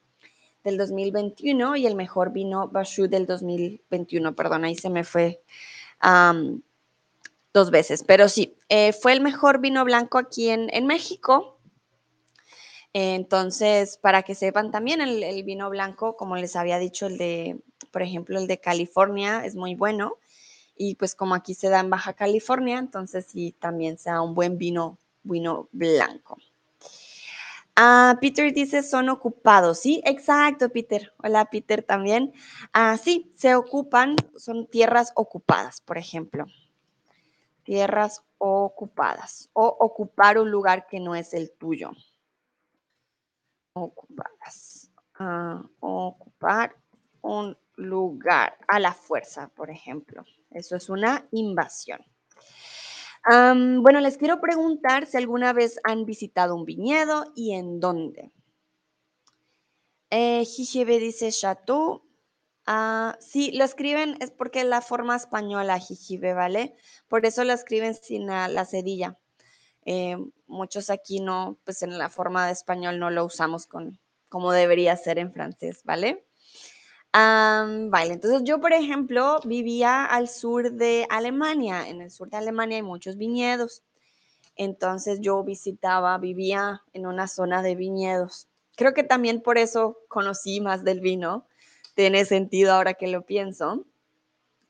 del 0.64 0.78
2021 0.78 1.76
y 1.76 1.86
el 1.86 1.94
mejor 1.94 2.32
vino 2.32 2.68
Bachou 2.68 3.08
del 3.08 3.26
2021, 3.26 4.34
perdón, 4.34 4.64
ahí 4.64 4.74
se 4.74 4.90
me 4.90 5.04
fue 5.04 5.42
dos 7.52 7.70
veces, 7.70 8.02
pero 8.04 8.28
sí, 8.28 8.56
eh, 8.68 8.92
fue 8.92 9.12
el 9.12 9.20
mejor 9.20 9.60
vino 9.60 9.84
blanco 9.84 10.18
aquí 10.18 10.48
en, 10.48 10.68
en 10.72 10.86
México 10.86 11.58
entonces, 12.94 13.96
para 13.96 14.22
que 14.22 14.34
sepan 14.34 14.70
también, 14.70 15.00
el, 15.00 15.42
vino 15.44 15.70
blanco, 15.70 16.16
como 16.16 16.36
les 16.36 16.56
había 16.56 16.78
dicho, 16.78 17.06
el 17.06 17.16
de, 17.16 17.60
por 17.90 18.02
ejemplo, 18.02 18.38
el 18.38 18.46
de 18.46 18.58
California 18.60 19.44
es 19.46 19.54
muy 19.54 19.74
bueno. 19.74 20.18
Y 20.76 20.96
pues 20.96 21.14
como 21.14 21.34
aquí 21.34 21.54
se 21.54 21.68
da 21.68 21.80
en 21.80 21.90
Baja 21.90 22.14
California, 22.14 22.78
entonces 22.78 23.26
sí, 23.28 23.54
también 23.58 23.98
sea 23.98 24.20
un 24.22 24.34
buen 24.34 24.58
vino, 24.58 24.98
vino 25.22 25.68
blanco. 25.72 26.38
Ah, 27.76 28.18
Peter 28.20 28.52
dice, 28.52 28.82
son 28.82 29.08
ocupados. 29.08 29.80
Sí, 29.80 30.02
exacto, 30.04 30.68
Peter. 30.70 31.12
Hola, 31.22 31.46
Peter 31.46 31.82
también. 31.82 32.32
Ah, 32.72 32.96
sí, 32.98 33.32
se 33.36 33.54
ocupan, 33.54 34.16
son 34.36 34.66
tierras 34.68 35.12
ocupadas, 35.14 35.80
por 35.80 35.98
ejemplo. 35.98 36.46
Tierras 37.64 38.22
ocupadas 38.38 39.48
o 39.52 39.66
ocupar 39.66 40.38
un 40.38 40.50
lugar 40.50 40.86
que 40.86 41.00
no 41.00 41.14
es 41.14 41.32
el 41.32 41.52
tuyo 41.52 41.92
ocupadas. 43.74 44.90
Ah, 45.18 45.62
ocupar 45.80 46.74
un 47.22 47.56
lugar 47.76 48.56
a 48.68 48.78
la 48.78 48.92
fuerza, 48.92 49.48
por 49.48 49.70
ejemplo. 49.70 50.24
Eso 50.50 50.76
es 50.76 50.88
una 50.88 51.26
invasión. 51.32 52.00
Bueno, 53.24 54.00
les 54.00 54.16
quiero 54.16 54.40
preguntar 54.40 55.06
si 55.06 55.16
alguna 55.16 55.52
vez 55.52 55.78
han 55.84 56.04
visitado 56.04 56.54
un 56.54 56.64
viñedo 56.64 57.32
y 57.34 57.52
en 57.52 57.80
dónde. 57.80 58.32
Eh, 60.10 60.44
dice 60.84 61.30
Chateau. 61.30 62.02
Ah, 62.66 63.16
sí, 63.20 63.50
lo 63.52 63.64
escriben, 63.64 64.16
es 64.20 64.30
porque 64.30 64.62
la 64.64 64.80
forma 64.80 65.16
española, 65.16 65.78
Jijibe, 65.78 66.32
¿vale? 66.34 66.76
Por 67.08 67.26
eso 67.26 67.42
lo 67.44 67.52
escriben 67.52 67.94
sin 67.94 68.26
la 68.26 68.64
cedilla. 68.64 69.18
Eh, 69.84 70.16
muchos 70.46 70.90
aquí 70.90 71.20
no, 71.20 71.58
pues 71.64 71.82
en 71.82 71.98
la 71.98 72.08
forma 72.08 72.46
de 72.46 72.52
español 72.52 72.98
no 72.98 73.10
lo 73.10 73.24
usamos 73.24 73.66
con, 73.66 73.98
como 74.28 74.52
debería 74.52 74.96
ser 74.96 75.18
en 75.18 75.32
francés, 75.32 75.82
¿vale? 75.84 76.24
Vale, 77.12 78.14
entonces 78.14 78.42
yo, 78.44 78.60
por 78.60 78.72
ejemplo, 78.72 79.40
vivía 79.44 80.04
al 80.04 80.28
sur 80.28 80.72
de 80.72 81.06
Alemania. 81.10 81.88
En 81.88 82.00
el 82.00 82.10
sur 82.10 82.30
de 82.30 82.36
Alemania 82.38 82.76
hay 82.76 82.82
muchos 82.82 83.16
viñedos. 83.16 83.82
Entonces 84.56 85.20
yo 85.20 85.42
visitaba, 85.44 86.16
vivía 86.18 86.82
en 86.92 87.06
una 87.06 87.28
zona 87.28 87.62
de 87.62 87.74
viñedos. 87.74 88.48
Creo 88.76 88.94
que 88.94 89.02
también 89.02 89.42
por 89.42 89.58
eso 89.58 89.98
conocí 90.08 90.60
más 90.60 90.84
del 90.84 91.00
vino. 91.00 91.46
Tiene 91.94 92.24
sentido 92.24 92.72
ahora 92.72 92.94
que 92.94 93.08
lo 93.08 93.22
pienso. 93.22 93.84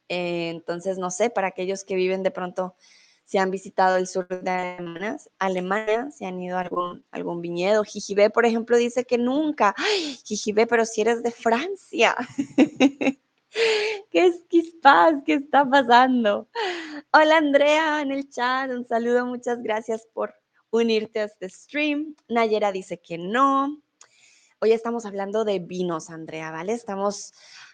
Eh, 0.08 0.50
entonces, 0.50 0.98
no 0.98 1.10
sé, 1.10 1.30
para 1.30 1.48
aquellos 1.48 1.84
que 1.84 1.94
viven 1.94 2.22
de 2.22 2.30
pronto 2.30 2.74
si 3.32 3.38
han 3.38 3.50
visitado 3.50 3.96
el 3.96 4.06
sur 4.06 4.28
de 4.28 4.50
Alemania, 4.50 5.16
Alemania 5.38 6.10
si 6.10 6.26
han 6.26 6.38
ido 6.38 6.58
a 6.58 6.68
algún, 7.12 7.40
viñedo. 7.40 7.82
Jijibé, 7.82 8.28
por 8.28 8.44
ejemplo, 8.44 8.76
dice 8.76 9.06
que 9.06 9.16
nunca. 9.16 9.74
¡Ay, 9.78 10.18
Jijibé, 10.22 10.66
pero 10.66 10.84
si 10.84 11.00
eres 11.00 11.22
de 11.22 11.30
Francia. 11.30 12.14
¿Qué 14.10 14.26
es 14.26 14.42
Quispaz? 14.50 15.14
¿Qué 15.24 15.32
está 15.32 15.64
pasando? 15.64 16.46
Hola 17.10 17.38
Andrea 17.38 18.02
en 18.02 18.12
el 18.12 18.28
chat, 18.28 18.70
un 18.70 18.86
saludo, 18.86 19.24
muchas 19.24 19.62
gracias 19.62 20.06
por 20.12 20.34
unirte 20.70 21.20
a 21.20 21.24
este 21.24 21.48
stream. 21.48 22.14
Nayera 22.28 22.70
dice 22.70 23.00
que 23.00 23.16
no. 23.16 23.80
Hoy 24.60 24.72
estamos 24.72 25.06
hablando 25.06 25.46
de 25.46 25.58
vinos, 25.58 26.10
Andrea, 26.10 26.50
¿vale? 26.50 26.74
Estamos 26.74 27.32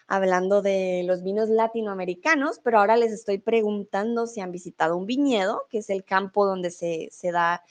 hablando 0.09 0.63
de 0.63 1.03
los 1.05 1.21
vinos 1.21 1.49
latinoamericanos, 1.49 2.59
pero 2.63 2.79
ahora 2.79 2.97
les 2.97 3.11
estoy 3.11 3.37
preguntando 3.37 4.25
si 4.25 4.41
han 4.41 4.51
visitado 4.51 4.97
un 4.97 5.05
viñedo, 5.05 5.67
que 5.69 5.77
es 5.77 5.89
el 5.91 6.03
campo 6.03 6.47
donde 6.47 6.71
se, 6.71 7.11
da 7.31 7.63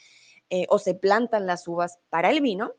eh, 0.49 0.65
o 0.69 0.79
se 0.79 0.95
plantan 0.95 1.47
las 1.47 1.67
uvas 1.67 1.99
para 2.11 2.31
el 2.31 2.41
vino, 2.41 2.75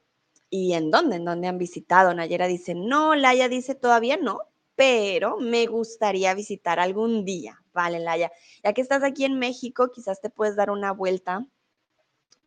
y 0.49 0.73
en 0.73 0.89
dónde, 0.91 1.17
en 1.17 1.25
dónde 1.25 1.49
han 1.49 1.57
visitado. 1.57 2.13
Nayera 2.13 2.47
dice, 2.47 2.73
no, 2.73 3.15
Laia 3.15 3.49
dice 3.49 3.75
todavía 3.75 4.15
no, 4.15 4.39
pero 4.75 5.37
me 5.37 5.67
gustaría 5.67 6.33
visitar 6.33 6.79
algún 6.79 7.25
día. 7.25 7.61
Vale, 7.73 7.99
Laia, 7.99 8.31
ya 8.63 8.71
que 8.73 8.81
estás 8.81 9.03
aquí 9.03 9.25
en 9.25 9.37
México, 9.37 9.91
quizás 9.91 10.21
te 10.21 10.29
puedes 10.29 10.55
dar 10.55 10.71
una 10.71 10.93
vuelta 10.93 11.45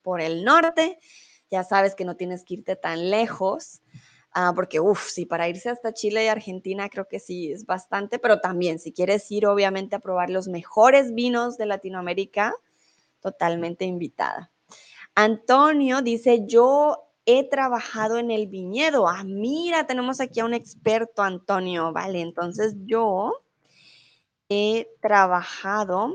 por 0.01 0.23
el 0.23 0.45
norte. 0.45 0.99
Ya 1.51 1.63
sabes 1.63 1.95
que 1.95 2.07
no 2.07 2.17
tienes 2.17 2.43
que 2.43 2.55
irte 2.55 2.75
tan 2.75 3.11
lejos. 3.11 3.83
Ah, 4.35 4.53
porque, 4.55 4.81
uff, 4.81 5.09
sí, 5.11 5.27
para 5.27 5.49
irse 5.49 5.69
hasta 5.69 5.93
Chile 5.93 6.25
y 6.25 6.29
Argentina 6.29 6.89
creo 6.89 7.07
que 7.07 7.21
sí 7.21 7.53
es 7.53 7.67
bastante, 7.67 8.19
pero 8.19 8.41
también 8.41 8.79
si 8.79 8.93
quieres 8.93 9.31
ir 9.31 9.47
obviamente 9.47 9.95
a 9.95 10.01
probar 10.01 10.31
los 10.31 10.49
mejores 10.49 11.13
vinos 11.13 11.59
de 11.59 11.67
Latinoamérica, 11.67 12.55
totalmente 13.21 13.85
invitada. 13.85 14.51
Antonio 15.15 16.01
dice, 16.01 16.47
yo 16.47 17.13
he 17.27 17.49
trabajado 17.49 18.19
en 18.19 18.31
el 18.31 18.47
viñedo. 18.47 19.07
Ah, 19.07 19.23
mira, 19.25 19.87
tenemos 19.87 20.21
aquí 20.21 20.41
a 20.41 20.47
un 20.47 20.55
experto, 20.55 21.23
Antonio. 21.23 21.93
Vale, 21.93 22.21
entonces 22.21 22.75
yo 22.85 23.45
he 24.49 24.89
trabajado, 25.01 26.15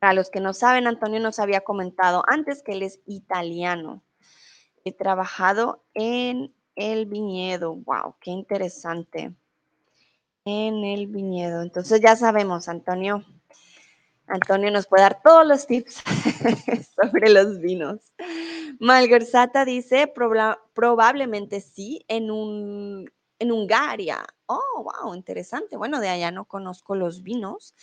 para 0.00 0.12
los 0.12 0.28
que 0.28 0.40
no 0.40 0.52
saben, 0.52 0.88
Antonio 0.88 1.20
nos 1.20 1.38
había 1.38 1.62
comentado 1.62 2.24
antes 2.26 2.62
que 2.62 2.72
él 2.72 2.82
es 2.82 3.00
italiano. 3.06 4.02
He 4.84 4.92
trabajado 4.92 5.84
en 5.94 6.52
el 6.76 7.06
viñedo. 7.06 7.74
Wow, 7.74 8.16
qué 8.20 8.30
interesante. 8.30 9.32
En 10.44 10.84
el 10.84 11.06
viñedo. 11.06 11.62
Entonces 11.62 12.00
ya 12.00 12.16
sabemos, 12.16 12.68
Antonio. 12.68 13.24
Antonio 14.26 14.70
nos 14.70 14.86
puede 14.86 15.02
dar 15.02 15.20
todos 15.22 15.46
los 15.46 15.66
tips 15.66 16.02
sobre 16.96 17.30
los 17.30 17.60
vinos. 17.60 18.00
Malgorzata 18.78 19.64
dice, 19.64 20.12
probablemente 20.74 21.60
sí, 21.60 22.04
en, 22.08 22.30
un, 22.30 23.10
en 23.38 23.52
Hungaria. 23.52 24.24
Oh, 24.46 24.84
wow, 24.84 25.14
interesante. 25.14 25.76
Bueno, 25.76 26.00
de 26.00 26.08
allá 26.08 26.30
no 26.30 26.46
conozco 26.46 26.94
los 26.94 27.22
vinos. 27.22 27.74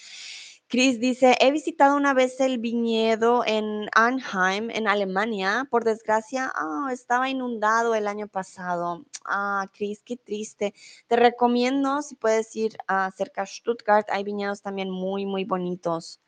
Chris 0.72 1.02
dice, 1.02 1.36
he 1.42 1.52
visitado 1.52 1.98
una 1.98 2.14
vez 2.14 2.40
el 2.40 2.58
viñedo 2.58 3.44
en 3.46 3.90
Arnheim, 3.94 4.70
en 4.72 4.88
Alemania. 4.88 5.68
Por 5.70 5.84
desgracia, 5.84 6.50
ah, 6.56 6.88
estaba 6.94 7.30
inundado 7.30 7.94
el 7.94 8.08
año 8.08 8.30
pasado. 8.30 9.04
Ah, 9.26 9.70
Chris, 9.74 10.02
qué 10.02 10.16
triste. 10.16 10.74
Te 11.08 11.18
recomiendo, 11.18 12.02
si 12.02 12.16
puedes 12.16 12.56
ir 12.56 12.78
a 12.88 13.12
cerca 13.12 13.42
de 13.42 13.48
Stuttgart, 13.48 14.08
hay 14.10 14.24
viñedos 14.24 14.62
también 14.62 14.90
muy, 14.90 15.26
muy 15.26 15.44
bonitos. 15.44 16.22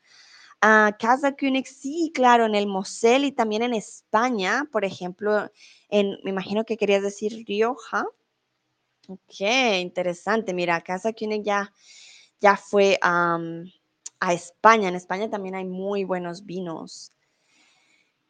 Ah, 0.60 0.94
Casa 0.98 1.34
König, 1.34 1.66
sí, 1.66 2.12
claro, 2.14 2.44
en 2.44 2.54
el 2.54 2.66
Mosel 2.66 3.24
y 3.24 3.32
también 3.32 3.62
en 3.62 3.72
España, 3.72 4.68
por 4.70 4.84
ejemplo, 4.84 5.50
en, 5.88 6.18
me 6.22 6.28
imagino 6.28 6.66
que 6.66 6.76
querías 6.76 7.00
decir 7.00 7.46
Rioja. 7.48 8.04
Ok, 9.08 9.40
interesante. 9.80 10.52
Mira, 10.52 10.82
Casa 10.82 11.14
König 11.14 11.44
ya, 11.44 11.72
ya 12.40 12.58
fue 12.58 12.98
a 14.24 14.32
España. 14.32 14.88
En 14.88 14.94
España 14.94 15.28
también 15.28 15.54
hay 15.54 15.64
muy 15.64 16.04
buenos 16.04 16.44
vinos. 16.44 17.12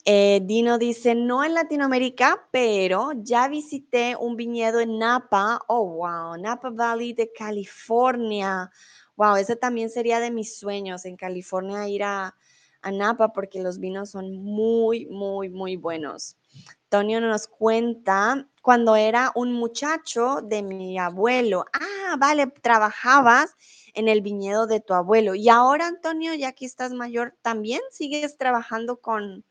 Eh, 0.05 0.41
Dino 0.45 0.77
dice, 0.77 1.15
no 1.15 1.45
en 1.45 1.55
Latinoamérica, 1.55 2.49
pero 2.51 3.13
ya 3.17 3.49
visité 3.49 4.17
un 4.17 4.37
viñedo 4.37 4.81
en 4.81 4.99
Napa. 4.99 5.61
Oh, 5.69 5.87
wow, 5.87 6.37
Napa 6.37 6.71
Valley 6.71 7.15
de 7.15 7.33
California. 7.33 8.71
Wow, 9.17 9.37
ese 9.37 9.57
también 9.57 9.89
sería 9.89 10.21
de 10.21 10.31
mis 10.31 10.59
sueños 10.59 11.05
en 11.07 11.17
California 11.17 11.89
ir 11.89 12.03
a, 12.03 12.35
a 12.83 12.91
Napa 12.91 13.33
porque 13.33 13.63
los 13.63 13.79
vinos 13.79 14.11
son 14.11 14.37
muy, 14.37 15.07
muy, 15.07 15.49
muy 15.49 15.77
buenos. 15.77 16.37
Antonio 16.85 17.21
nos 17.21 17.47
cuenta 17.47 18.47
cuando 18.61 18.97
era 18.97 19.33
un 19.35 19.53
muchacho 19.53 20.41
de 20.43 20.63
mi 20.63 20.99
abuelo. 20.99 21.65
Ah, 21.73 22.17
vale, 22.19 22.47
trabajabas 22.47 23.55
en 23.95 24.09
el 24.09 24.21
viñedo 24.21 24.67
de 24.67 24.81
tu 24.81 24.95
abuelo. 24.95 25.35
Y 25.35 25.49
ahora, 25.49 25.87
Antonio, 25.87 26.35
ya 26.35 26.53
que 26.53 26.67
estás 26.67 26.93
mayor, 26.93 27.37
¿también 27.43 27.81
sigues 27.91 28.37
trabajando 28.37 29.01
con, 29.01 29.45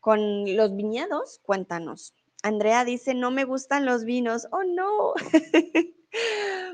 con 0.00 0.56
los 0.56 0.74
viñedos? 0.74 1.40
Cuéntanos. 1.42 2.14
Andrea 2.42 2.84
dice, 2.84 3.14
no 3.14 3.30
me 3.30 3.44
gustan 3.44 3.86
los 3.86 4.04
vinos. 4.04 4.46
Oh, 4.52 4.64
no. 4.64 5.14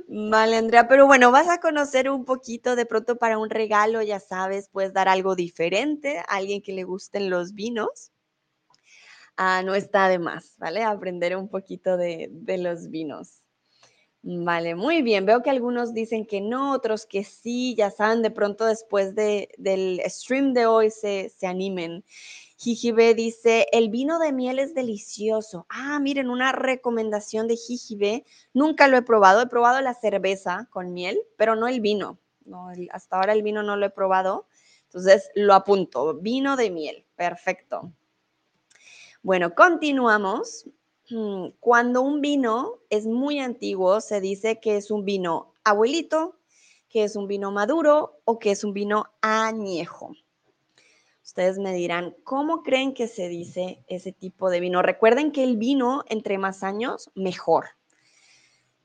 Vale, 0.09 0.57
Andrea, 0.57 0.89
pero 0.89 1.07
bueno, 1.07 1.31
vas 1.31 1.49
a 1.49 1.59
conocer 1.61 2.11
un 2.11 2.25
poquito 2.25 2.77
de 2.77 2.87
pronto 2.87 3.17
para 3.17 3.39
un 3.39 3.51
regalo, 3.51 4.03
ya 4.03 4.21
sabes, 4.21 4.69
puedes 4.69 4.93
dar 4.93 5.09
algo 5.09 5.35
diferente 5.35 6.19
a 6.19 6.37
alguien 6.37 6.63
que 6.63 6.73
le 6.73 6.85
gusten 6.85 7.31
los 7.31 7.55
vinos. 7.55 8.13
Ah, 9.37 9.63
no 9.65 9.75
está 9.75 10.09
de 10.09 10.19
más, 10.19 10.55
¿vale? 10.59 10.83
Aprender 10.83 11.37
un 11.37 11.49
poquito 11.49 11.97
de, 11.97 12.31
los 12.59 12.91
vinos. 12.91 13.42
Vale, 14.25 14.77
muy 14.77 15.03
bien. 15.03 15.27
Veo 15.27 15.43
que 15.43 15.51
algunos 15.51 15.95
dicen 15.95 16.27
que 16.27 16.41
no, 16.41 16.73
otros 16.73 17.07
que 17.07 17.25
sí, 17.25 17.75
ya 17.75 17.91
saben, 17.91 18.23
de 18.23 18.31
pronto 18.31 18.65
después 18.65 19.17
de, 19.17 19.49
del 19.59 20.01
stream 20.07 20.53
de 20.55 20.67
hoy 20.67 20.91
se, 20.91 21.29
se 21.37 21.49
animen. 21.49 22.05
Jijibe 22.57 23.15
dice, 23.15 23.67
el 23.73 23.89
vino 23.89 24.21
de 24.21 24.31
miel 24.31 24.61
es 24.61 24.75
delicioso. 24.75 25.67
Ah, 25.69 25.99
miren, 25.99 26.31
una 26.31 26.53
recomendación 26.53 27.49
de 27.49 27.57
Jijibe. 27.57 28.25
Nunca 28.55 28.87
lo 28.87 28.97
he 28.97 29.03
probado. 29.03 29.43
He 29.43 29.49
probado 29.49 29.81
la 29.81 29.95
cerveza 29.95 30.69
con 30.71 30.93
miel, 30.93 31.19
pero 31.37 31.57
no 31.57 31.67
el 31.67 31.81
vino. 31.81 32.21
No, 32.45 32.69
hasta 32.93 33.17
ahora 33.17 33.33
el 33.33 33.43
vino 33.43 33.65
no 33.65 33.77
lo 33.77 33.87
he 33.87 33.91
probado. 33.91 34.47
Entonces 34.85 35.33
lo 35.35 35.55
apunto. 35.55 36.15
Vino 36.15 36.55
de 36.55 36.71
miel. 36.71 37.05
Perfecto. 37.17 37.93
Bueno, 39.25 39.57
continuamos. 39.57 40.69
Mm, 41.11 41.49
cuando 41.61 42.03
un 42.03 42.21
vino 42.21 42.79
es 42.91 43.07
muy 43.07 43.39
antiguo, 43.39 44.01
se 44.01 44.21
dice 44.21 44.61
que 44.61 44.77
es 44.77 44.91
un 44.91 45.05
vino 45.05 45.55
abuelito, 45.65 46.39
que 46.89 47.05
es 47.05 47.17
un 47.17 47.27
vino 47.27 47.51
maduro 47.51 48.21
o 48.25 48.39
que 48.39 48.51
es 48.51 48.65
un 48.65 48.73
vino 48.73 49.07
añejo. 49.21 50.15
Ustedes 51.25 51.59
me 51.59 51.73
dirán, 51.75 52.15
¿cómo 52.25 52.63
creen 52.63 52.95
que 52.95 53.09
se 53.09 53.29
dice 53.29 53.83
ese 53.87 54.13
tipo 54.13 54.51
de 54.51 54.61
vino? 54.61 54.83
Recuerden 54.83 55.33
que 55.33 55.45
el 55.45 55.57
vino, 55.57 56.05
entre 56.09 56.37
más 56.37 56.63
años, 56.63 57.11
mejor. 57.15 57.67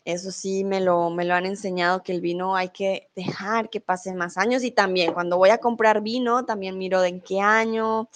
Eso 0.05 0.31
sí, 0.31 0.63
me 0.63 0.79
lo, 0.79 1.09
me 1.09 1.25
lo 1.25 1.33
han 1.33 1.45
enseñado 1.45 2.03
que 2.03 2.13
el 2.13 2.21
vino 2.21 2.55
hay 2.55 2.69
que 2.69 3.09
dejar 3.15 3.69
que 3.69 3.81
pasen 3.81 4.15
más 4.15 4.37
años 4.37 4.63
y 4.63 4.71
también 4.71 5.13
cuando 5.13 5.37
voy 5.37 5.49
a 5.49 5.57
comprar 5.57 6.01
vino, 6.01 6.45
también 6.45 6.77
miro 6.77 7.01
de 7.01 7.09
en 7.09 7.21
qué 7.21 7.41
año. 7.41 8.09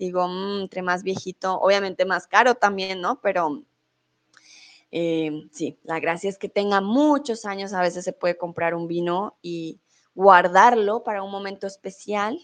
Digo, 0.00 0.26
mm, 0.26 0.62
entre 0.62 0.82
más 0.82 1.04
viejito, 1.04 1.60
obviamente 1.60 2.04
más 2.04 2.26
caro 2.26 2.56
también, 2.56 3.00
¿no? 3.00 3.20
Pero 3.20 3.62
eh, 4.90 5.30
sí, 5.52 5.78
la 5.84 6.00
gracia 6.00 6.28
es 6.28 6.38
que 6.38 6.48
tenga 6.48 6.80
muchos 6.80 7.44
años. 7.44 7.72
A 7.72 7.82
veces 7.82 8.04
se 8.04 8.12
puede 8.12 8.36
comprar 8.36 8.74
un 8.74 8.88
vino 8.88 9.38
y 9.42 9.78
guardarlo 10.16 11.04
para 11.04 11.22
un 11.22 11.30
momento 11.30 11.68
especial 11.68 12.40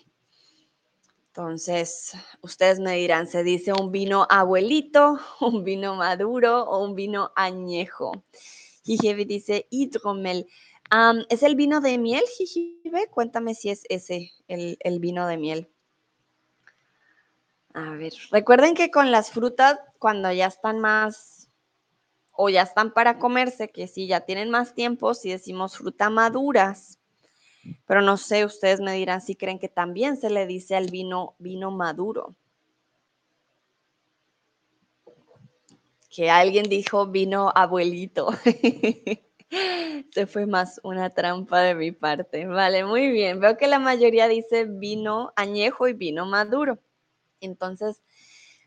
entonces, 1.37 2.15
ustedes 2.41 2.81
me 2.81 2.97
dirán, 2.97 3.27
¿se 3.27 3.45
dice 3.45 3.75
un 3.75 3.93
vino 3.93 4.27
abuelito, 4.31 5.19
un 5.43 5.65
vino 5.65 5.95
maduro 5.95 6.63
o 6.63 6.83
un 6.83 6.95
vino 6.95 7.31
añejo? 7.37 8.25
Jijibe 8.85 9.27
dice 9.27 9.67
hidromel. 9.69 10.47
¿Es 11.29 11.43
el 11.43 11.55
vino 11.55 11.83
de 11.83 11.99
miel, 11.99 12.25
Jijibe? 12.39 13.09
Cuéntame 13.09 13.55
si 13.55 13.69
es 13.69 13.83
ese, 13.91 14.33
el, 14.49 14.79
el 14.81 14.99
vino 14.99 15.27
de 15.27 15.37
miel. 15.37 15.69
A 17.77 17.91
ver, 17.91 18.15
recuerden 18.31 18.75
que 18.75 18.91
con 18.91 19.11
las 19.11 19.31
frutas, 19.31 19.79
cuando 19.99 20.33
ya 20.33 20.47
están 20.47 20.81
más 20.81 21.51
o 22.31 22.49
ya 22.49 22.63
están 22.63 22.95
para 22.95 23.19
comerse, 23.19 23.69
que 23.69 23.87
si 23.87 24.07
ya 24.07 24.21
tienen 24.23 24.49
más 24.49 24.73
tiempo, 24.75 25.13
si 25.13 25.29
decimos 25.29 25.77
fruta 25.77 26.09
maduras, 26.09 26.99
pero 27.87 28.01
no 28.01 28.17
sé, 28.17 28.47
ustedes 28.47 28.81
me 28.81 28.95
dirán 28.95 29.21
si 29.21 29.37
creen 29.37 29.59
que 29.59 29.69
también 29.69 30.17
se 30.17 30.31
le 30.31 30.47
dice 30.47 30.75
al 30.75 30.87
vino 30.91 31.35
vino 31.39 31.71
maduro. 31.71 32.35
Que 36.09 36.31
alguien 36.31 36.71
dijo 36.71 37.07
vino 37.09 37.53
abuelito. 37.55 38.31
se 40.15 40.27
fue 40.27 40.47
más 40.47 40.81
una 40.83 41.11
trampa 41.11 41.61
de 41.61 41.75
mi 41.75 41.93
parte. 41.93 42.47
Vale, 42.47 42.87
muy 42.87 43.11
bien. 43.11 43.39
Veo 43.39 43.59
que 43.59 43.67
la 43.67 43.79
mayoría 43.79 44.29
dice 44.29 44.65
vino 44.65 45.35
añejo 45.37 45.89
y 45.89 45.93
vino 45.93 46.25
maduro. 46.25 46.79
Entonces, 47.47 48.03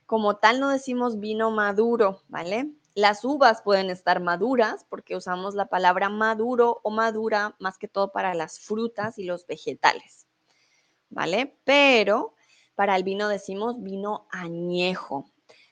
como 0.06 0.38
tal 0.38 0.60
no 0.60 0.70
decimos 0.70 1.20
vino 1.20 1.52
maduro, 1.52 2.24
¿vale? 2.30 2.72
Las 2.96 3.24
uvas 3.24 3.62
pueden 3.62 3.92
estar 3.92 4.20
maduras 4.20 4.86
porque 4.90 5.16
usamos 5.16 5.54
la 5.54 5.68
palabra 5.68 6.10
maduro 6.10 6.82
o 6.84 6.90
madura 6.90 7.56
más 7.60 7.78
que 7.78 7.88
todo 7.88 8.12
para 8.12 8.34
las 8.34 8.60
frutas 8.60 9.20
y 9.20 9.24
los 9.24 9.46
vegetales, 9.46 10.26
¿vale? 11.10 11.56
Pero 11.64 12.34
para 12.74 12.96
el 12.96 13.04
vino 13.04 13.28
decimos 13.28 13.82
vino 13.84 14.28
añejo. 14.32 15.30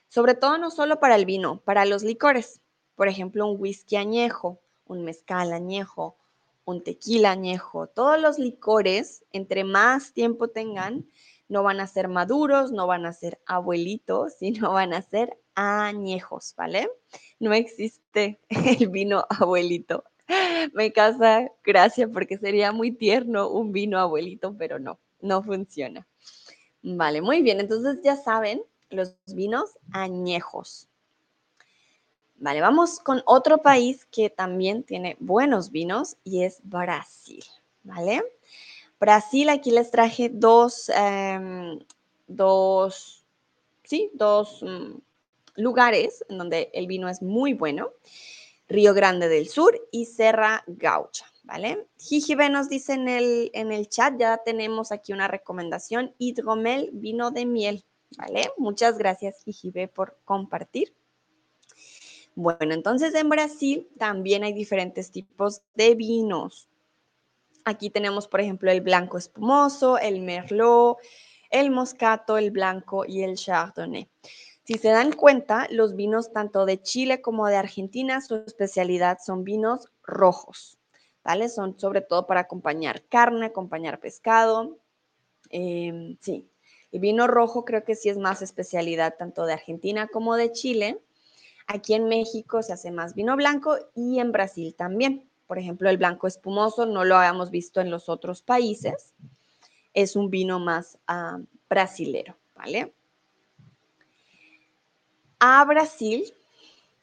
Sobre 0.08 0.34
todo 0.34 0.56
no 0.56 0.70
solo 0.70 1.00
para 1.00 1.16
el 1.16 1.26
vino, 1.26 1.60
para 1.64 1.84
los 1.84 2.02
licores. 2.02 2.60
Por 2.94 3.08
ejemplo, 3.08 3.46
un 3.46 3.60
whisky 3.60 3.96
añejo, 3.96 4.60
un 4.86 5.04
mezcal 5.04 5.52
añejo, 5.52 6.16
un 6.64 6.82
tequila 6.82 7.30
añejo. 7.30 7.86
Todos 7.86 8.20
los 8.20 8.38
licores, 8.38 9.24
entre 9.32 9.64
más 9.64 10.12
tiempo 10.12 10.48
tengan, 10.48 11.06
no 11.48 11.62
van 11.62 11.80
a 11.80 11.86
ser 11.86 12.08
maduros, 12.08 12.72
no 12.72 12.86
van 12.86 13.06
a 13.06 13.12
ser 13.12 13.40
abuelitos, 13.46 14.34
sino 14.38 14.72
van 14.72 14.92
a 14.92 15.02
ser 15.02 15.38
añejos, 15.54 16.54
¿vale? 16.56 16.88
No 17.40 17.52
existe 17.52 18.40
el 18.48 18.88
vino 18.88 19.24
abuelito. 19.28 20.04
Me 20.74 20.92
causa 20.92 21.50
gracia 21.64 22.08
porque 22.08 22.36
sería 22.36 22.70
muy 22.72 22.92
tierno 22.92 23.50
un 23.50 23.72
vino 23.72 23.98
abuelito, 23.98 24.54
pero 24.56 24.78
no, 24.78 24.98
no 25.20 25.42
funciona. 25.42 26.06
Vale, 26.82 27.22
muy 27.22 27.42
bien. 27.42 27.60
Entonces 27.60 28.00
ya 28.04 28.16
saben, 28.16 28.62
los 28.90 29.16
vinos 29.26 29.78
añejos. 29.92 30.88
Vale, 32.36 32.60
vamos 32.60 33.00
con 33.00 33.22
otro 33.26 33.58
país 33.58 34.06
que 34.06 34.30
también 34.30 34.84
tiene 34.84 35.16
buenos 35.18 35.70
vinos 35.72 36.16
y 36.22 36.44
es 36.44 36.60
Brasil, 36.62 37.44
¿vale? 37.82 38.22
Brasil, 39.00 39.48
aquí 39.48 39.70
les 39.70 39.90
traje 39.90 40.28
dos, 40.28 40.90
em, 40.94 41.78
dos, 42.26 43.24
sí, 43.84 44.10
dos 44.14 44.62
mm, 44.62 44.98
lugares 45.56 46.24
en 46.28 46.38
donde 46.38 46.70
el 46.72 46.86
vino 46.86 47.08
es 47.08 47.22
muy 47.22 47.54
bueno. 47.54 47.92
Río 48.68 48.92
Grande 48.92 49.28
del 49.28 49.48
Sur 49.48 49.80
y 49.90 50.04
Serra 50.04 50.62
Gaucha, 50.66 51.24
¿vale? 51.42 51.86
Jijibe 51.98 52.50
nos 52.50 52.68
dice 52.68 52.92
en 52.92 53.08
el, 53.08 53.50
en 53.54 53.72
el 53.72 53.88
chat, 53.88 54.18
ya 54.18 54.42
tenemos 54.44 54.92
aquí 54.92 55.14
una 55.14 55.26
recomendación, 55.26 56.14
hidromel, 56.18 56.90
vino 56.92 57.30
de 57.30 57.46
miel, 57.46 57.84
¿vale? 58.18 58.50
Muchas 58.58 58.98
gracias, 58.98 59.42
Jijibe, 59.42 59.88
por 59.88 60.18
compartir. 60.24 60.92
Bueno, 62.34 62.74
entonces 62.74 63.14
en 63.14 63.30
Brasil 63.30 63.88
también 63.98 64.44
hay 64.44 64.52
diferentes 64.52 65.10
tipos 65.10 65.62
de 65.74 65.94
vinos. 65.94 66.68
Aquí 67.68 67.90
tenemos, 67.90 68.28
por 68.28 68.40
ejemplo, 68.40 68.70
el 68.70 68.80
blanco 68.80 69.18
espumoso, 69.18 69.98
el 69.98 70.22
merlot, 70.22 70.96
el 71.50 71.70
moscato, 71.70 72.38
el 72.38 72.50
blanco 72.50 73.04
y 73.06 73.22
el 73.22 73.36
chardonnay. 73.36 74.08
Si 74.64 74.74
se 74.78 74.88
dan 74.88 75.12
cuenta, 75.12 75.66
los 75.70 75.94
vinos 75.94 76.32
tanto 76.32 76.64
de 76.64 76.80
Chile 76.80 77.20
como 77.20 77.46
de 77.46 77.56
Argentina, 77.56 78.22
su 78.22 78.36
especialidad 78.36 79.18
son 79.22 79.44
vinos 79.44 79.90
rojos, 80.02 80.78
¿vale? 81.22 81.50
Son 81.50 81.78
sobre 81.78 82.00
todo 82.00 82.26
para 82.26 82.40
acompañar 82.40 83.04
carne, 83.04 83.46
acompañar 83.46 84.00
pescado. 84.00 84.78
Em, 85.50 86.16
sí, 86.22 86.50
el 86.90 87.00
vino 87.00 87.26
rojo 87.26 87.66
creo 87.66 87.84
que 87.84 87.96
sí 87.96 88.08
es 88.08 88.16
más 88.16 88.40
especialidad 88.40 89.16
tanto 89.18 89.44
de 89.44 89.52
Argentina 89.52 90.08
como 90.08 90.36
de 90.36 90.52
Chile. 90.52 91.02
Aquí 91.66 91.92
en 91.92 92.08
México 92.08 92.62
se 92.62 92.72
hace 92.72 92.90
más 92.90 93.14
vino 93.14 93.36
blanco 93.36 93.76
y 93.94 94.20
en 94.20 94.32
Brasil 94.32 94.74
también. 94.74 95.27
Por 95.48 95.58
ejemplo, 95.58 95.90
el 95.90 95.98
blanco 95.98 96.28
espumoso 96.28 96.86
no 96.86 97.04
lo 97.04 97.16
habíamos 97.16 97.50
visto 97.50 97.80
en 97.80 97.90
los 97.90 98.08
otros 98.08 98.42
países. 98.42 99.14
Es 99.94 100.14
un 100.14 100.30
vino 100.30 100.60
más 100.60 100.96
ah, 101.08 101.40
brasilero, 101.68 102.36
¿vale? 102.54 102.94
a 105.40 105.64
Brasil, 105.64 106.32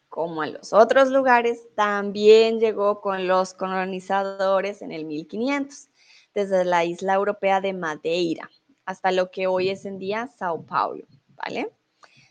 como 0.09 0.41
a 0.41 0.47
los 0.47 0.73
otros 0.73 1.09
lugares, 1.09 1.67
también 1.75 2.59
llegó 2.59 3.01
con 3.01 3.27
los 3.27 3.53
colonizadores 3.53 4.81
en 4.81 4.91
el 4.91 5.05
1500, 5.05 5.89
desde 6.33 6.65
la 6.65 6.83
isla 6.83 7.13
europea 7.13 7.61
de 7.61 7.73
Madeira 7.73 8.49
hasta 8.85 9.11
lo 9.11 9.31
que 9.31 9.47
hoy 9.47 9.69
es 9.69 9.85
en 9.85 9.97
día 9.97 10.27
Sao 10.37 10.61
Paulo, 10.63 11.05
¿vale? 11.35 11.71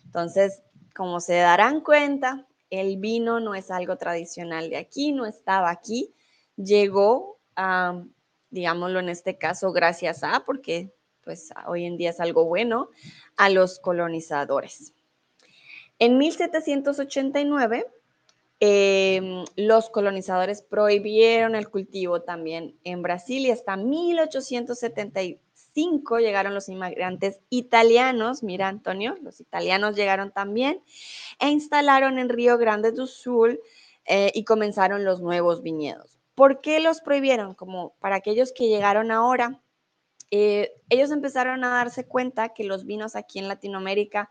Entonces, 0.04 0.62
como 0.94 1.20
se 1.20 1.34
darán 1.34 1.80
cuenta, 1.80 2.46
el 2.74 2.96
vino 2.98 3.40
no 3.40 3.54
es 3.54 3.70
algo 3.70 3.96
tradicional 3.96 4.70
de 4.70 4.76
aquí, 4.76 5.12
no 5.12 5.26
estaba 5.26 5.70
aquí, 5.70 6.12
llegó, 6.56 7.38
digámoslo 8.50 9.00
en 9.00 9.08
este 9.08 9.38
caso, 9.38 9.72
gracias 9.72 10.22
a, 10.22 10.44
porque 10.44 10.92
pues 11.22 11.50
hoy 11.66 11.86
en 11.86 11.96
día 11.96 12.10
es 12.10 12.20
algo 12.20 12.44
bueno, 12.44 12.90
a 13.36 13.48
los 13.48 13.78
colonizadores. 13.78 14.92
En 15.98 16.18
1789, 16.18 17.86
em, 18.60 19.44
los 19.56 19.90
colonizadores 19.90 20.62
prohibieron 20.62 21.54
el 21.54 21.68
cultivo 21.70 22.22
también 22.22 22.76
en 22.84 23.02
Brasil 23.02 23.46
y 23.46 23.50
hasta 23.50 23.76
1875 25.74 26.20
llegaron 26.20 26.54
los 26.54 26.68
inmigrantes 26.68 27.40
italianos, 27.50 28.42
mira 28.42 28.68
Antonio, 28.68 29.16
los 29.22 29.40
italianos 29.40 29.96
llegaron 29.96 30.30
también 30.32 30.82
e 31.40 31.48
instalaron 31.48 32.18
en 32.18 32.28
Río 32.28 32.58
Grande 32.58 32.92
do 32.92 33.06
Sul 33.06 33.60
eh, 34.06 34.30
y 34.34 34.44
comenzaron 34.44 35.04
los 35.04 35.20
nuevos 35.20 35.62
viñedos. 35.62 36.18
¿Por 36.34 36.60
qué 36.60 36.80
los 36.80 37.00
prohibieron? 37.00 37.54
Como 37.54 37.94
para 38.00 38.16
aquellos 38.16 38.52
que 38.52 38.68
llegaron 38.68 39.10
ahora, 39.10 39.60
eh, 40.30 40.72
ellos 40.88 41.10
empezaron 41.10 41.64
a 41.64 41.70
darse 41.70 42.06
cuenta 42.06 42.54
que 42.54 42.64
los 42.64 42.86
vinos 42.86 43.14
aquí 43.16 43.38
en 43.38 43.48
Latinoamérica 43.48 44.30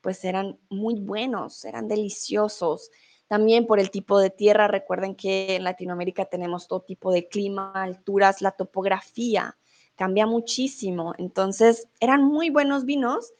pues 0.00 0.24
eran 0.24 0.58
muy 0.70 0.94
buenos, 0.94 1.64
eran 1.64 1.86
deliciosos. 1.86 2.90
También 3.28 3.66
por 3.66 3.78
el 3.78 3.90
tipo 3.90 4.18
de 4.18 4.30
tierra, 4.30 4.66
recuerden 4.66 5.14
que 5.14 5.56
en 5.56 5.64
Latinoamérica 5.64 6.24
tenemos 6.24 6.66
todo 6.66 6.80
tipo 6.80 7.12
de 7.12 7.28
clima, 7.28 7.72
alturas, 7.74 8.40
la 8.40 8.52
topografía 8.52 9.56
cambia 10.00 10.26
muchísimo. 10.26 11.12
Entonces, 11.18 11.86
eran 12.00 12.24
muy 12.24 12.48
buenos 12.48 12.86
vinos 12.86 13.34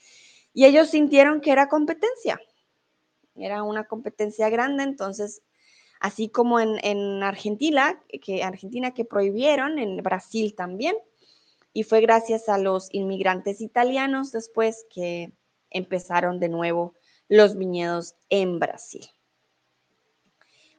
y 0.53 0.67
ellos 0.67 0.91
sintieron 0.91 1.41
que 1.41 1.53
era 1.53 1.71
competencia. 1.71 2.39
Era 3.35 3.63
una 3.63 3.85
competencia 3.85 4.51
grande, 4.51 4.83
entonces 4.83 5.41
así 6.01 6.29
como 6.29 6.61
en, 6.61 7.23
Argentina, 7.23 7.99
que, 8.21 8.45
Argentina 8.45 8.93
que 8.93 9.07
prohibieron, 9.07 9.79
en 9.79 10.03
Brasil 10.03 10.55
también. 10.55 10.97
Y 11.73 11.85
fue 11.85 12.03
gracias 12.03 12.51
a 12.51 12.59
los 12.59 12.89
inmigrantes 12.93 13.63
italianos 13.63 14.31
después 14.31 14.85
que 14.95 15.33
empezaron 15.71 16.41
de 16.41 16.51
nuevo 16.51 16.93
los 17.27 17.57
viñedos 17.57 18.17
en 18.29 18.59
Brasil. 18.59 19.07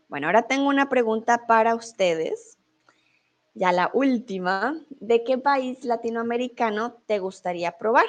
Bueno, 0.10 0.28
ahora 0.28 0.44
tengo 0.44 0.70
una 0.70 0.90
pregunta 0.90 1.48
para 1.48 1.74
ustedes. 1.74 2.60
Ya 3.54 3.72
la 3.72 3.92
última, 3.94 4.82
¿de 5.00 5.24
qué 5.24 5.38
país 5.38 5.84
latinoamericano 5.84 7.02
te 7.06 7.20
gustaría 7.20 7.78
probar 7.78 8.06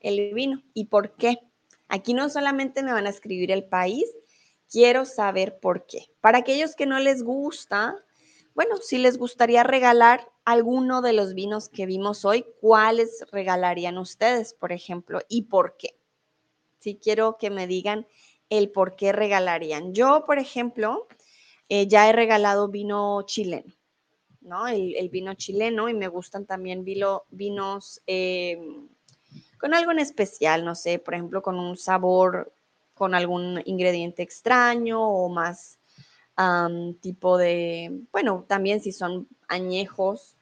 el 0.00 0.34
vino 0.34 0.62
y 0.74 0.86
por 0.86 1.12
qué? 1.12 1.38
Aquí 1.88 2.14
no 2.14 2.28
solamente 2.28 2.82
me 2.82 2.92
van 2.92 3.06
a 3.06 3.10
escribir 3.10 3.50
el 3.50 3.64
país, 3.64 4.04
Quiero 4.70 5.04
saber 5.04 5.58
por 5.58 5.84
qué. 5.84 6.06
Para 6.20 6.38
aquellos 6.38 6.76
que 6.76 6.86
no 6.86 7.00
les 7.00 7.24
gusta, 7.24 7.96
bueno, 8.54 8.76
si 8.76 8.98
les 8.98 9.18
gustaría 9.18 9.64
regalar 9.64 10.30
alguno 10.44 11.02
de 11.02 11.12
los 11.12 11.34
vinos 11.34 11.68
que 11.68 11.86
vimos 11.86 12.24
hoy, 12.24 12.46
¿cuáles 12.60 13.26
regalarían 13.32 13.98
ustedes, 13.98 14.54
por 14.54 14.70
ejemplo, 14.70 15.22
y 15.28 15.42
por 15.42 15.76
qué? 15.76 15.98
Si 16.78 16.94
quiero 16.94 17.36
que 17.36 17.50
me 17.50 17.66
digan 17.66 18.06
el 18.48 18.70
por 18.70 18.94
qué 18.94 19.10
regalarían. 19.10 19.92
Yo, 19.92 20.24
por 20.24 20.38
ejemplo, 20.38 21.08
eh, 21.68 21.88
ya 21.88 22.08
he 22.08 22.12
regalado 22.12 22.68
vino 22.68 23.22
chileno, 23.22 23.74
¿no? 24.40 24.66
El, 24.68 25.08
vino 25.10 25.34
chileno 25.34 25.88
y 25.88 25.94
me 25.94 26.08
gustan 26.08 26.46
también 26.46 26.84
vinos 26.84 28.00
em, 28.06 28.88
con 29.58 29.74
algo 29.74 29.92
en 29.92 29.98
especial, 29.98 30.64
no 30.64 30.74
sé, 30.74 30.98
por 30.98 31.14
ejemplo, 31.14 31.42
con 31.42 31.58
un 31.58 31.76
sabor 31.76 32.52
con 32.94 33.14
algún 33.14 33.62
ingrediente 33.64 34.22
extraño 34.22 35.02
o 35.02 35.28
más 35.30 35.78
tipo 37.00 37.36
de, 37.36 38.02
bueno, 38.12 38.44
también 38.48 38.80
si 38.80 38.92
son 38.92 39.28
añejos, 39.48 40.36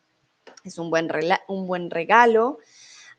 es 0.64 0.78
un 0.78 0.90
buen, 0.90 1.08
un 1.48 1.66
buen 1.66 1.90
regalo. 1.90 2.58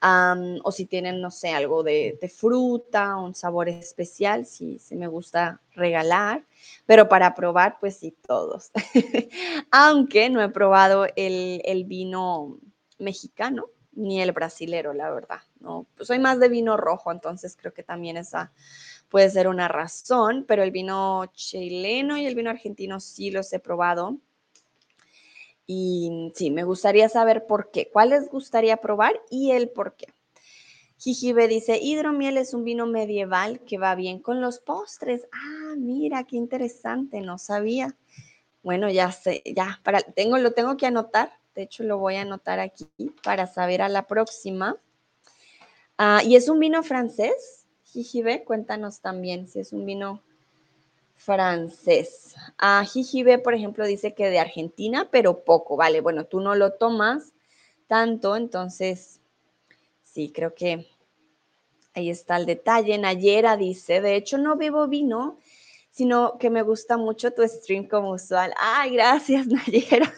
O 0.02 0.72
si 0.72 0.86
tienen, 0.86 1.22
no 1.22 1.32
sé, 1.32 1.50
algo 1.50 1.84
de, 1.84 2.18
fruta, 2.34 3.18
un 3.18 3.36
sabor 3.36 3.70
especial, 3.70 4.46
si 4.46 4.80
sí, 4.80 4.96
me 4.96 5.08
gusta 5.08 5.62
regalar, 5.74 6.44
pero 6.86 7.10
para 7.10 7.36
probar, 7.36 7.78
pues 7.80 7.98
sí, 7.98 8.16
todos. 8.26 8.72
Aunque 9.72 10.30
no 10.30 10.42
he 10.42 10.50
probado 10.50 11.06
el, 11.16 11.62
el, 11.66 11.84
vino 11.84 12.60
mexicano 12.98 13.68
ni 13.94 14.22
el 14.22 14.32
brasilero, 14.32 14.94
la 14.94 15.10
verdad, 15.10 15.42
¿no? 15.60 15.86
Pues 15.96 16.08
soy 16.08 16.20
más 16.20 16.40
de 16.40 16.48
vino 16.48 16.78
rojo, 16.78 17.12
entonces 17.12 17.58
creo 17.60 17.74
que 17.74 17.84
también 17.84 18.16
esa 18.16 18.52
puede 19.10 19.30
ser 19.30 19.48
una 19.48 19.68
razón, 19.68 20.46
pero 20.48 20.64
el 20.64 20.72
vino 20.72 21.26
chileno 21.34 22.18
y 22.18 22.26
el 22.26 22.36
vino 22.36 22.50
argentino 22.50 23.00
sí 23.00 23.32
los 23.32 23.52
he 23.52 23.60
probado. 23.60 24.18
Y 25.72 26.32
sí, 26.34 26.50
me 26.50 26.64
gustaría 26.64 27.10
saber 27.10 27.46
por 27.46 27.70
qué. 27.70 27.92
¿Cuál 27.94 28.10
les 28.10 28.28
gustaría 28.28 28.78
probar 28.78 29.22
y 29.30 29.52
el 29.52 29.70
por 29.70 29.96
qué? 29.96 30.08
Jijibe 30.98 31.48
dice, 31.48 31.78
hidromiel 31.80 32.38
es 32.38 32.56
un 32.56 32.64
vino 32.64 32.88
medieval 32.88 33.60
que 33.60 33.78
va 33.78 33.94
bien 33.94 34.18
con 34.18 34.42
los 34.42 34.58
postres. 34.58 35.28
Ah, 35.32 35.76
mira, 35.78 36.24
qué 36.24 36.38
interesante, 36.38 37.22
no 37.22 37.38
sabía. 37.38 37.96
Bueno, 38.64 38.90
ya 38.90 39.12
sé, 39.12 39.44
ya, 39.46 39.80
para, 39.84 40.02
tengo, 40.02 40.40
lo 40.40 40.54
tengo 40.54 40.76
que 40.76 40.88
anotar. 40.88 41.34
De 41.54 41.62
hecho, 41.62 41.84
lo 41.84 42.00
voy 42.00 42.16
a 42.16 42.22
anotar 42.22 42.60
aquí 42.60 42.90
para 43.22 43.46
saber 43.46 43.84
a 43.84 43.90
la 43.90 44.08
próxima. 44.08 44.76
Ah, 46.00 46.24
y 46.26 46.36
es 46.36 46.50
un 46.50 46.60
vino 46.60 46.82
francés, 46.82 47.68
Jijibe, 47.84 48.44
cuéntanos 48.44 49.02
también 49.02 49.48
si 49.48 49.60
es 49.60 49.72
un 49.72 49.86
vino 49.86 50.24
francés. 51.20 52.34
Ah, 52.58 52.84
Jijibe, 52.86 53.38
por 53.38 53.54
ejemplo, 53.54 53.86
dice 53.86 54.14
que 54.14 54.30
de 54.30 54.40
Argentina, 54.40 55.10
pero 55.12 55.44
poco, 55.44 55.76
vale. 55.76 56.02
Bueno, 56.02 56.26
tú 56.26 56.40
no 56.40 56.56
lo 56.56 56.74
tomas 56.74 57.34
tanto, 57.88 58.36
entonces 58.36 59.20
sí, 60.04 60.32
creo 60.34 60.56
que 60.56 60.88
ahí 61.94 62.10
está 62.10 62.38
el 62.38 62.46
detalle. 62.46 62.98
Nayera 62.98 63.58
dice, 63.58 64.02
de 64.02 64.16
hecho 64.16 64.38
no 64.38 64.56
bebo 64.56 64.88
vino, 64.88 65.38
sino 65.92 66.38
que 66.38 66.50
me 66.50 66.62
gusta 66.62 66.98
mucho 66.98 67.32
tu 67.32 67.46
stream 67.48 67.88
como 67.88 68.12
usual. 68.12 68.54
Ay, 68.58 68.92
gracias, 68.92 69.46
Nayera. 69.48 70.14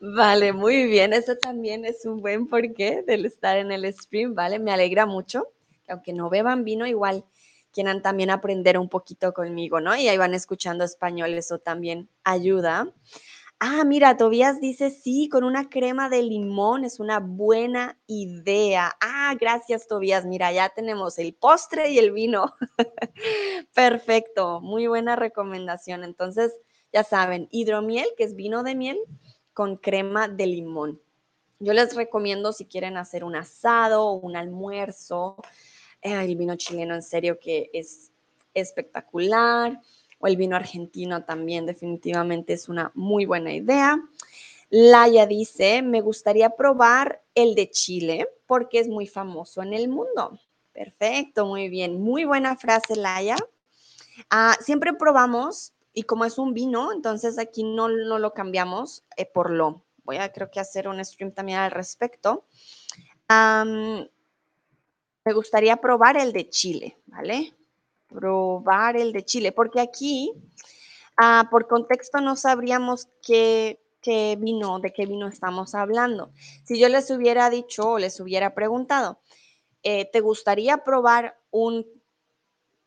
Vale, 0.00 0.52
muy 0.52 0.86
bien. 0.86 1.12
Eso 1.12 1.36
también 1.36 1.84
es 1.84 2.04
un 2.04 2.20
buen 2.20 2.48
porqué 2.48 3.02
del 3.02 3.26
estar 3.26 3.56
en 3.58 3.70
el 3.70 3.92
stream, 3.94 4.34
¿vale? 4.34 4.58
Me 4.58 4.72
alegra 4.72 5.06
mucho 5.06 5.48
aunque 5.88 6.12
no 6.12 6.30
beban 6.30 6.64
vino, 6.64 6.86
igual 6.86 7.24
quieran 7.76 8.00
también 8.00 8.30
aprender 8.30 8.78
un 8.78 8.88
poquito 8.88 9.34
conmigo, 9.34 9.82
¿no? 9.82 9.94
Y 9.94 10.08
ahí 10.08 10.16
van 10.16 10.32
escuchando 10.32 10.82
español, 10.82 11.34
eso 11.34 11.58
también 11.58 12.08
ayuda. 12.24 12.90
Ah, 13.60 13.84
mira, 13.84 14.16
Tobías 14.16 14.62
dice, 14.62 14.88
sí, 14.88 15.28
con 15.28 15.44
una 15.44 15.68
crema 15.68 16.08
de 16.08 16.22
limón 16.22 16.86
es 16.86 17.00
una 17.00 17.20
buena 17.20 17.98
idea. 18.06 18.96
Ah, 19.02 19.34
gracias, 19.38 19.88
Tobías. 19.88 20.24
Mira, 20.24 20.52
ya 20.52 20.70
tenemos 20.70 21.18
el 21.18 21.34
postre 21.34 21.90
y 21.90 21.98
el 21.98 22.12
vino. 22.12 22.54
Perfecto, 23.74 24.62
muy 24.62 24.86
buena 24.86 25.14
recomendación. 25.14 26.02
Entonces, 26.02 26.56
ya 26.94 27.04
saben, 27.04 27.46
hidromiel, 27.50 28.08
que 28.16 28.24
es 28.24 28.36
vino 28.36 28.62
de 28.62 28.74
miel, 28.74 28.98
con 29.52 29.76
crema 29.76 30.28
de 30.28 30.46
limón. 30.46 31.02
Yo 31.58 31.74
les 31.74 31.94
recomiendo 31.94 32.54
si 32.54 32.64
quieren 32.64 32.96
hacer 32.96 33.22
un 33.22 33.36
asado 33.36 34.06
o 34.06 34.14
un 34.14 34.34
almuerzo, 34.34 35.36
el 36.12 36.36
vino 36.36 36.56
chileno 36.56 36.94
en 36.94 37.02
serio 37.02 37.38
que 37.38 37.70
es 37.72 38.10
espectacular, 38.54 39.80
o 40.18 40.26
el 40.26 40.36
vino 40.36 40.56
argentino 40.56 41.24
también 41.24 41.66
definitivamente 41.66 42.54
es 42.54 42.68
una 42.68 42.90
muy 42.94 43.26
buena 43.26 43.52
idea. 43.52 44.00
Laia 44.70 45.26
dice, 45.26 45.82
me 45.82 46.00
gustaría 46.00 46.50
probar 46.50 47.22
el 47.34 47.54
de 47.54 47.70
Chile 47.70 48.28
porque 48.46 48.80
es 48.80 48.88
muy 48.88 49.06
famoso 49.06 49.62
en 49.62 49.74
el 49.74 49.88
mundo. 49.88 50.40
Perfecto, 50.72 51.46
muy 51.46 51.68
bien. 51.68 52.00
Muy 52.00 52.24
buena 52.24 52.56
frase, 52.56 52.96
Laia. 52.96 53.36
Ah, 54.30 54.56
siempre 54.60 54.94
probamos 54.94 55.72
y 55.92 56.02
como 56.02 56.24
es 56.24 56.38
un 56.38 56.52
vino, 56.52 56.92
entonces 56.92 57.38
aquí 57.38 57.62
no, 57.62 57.88
no 57.88 58.18
lo 58.18 58.32
cambiamos 58.32 59.04
eh, 59.16 59.26
por 59.26 59.50
lo. 59.50 59.82
Voy 60.04 60.16
a 60.16 60.32
creo 60.32 60.50
que 60.50 60.60
hacer 60.60 60.88
un 60.88 61.04
stream 61.04 61.32
también 61.32 61.58
al 61.58 61.70
respecto 61.70 62.44
me 65.26 65.32
gustaría 65.32 65.76
probar 65.78 66.16
el 66.16 66.32
de 66.32 66.48
Chile, 66.48 66.96
¿vale? 67.06 67.52
Probar 68.06 68.96
el 68.96 69.12
de 69.12 69.24
Chile, 69.24 69.50
porque 69.50 69.80
aquí, 69.80 70.32
ah, 71.16 71.48
por 71.50 71.66
contexto, 71.66 72.20
no 72.20 72.36
sabríamos 72.36 73.08
qué, 73.20 73.80
vino, 74.38 74.78
de 74.78 74.92
qué 74.92 75.04
vino 75.04 75.26
estamos 75.26 75.74
hablando. 75.74 76.30
Si 76.64 76.78
yo 76.78 76.88
les 76.88 77.10
hubiera 77.10 77.50
dicho 77.50 77.90
o 77.90 77.98
les 77.98 78.20
hubiera 78.20 78.54
preguntado, 78.54 79.18
eh, 79.82 80.08
¿te 80.12 80.20
gustaría 80.20 80.84
probar 80.84 81.36
un 81.50 81.84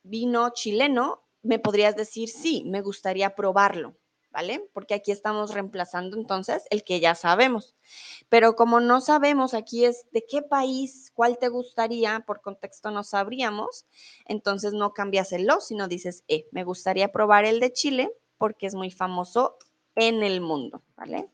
vino 0.04 0.52
chileno? 0.52 1.22
Me 1.44 1.60
podrías 1.60 1.98
decir, 1.98 2.30
sí, 2.30 2.64
me 2.66 2.82
gustaría 2.82 3.36
probarlo. 3.36 3.96
¿Vale? 4.32 4.70
Porque 4.74 4.94
aquí 4.94 5.12
estamos 5.12 5.54
reemplazando 5.54 6.18
entonces 6.18 6.64
el 6.70 6.84
que 6.84 7.00
ya 7.00 7.16
sabemos. 7.16 7.76
Pero 8.30 8.56
como 8.56 8.80
no 8.80 9.02
sabemos 9.02 9.54
aquí 9.54 9.86
es 9.86 10.06
de 10.12 10.26
qué 10.28 10.42
país, 10.42 11.12
cuál 11.14 11.38
te 11.38 11.50
gustaría, 11.50 12.22
por 12.22 12.42
contexto 12.42 12.92
no 12.92 13.04
sabríamos, 13.04 13.86
entonces 14.26 14.74
no 14.74 14.94
cambias 14.94 15.32
el 15.32 15.48
lo, 15.48 15.62
sino 15.62 15.88
dices, 15.88 16.24
eh, 16.28 16.46
me 16.52 16.64
gustaría 16.64 17.12
probar 17.12 17.46
el 17.46 17.60
de 17.60 17.74
Chile 17.74 18.12
porque 18.38 18.68
es 18.68 18.76
muy 18.76 18.92
famoso 18.92 19.58
en 19.96 20.24
el 20.24 20.42
mundo, 20.42 20.84
¿vale? 20.96 21.30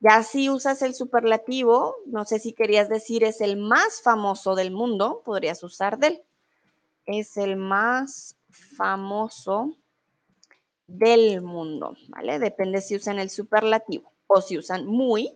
Ya 0.00 0.24
si 0.24 0.50
usas 0.50 0.82
el 0.82 0.94
superlativo, 0.94 1.94
no 2.06 2.24
sé 2.24 2.40
si 2.40 2.54
querías 2.54 2.88
decir 2.88 3.22
es 3.22 3.40
el 3.40 3.56
más 3.56 4.02
famoso 4.02 4.56
del 4.56 4.72
mundo, 4.72 5.22
podrías 5.24 5.62
usar 5.62 5.98
del. 5.98 6.22
es 7.06 7.36
el 7.36 7.56
más 7.56 8.36
famoso 8.76 9.76
del 10.98 11.42
mundo, 11.42 11.96
¿vale? 12.08 12.38
Depende 12.38 12.80
si 12.80 12.96
usan 12.96 13.18
el 13.18 13.30
superlativo 13.30 14.12
o 14.26 14.40
si 14.40 14.58
usan 14.58 14.86
muy, 14.86 15.32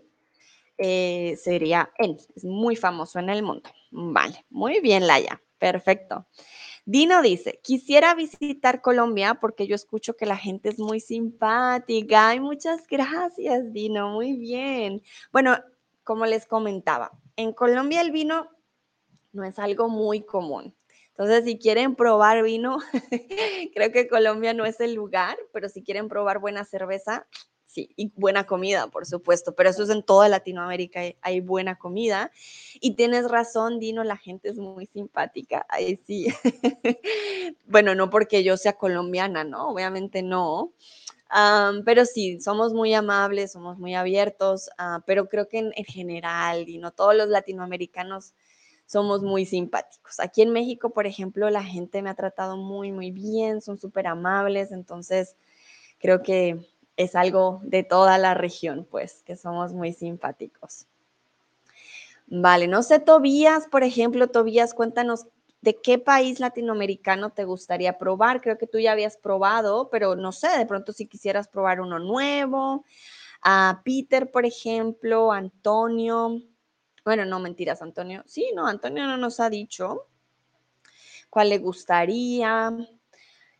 eh, 0.79 1.37
sería 1.43 1.91
en, 1.99 2.19
es 2.35 2.45
muy 2.45 2.77
famoso 2.77 3.19
en 3.19 3.31
el 3.31 3.43
mundo. 3.43 3.71
Vale, 3.91 4.45
muy 4.51 4.81
bien, 4.81 5.07
Laia, 5.07 5.41
perfecto. 5.59 6.27
Dino 6.85 7.21
dice, 7.21 7.59
quisiera 7.65 8.15
visitar 8.15 8.81
Colombia 8.81 9.35
porque 9.41 9.67
yo 9.67 9.75
escucho 9.75 10.17
que 10.17 10.25
la 10.25 10.37
gente 10.37 10.69
es 10.69 10.79
muy 10.79 11.01
simpática. 11.01 12.29
Ay, 12.29 12.39
muchas 12.39 12.87
gracias, 12.87 13.73
Dino, 13.73 14.11
muy 14.11 14.37
bien. 14.37 15.03
Bueno, 15.33 15.57
como 16.05 16.27
les 16.27 16.47
comentaba, 16.47 17.11
en 17.35 17.53
Colombia 17.53 18.03
el 18.03 18.13
vino 18.13 18.49
no 19.33 19.43
es 19.43 19.59
algo 19.59 19.89
muy 19.89 20.23
común. 20.23 20.76
Entonces, 21.19 21.47
si 21.47 21.57
quieren 21.57 21.95
probar 21.95 22.43
vino, 22.43 22.77
creo 23.75 23.91
que 23.91 24.07
Colombia 24.07 24.53
no 24.53 24.67
es 24.67 24.81
el 24.81 24.93
lugar, 24.93 25.39
pero 25.51 25.71
si 25.71 25.83
quieren 25.83 26.09
probar 26.09 26.41
buena 26.41 26.63
cerveza, 26.67 27.27
sí, 27.65 27.89
y 27.97 28.13
buena 28.17 28.45
comida, 28.45 28.89
por 28.89 29.07
supuesto, 29.07 29.55
pero 29.55 29.71
eso 29.71 29.85
es 29.85 29.89
en 29.89 30.03
toda 30.03 30.29
Latinoamérica, 30.29 31.01
hay, 31.23 31.41
buena 31.41 31.79
comida. 31.79 32.31
Y 32.81 32.97
tienes 32.97 33.31
razón, 33.31 33.81
Dino, 33.81 34.05
la 34.05 34.19
gente 34.19 34.51
es 34.51 34.59
muy 34.59 34.85
simpática, 34.85 35.65
ahí 35.71 35.99
sí. 36.07 36.27
bueno, 37.65 37.95
no 37.95 38.11
porque 38.11 38.45
yo 38.45 38.59
sea 38.59 38.75
colombiana, 38.75 39.43
¿no? 39.43 39.71
Obviamente 39.71 40.23
no. 40.23 40.75
pero 41.87 42.05
sí, 42.05 42.43
somos 42.43 42.75
muy 42.75 42.93
amables, 42.93 43.53
somos 43.53 43.79
muy 43.79 43.95
abiertos, 43.95 44.69
ah, 44.77 45.03
pero 45.07 45.31
creo 45.31 45.49
que 45.49 45.61
en, 45.61 45.73
en 45.77 45.85
general, 45.87 46.67
Dino, 46.67 46.91
todos 46.91 47.17
los 47.17 47.29
latinoamericanos 47.29 48.35
somos 48.87 49.23
muy 49.23 49.45
simpáticos. 49.45 50.21
Aquí 50.21 50.43
en 50.43 50.53
México, 50.53 50.91
por 50.91 51.07
ejemplo, 51.07 51.51
la 51.51 51.65
gente 51.65 52.03
me 52.03 52.11
ha 52.11 52.15
tratado 52.15 52.57
muy, 52.57 52.93
muy 52.93 53.11
bien, 53.11 53.61
son 53.61 53.79
súper 53.79 54.07
amables, 54.07 54.73
entonces 54.73 55.37
creo 55.99 56.23
que 56.23 56.59
es 56.97 57.15
algo 57.15 57.61
de 57.65 57.83
toda 57.83 58.17
la 58.19 58.35
región, 58.35 58.87
pues, 58.91 59.23
que 59.25 59.37
somos 59.37 59.73
muy 59.73 59.93
simpáticos. 59.93 60.87
Vale, 62.29 62.67
no 62.67 62.83
sé, 62.83 62.99
Tobías, 62.99 63.69
por 63.69 63.85
ejemplo, 63.85 64.29
Tobías, 64.29 64.75
cuéntanos 64.75 65.27
de 65.61 65.81
qué 65.81 65.99
país 65.99 66.41
latinoamericano 66.41 67.31
te 67.31 67.45
gustaría 67.45 67.99
probar. 67.99 68.41
Creo 68.41 68.59
que 68.59 68.67
tú 68.67 68.79
ya 68.79 68.93
habías 68.93 69.17
probado, 69.17 69.91
pero 69.91 70.17
no 70.17 70.33
sé, 70.33 70.49
de 70.59 70.67
pronto 70.67 70.93
si 70.93 71.07
quisieras 71.07 71.49
probar 71.49 71.81
uno 71.81 71.99
nuevo. 71.99 72.85
A 73.43 73.83
Peter, 73.85 74.31
por 74.31 74.47
ejemplo, 74.47 75.33
Antonio, 75.33 76.41
bueno, 77.07 77.25
no 77.25 77.39
mentiras, 77.39 77.83
Antonio. 77.83 78.25
Sí, 78.27 78.51
no, 78.53 78.67
Antonio 78.67 79.07
no 79.07 79.17
nos 79.17 79.39
ha 79.39 79.49
dicho 79.49 80.09
cuál 81.31 81.51
le 81.51 81.59
gustaría. 81.59 82.77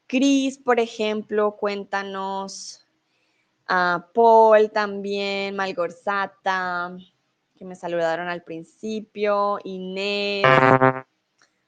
Cris, 0.09 0.59
por 0.59 0.81
ejemplo, 0.81 1.57
cuéntanos. 1.57 2.85
A 3.69 4.11
Paul 4.13 4.73
también, 4.73 5.55
Malgorzata, 5.55 6.97
que 7.57 7.65
me 7.65 7.77
saludaron 7.77 8.27
al 8.27 8.43
principio. 8.43 9.61
Inés. 9.63 10.45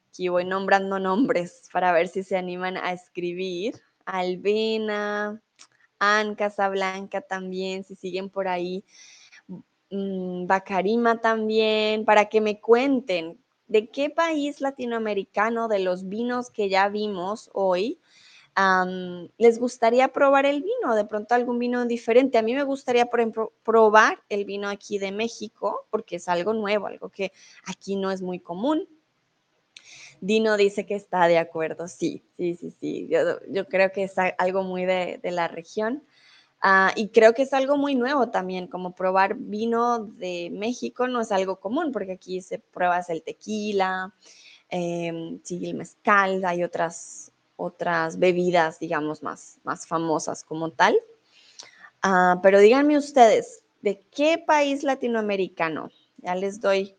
Aquí 0.09 0.29
voy 0.29 0.45
nombrando 0.45 0.99
nombres 0.99 1.69
para 1.73 1.93
ver 1.93 2.09
si 2.09 2.25
se 2.25 2.37
animan 2.37 2.77
a 2.77 2.93
escribir. 2.93 3.81
Albena, 4.05 5.41
Anne 6.01 6.35
Casablanca 6.35 7.21
también, 7.21 7.85
si 7.85 7.95
siguen 7.95 8.31
por 8.31 8.49
ahí. 8.49 8.85
Mm, 9.91 10.47
Bacarima 10.47 11.21
también, 11.21 12.05
para 12.05 12.27
que 12.29 12.41
me 12.41 12.61
cuenten 12.61 13.39
de 13.67 13.89
qué 13.89 14.11
país 14.11 14.61
latinoamericano 14.61 15.69
de 15.69 15.79
los 15.81 16.09
vinos 16.09 16.51
que 16.51 16.69
ya 16.69 16.89
vimos 16.89 17.51
hoy 17.53 18.01
les 19.37 19.59
gustaría 19.59 20.09
probar 20.09 20.47
el 20.47 20.63
vino, 20.63 20.95
de 20.95 21.05
pronto 21.05 21.35
algún 21.35 21.59
vino 21.59 21.85
diferente. 21.87 22.39
A 22.39 22.43
mí 22.43 22.55
me 22.55 22.65
gustaría, 22.65 23.07
por 23.07 23.21
ejemplo, 23.21 23.53
probar 23.63 24.19
el 24.29 24.45
vino 24.45 24.69
aquí 24.69 24.99
de 24.99 25.13
México, 25.13 25.87
porque 25.91 26.17
es 26.17 26.29
algo 26.29 26.53
nuevo, 26.53 26.87
algo 26.87 27.09
que 27.09 27.33
aquí 27.67 27.97
no 27.97 28.11
es 28.11 28.21
muy 28.21 28.41
común. 28.41 28.89
Dino 30.21 30.57
dice 30.57 30.85
que 30.85 30.97
está 30.97 31.29
de 31.29 31.39
acuerdo, 31.39 31.87
sí, 31.87 32.25
sí, 32.37 32.57
sí, 32.57 32.73
sí. 32.73 33.09
Yo, 33.09 33.67
creo 33.69 33.93
que 33.93 34.05
es 34.05 34.15
algo 34.39 34.65
muy 34.65 34.85
de 34.85 35.21
la 35.23 35.47
región. 35.47 36.03
Ah, 36.61 36.93
y 36.97 37.09
creo 37.11 37.35
que 37.35 37.43
es 37.43 37.53
algo 37.53 37.77
muy 37.77 37.95
nuevo 37.95 38.31
también, 38.31 38.67
como 38.67 38.95
probar 38.95 39.37
vino 39.37 40.01
de 40.01 40.51
México 40.53 41.07
no 41.07 41.21
es 41.21 41.31
algo 41.31 41.61
común, 41.61 41.93
porque 41.93 42.13
aquí 42.13 42.41
se 42.41 42.59
pruebas 42.59 43.11
el 43.11 43.23
tequila, 43.23 44.13
eh, 44.71 45.39
el 45.49 45.75
mezcal, 45.75 46.45
hay 46.45 46.65
otras, 46.65 47.31
otras 47.57 48.19
bebidas, 48.19 48.81
digamos, 48.81 49.23
más, 49.23 49.61
más 49.63 49.87
famosas 49.87 50.43
como 50.43 50.73
tal. 50.73 50.99
Ah, 52.03 52.41
pero 52.43 52.59
díganme 52.59 52.99
ustedes, 52.99 53.63
¿de 53.83 54.01
qué 54.11 54.43
país 54.45 54.83
latinoamericano? 54.83 55.91
Ya 56.19 56.35
les 56.35 56.61
doy 56.61 56.98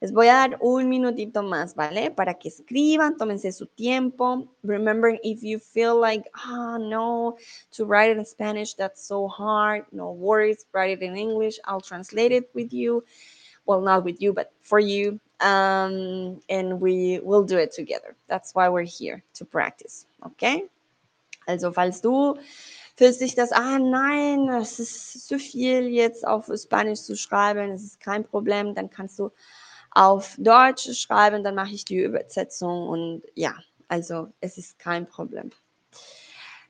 les 0.00 0.12
voy 0.12 0.28
a 0.28 0.34
dar 0.34 0.58
un 0.60 0.88
minutito 0.88 1.42
más, 1.42 1.74
¿vale? 1.74 2.10
Para 2.10 2.34
que 2.34 2.48
escriban, 2.48 3.16
tómense 3.16 3.52
su 3.52 3.66
tiempo. 3.66 4.46
Remember, 4.62 5.18
if 5.24 5.42
you 5.42 5.58
feel 5.58 6.00
like, 6.00 6.24
ah, 6.34 6.74
oh, 6.74 6.78
no, 6.78 7.36
to 7.72 7.84
write 7.84 8.10
it 8.10 8.18
in 8.18 8.24
Spanish, 8.24 8.74
that's 8.74 9.02
so 9.04 9.26
hard. 9.26 9.84
No 9.90 10.12
worries, 10.12 10.66
write 10.72 10.90
it 10.90 11.02
in 11.02 11.16
English. 11.16 11.58
I'll 11.64 11.80
translate 11.80 12.32
it 12.32 12.48
with 12.54 12.72
you. 12.72 13.04
Well, 13.66 13.80
not 13.80 14.04
with 14.04 14.22
you, 14.22 14.32
but 14.32 14.52
for 14.62 14.78
you. 14.78 15.18
Um, 15.40 16.40
and 16.48 16.80
we 16.80 17.20
will 17.22 17.44
do 17.44 17.58
it 17.58 17.72
together. 17.72 18.16
That's 18.28 18.54
why 18.54 18.68
we're 18.68 18.82
here 18.82 19.22
to 19.34 19.44
practice, 19.44 20.06
okay? 20.24 20.64
Also, 21.46 21.72
falls 21.72 22.00
du 22.00 22.38
fühlst 22.98 23.20
dich 23.20 23.36
das, 23.36 23.52
ah 23.52 23.78
nein, 23.78 24.48
es 24.48 24.80
ist 24.80 25.28
zu 25.28 25.38
viel 25.38 25.86
jetzt 25.86 26.26
auf 26.26 26.50
Spanisch 26.56 27.02
zu 27.02 27.16
schreiben, 27.16 27.70
es 27.70 27.84
ist 27.84 28.00
kein 28.00 28.24
Problem, 28.24 28.74
dann 28.74 28.90
kannst 28.90 29.20
du 29.20 29.30
auf 29.98 30.36
Deutsch 30.38 30.92
schreiben, 30.96 31.42
dann 31.42 31.56
mache 31.56 31.74
ich 31.74 31.84
die 31.84 31.96
Übersetzung 31.96 32.88
und 32.88 33.22
ja, 33.34 33.56
also 33.88 34.28
es 34.40 34.56
ist 34.56 34.78
kein 34.78 35.08
Problem. 35.08 35.50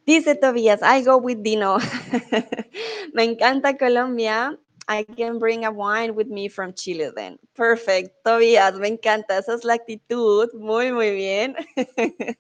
Dice 0.07 0.41
Tobias, 0.41 0.81
I 0.83 1.03
go 1.05 1.23
with 1.23 1.43
Dino. 1.43 1.77
me 3.13 3.25
encanta 3.25 3.77
Colombia. 3.77 4.57
I 4.89 5.05
can 5.05 5.39
bring 5.39 5.67
a 5.67 5.71
wine 5.71 6.15
with 6.17 6.29
me 6.29 6.49
from 6.49 6.73
Chile 6.73 7.13
then. 7.15 7.39
Perfect. 7.55 8.25
Tobias, 8.25 8.79
me 8.79 8.89
encanta. 8.89 9.37
Esa 9.37 9.53
es 9.53 9.65
la 9.65 9.75
actitud. 9.75 10.49
Muy, 10.55 10.91
muy 10.93 11.15
bien. 11.15 11.55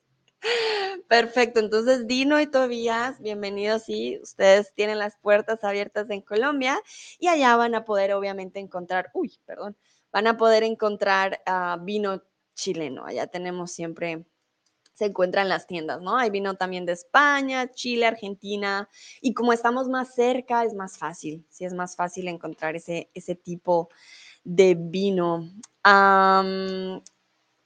Perfecto. 1.08 1.60
Entonces, 1.60 2.06
Dino 2.06 2.40
y 2.40 2.46
Tobías, 2.46 3.20
bienvenidos. 3.20 3.82
Sí, 3.82 4.18
ustedes 4.22 4.72
tienen 4.74 4.98
las 4.98 5.18
puertas 5.18 5.62
abiertas 5.64 6.08
en 6.08 6.22
Colombia 6.22 6.80
y 7.18 7.28
allá 7.28 7.54
van 7.56 7.74
a 7.74 7.84
poder, 7.84 8.14
obviamente, 8.14 8.60
encontrar, 8.60 9.10
uy, 9.12 9.38
perdón, 9.44 9.76
van 10.12 10.26
a 10.26 10.36
poder 10.36 10.62
encontrar 10.62 11.40
ah, 11.46 11.78
vino 11.80 12.22
chileno. 12.54 13.04
Allá 13.06 13.26
tenemos 13.26 13.72
siempre, 13.72 14.26
se 14.94 15.06
encuentra 15.06 15.42
en 15.42 15.48
las 15.48 15.66
tiendas, 15.66 16.00
¿no? 16.00 16.16
Hay 16.16 16.30
vino 16.30 16.54
también 16.54 16.86
de 16.86 16.92
España, 16.92 17.70
Chile, 17.70 18.06
Argentina. 18.06 18.88
Y 19.20 19.34
como 19.34 19.52
estamos 19.52 19.88
más 19.88 20.14
cerca, 20.14 20.64
es 20.64 20.74
más 20.74 20.98
fácil, 20.98 21.46
sí 21.50 21.64
es 21.64 21.74
más 21.74 21.96
fácil 21.96 22.28
encontrar 22.28 22.76
ese, 22.76 23.10
ese 23.14 23.34
tipo 23.34 23.90
de 24.44 24.74
vino. 24.78 25.48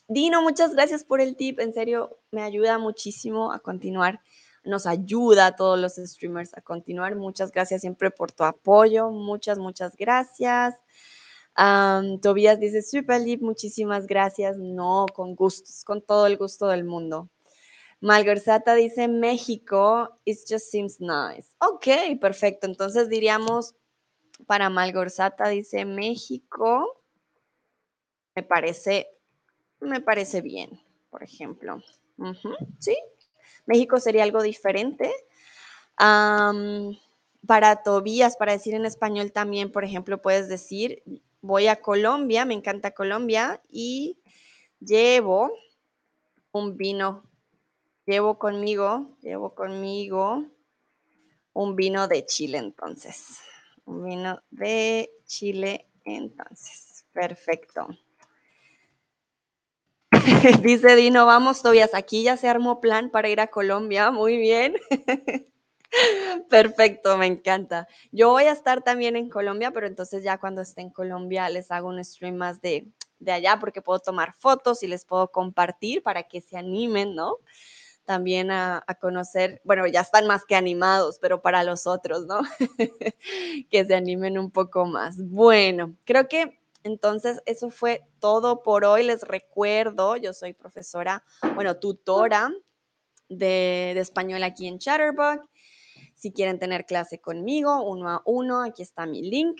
Dino, 0.08 0.42
muchas 0.42 0.74
gracias 0.74 1.04
por 1.04 1.22
el 1.22 1.36
tip. 1.36 1.58
En 1.58 1.72
serio, 1.72 2.18
me 2.30 2.42
ayuda 2.42 2.78
muchísimo 2.78 3.50
a 3.52 3.60
continuar. 3.60 4.20
Nos 4.62 4.86
ayuda 4.86 5.46
a 5.46 5.56
todos 5.56 5.80
los 5.80 5.94
streamers 5.94 6.54
a 6.54 6.60
continuar. 6.60 7.16
Muchas 7.16 7.50
gracias 7.50 7.80
siempre 7.80 8.10
por 8.10 8.30
tu 8.30 8.44
apoyo. 8.44 9.10
Muchas, 9.10 9.58
muchas 9.58 9.96
gracias. 9.96 10.74
Tobías 11.54 12.58
dice, 12.60 12.82
super 12.82 13.20
muchísimas 13.40 14.06
gracias. 14.06 14.56
No, 14.58 15.06
con 15.14 15.34
gustos, 15.34 15.84
con 15.84 16.02
todo 16.02 16.26
el 16.26 16.36
gusto 16.36 16.68
del 16.68 16.84
mundo. 16.84 17.28
Malgorzata 18.00 18.74
dice, 18.74 19.06
México, 19.06 20.18
it 20.24 20.38
just 20.48 20.70
seems 20.70 21.00
nice. 21.00 21.48
Ok, 21.58 21.86
perfecto. 22.20 22.66
Entonces 22.66 23.08
diríamos, 23.08 23.76
para 24.46 24.68
Malgorzata 24.70 25.48
dice, 25.48 25.84
México, 25.84 27.00
me 28.34 28.42
parece, 28.42 29.06
me 29.80 30.00
parece 30.00 30.40
bien, 30.40 30.80
por 31.10 31.22
ejemplo. 31.22 31.80
sí, 32.78 32.96
México 33.66 34.00
sería 34.00 34.24
algo 34.24 34.42
diferente. 34.42 35.12
para 35.96 37.82
Tobías, 37.84 38.36
para 38.36 38.52
decir 38.52 38.74
en 38.74 38.86
español 38.86 39.30
también, 39.30 39.70
por 39.70 39.84
ejemplo, 39.84 40.20
puedes 40.20 40.48
decir, 40.48 41.02
voy 41.42 41.66
a 41.66 41.80
Colombia, 41.80 42.44
me 42.44 42.54
encanta 42.54 42.92
Colombia 42.92 43.60
y 43.68 44.18
llevo 44.80 45.52
un 46.52 46.76
vino, 46.76 47.24
llevo 48.06 48.38
conmigo, 48.38 49.16
llevo 49.20 49.54
conmigo 49.54 50.46
un 51.52 51.76
vino 51.76 52.08
de 52.08 52.24
Chile 52.24 52.58
entonces, 52.58 53.40
un 53.84 54.04
vino 54.04 54.42
de 54.50 55.10
Chile 55.26 55.88
entonces, 56.04 57.04
perfecto. 57.12 57.88
Dice 60.62 60.94
Dino, 60.94 61.26
vamos, 61.26 61.62
Tobias, 61.62 61.94
aquí 61.94 62.22
ya 62.22 62.36
se 62.36 62.48
armó 62.48 62.80
plan 62.80 63.10
para 63.10 63.28
ir 63.28 63.40
a 63.40 63.48
Colombia. 63.48 64.10
Muy 64.10 64.36
bien. 64.36 64.76
Perfecto, 66.48 67.16
me 67.18 67.26
encanta. 67.26 67.88
Yo 68.10 68.30
voy 68.30 68.44
a 68.44 68.52
estar 68.52 68.82
también 68.82 69.16
en 69.16 69.28
Colombia, 69.28 69.70
pero 69.72 69.86
entonces 69.86 70.24
ya 70.24 70.38
cuando 70.38 70.62
esté 70.62 70.80
en 70.80 70.90
Colombia 70.90 71.48
les 71.48 71.70
hago 71.70 71.88
un 71.88 72.02
stream 72.04 72.36
más 72.36 72.60
de, 72.60 72.86
de 73.18 73.32
allá 73.32 73.58
porque 73.60 73.82
puedo 73.82 73.98
tomar 73.98 74.34
fotos 74.38 74.82
y 74.82 74.86
les 74.88 75.04
puedo 75.04 75.28
compartir 75.28 76.02
para 76.02 76.24
que 76.24 76.40
se 76.40 76.56
animen, 76.56 77.14
¿no? 77.14 77.36
También 78.04 78.50
a, 78.50 78.84
conocer, 79.00 79.60
bueno, 79.64 79.86
ya 79.86 80.00
están 80.00 80.26
más 80.26 80.44
que 80.44 80.56
animados, 80.56 81.18
pero 81.20 81.40
para 81.40 81.62
los 81.62 81.86
otros, 81.86 82.26
¿no? 82.26 82.40
que 83.70 83.84
se 83.84 83.94
animen 83.94 84.38
un 84.38 84.50
poco 84.50 84.86
más. 84.86 85.16
Bueno, 85.18 85.94
creo 86.04 86.26
que 86.26 86.58
entonces, 86.84 87.40
eso 87.46 87.70
fue 87.70 88.02
todo 88.18 88.64
por 88.64 88.84
hoy. 88.84 89.04
Les 89.04 89.22
recuerdo, 89.22 90.16
yo 90.16 90.32
soy 90.32 90.52
profesora, 90.52 91.22
bueno, 91.54 91.76
tutora 91.76 92.52
de, 93.28 93.92
de 93.94 94.00
español 94.00 94.42
aquí 94.42 94.66
en 94.66 94.80
Chatterbox. 94.80 95.51
Si 96.22 96.30
quieren 96.30 96.60
tener 96.60 96.84
clase 96.84 97.20
conmigo, 97.20 97.82
uno 97.82 98.08
a 98.08 98.22
uno, 98.26 98.62
aquí 98.62 98.82
está 98.82 99.06
mi 99.10 99.22
link. 99.22 99.58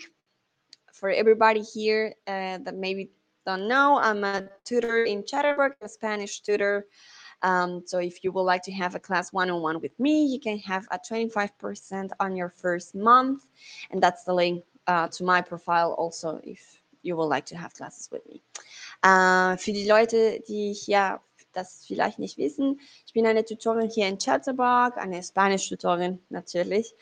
For 0.93 1.09
everybody 1.09 1.61
here 1.61 2.15
uh, 2.25 2.59
that 2.63 2.75
maybe 2.75 3.11
don't 3.45 3.67
know, 3.67 3.97
I'm 3.97 4.23
a 4.23 4.47
tutor 4.63 5.03
in 5.03 5.25
Chatterbox, 5.25 5.75
a 5.81 5.89
Spanish 5.89 6.39
tutor. 6.39 6.85
Um, 7.41 7.83
so 7.85 7.99
if 7.99 8.23
you 8.23 8.31
would 8.31 8.43
like 8.43 8.61
to 8.63 8.71
have 8.71 8.95
a 8.95 8.99
class 9.01 9.33
one-on-one 9.33 9.81
with 9.81 9.99
me, 9.99 10.25
you 10.25 10.39
can 10.39 10.57
have 10.59 10.87
a 10.91 10.97
25% 10.97 12.11
on 12.21 12.37
your 12.37 12.47
first 12.47 12.95
month. 12.95 13.45
And 13.91 14.01
that's 14.01 14.23
the 14.23 14.33
link 14.33 14.63
uh, 14.87 15.09
to 15.09 15.25
my 15.25 15.41
profile 15.41 15.91
also 15.97 16.39
if 16.45 16.79
you 17.01 17.17
would 17.17 17.25
like 17.25 17.45
to 17.47 17.57
have 17.57 17.73
classes 17.73 18.07
with 18.09 18.25
me. 18.25 18.41
Äh, 19.03 19.57
für 19.57 19.73
die 19.73 19.85
Leute, 19.85 20.39
die 20.47 20.71
hier 20.71 21.19
das 21.53 21.85
vielleicht 21.85 22.19
nicht 22.19 22.37
wissen, 22.37 22.79
ich 23.05 23.13
bin 23.13 23.25
eine 23.25 23.45
Tutorin 23.45 23.89
hier 23.89 24.07
in 24.07 24.17
Chatterbox, 24.17 24.97
eine 24.97 25.21
Spanisch-Tutorin 25.23 26.19
natürlich. 26.29 26.93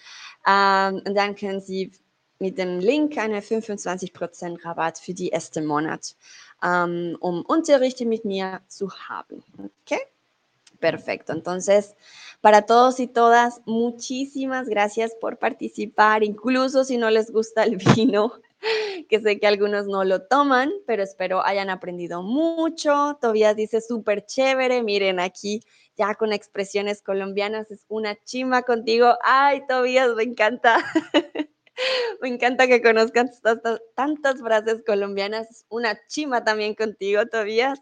Ähm, 0.47 1.01
und 1.05 1.15
dann 1.15 1.35
können 1.35 1.61
Sie 1.61 1.91
mit 2.39 2.57
dem 2.57 2.79
Link 2.79 3.17
einen 3.17 3.41
25% 3.41 4.65
Rabatt 4.65 4.99
für 4.99 5.13
die 5.13 5.29
erste 5.29 5.61
Monat, 5.61 6.15
ähm, 6.63 7.15
um 7.19 7.43
Unterrichte 7.43 8.05
mit 8.05 8.25
mir 8.25 8.61
zu 8.67 8.91
haben. 8.91 9.43
Okay? 9.83 10.01
Perfecto. 10.79 11.31
Entonces, 11.31 11.95
para 12.41 12.63
todos 12.63 12.99
y 12.99 13.07
todas, 13.07 13.61
muchísimas 13.65 14.67
gracias 14.67 15.13
por 15.21 15.37
participar, 15.37 16.23
incluso 16.23 16.83
si 16.83 16.97
no 16.97 17.09
les 17.11 17.31
gusta 17.31 17.63
el 17.63 17.77
vino. 17.77 18.33
que 19.09 19.19
sé 19.19 19.39
que 19.39 19.47
algunos 19.47 19.87
no 19.87 20.03
lo 20.03 20.23
toman, 20.27 20.71
pero 20.87 21.03
espero 21.03 21.45
hayan 21.45 21.69
aprendido 21.69 22.21
mucho. 22.23 23.17
Tobías 23.21 23.55
dice 23.55 23.81
súper 23.81 24.25
chévere, 24.25 24.83
miren 24.83 25.19
aquí 25.19 25.61
ya 25.95 26.15
con 26.15 26.33
expresiones 26.33 27.01
colombianas, 27.01 27.69
es 27.71 27.85
una 27.87 28.15
chima 28.23 28.63
contigo. 28.63 29.17
Ay, 29.23 29.63
Tobías, 29.67 30.15
me 30.15 30.23
encanta. 30.23 30.77
me 32.21 32.29
encanta 32.29 32.67
que 32.67 32.81
conozcan 32.81 33.29
tantas 33.95 34.39
frases 34.41 34.83
colombianas, 34.85 35.49
es 35.49 35.65
una 35.69 35.99
chima 36.07 36.43
también 36.43 36.75
contigo, 36.75 37.25
Tobías. 37.25 37.79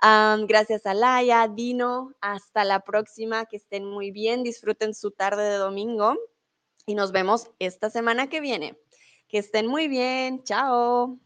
gracias 0.00 0.86
a 0.86 0.94
Laia, 0.94 1.48
Dino, 1.48 2.14
hasta 2.20 2.64
la 2.64 2.80
próxima, 2.80 3.46
que 3.46 3.56
estén 3.56 3.84
muy 3.84 4.10
bien, 4.10 4.42
disfruten 4.42 4.94
su 4.94 5.10
tarde 5.10 5.44
de 5.44 5.56
domingo 5.56 6.16
y 6.86 6.94
nos 6.94 7.12
vemos 7.12 7.50
esta 7.58 7.90
semana 7.90 8.28
que 8.28 8.40
viene. 8.40 8.78
Que 9.32 9.38
estén 9.38 9.66
muy 9.66 9.88
bien. 9.88 10.44
Chao. 10.44 11.18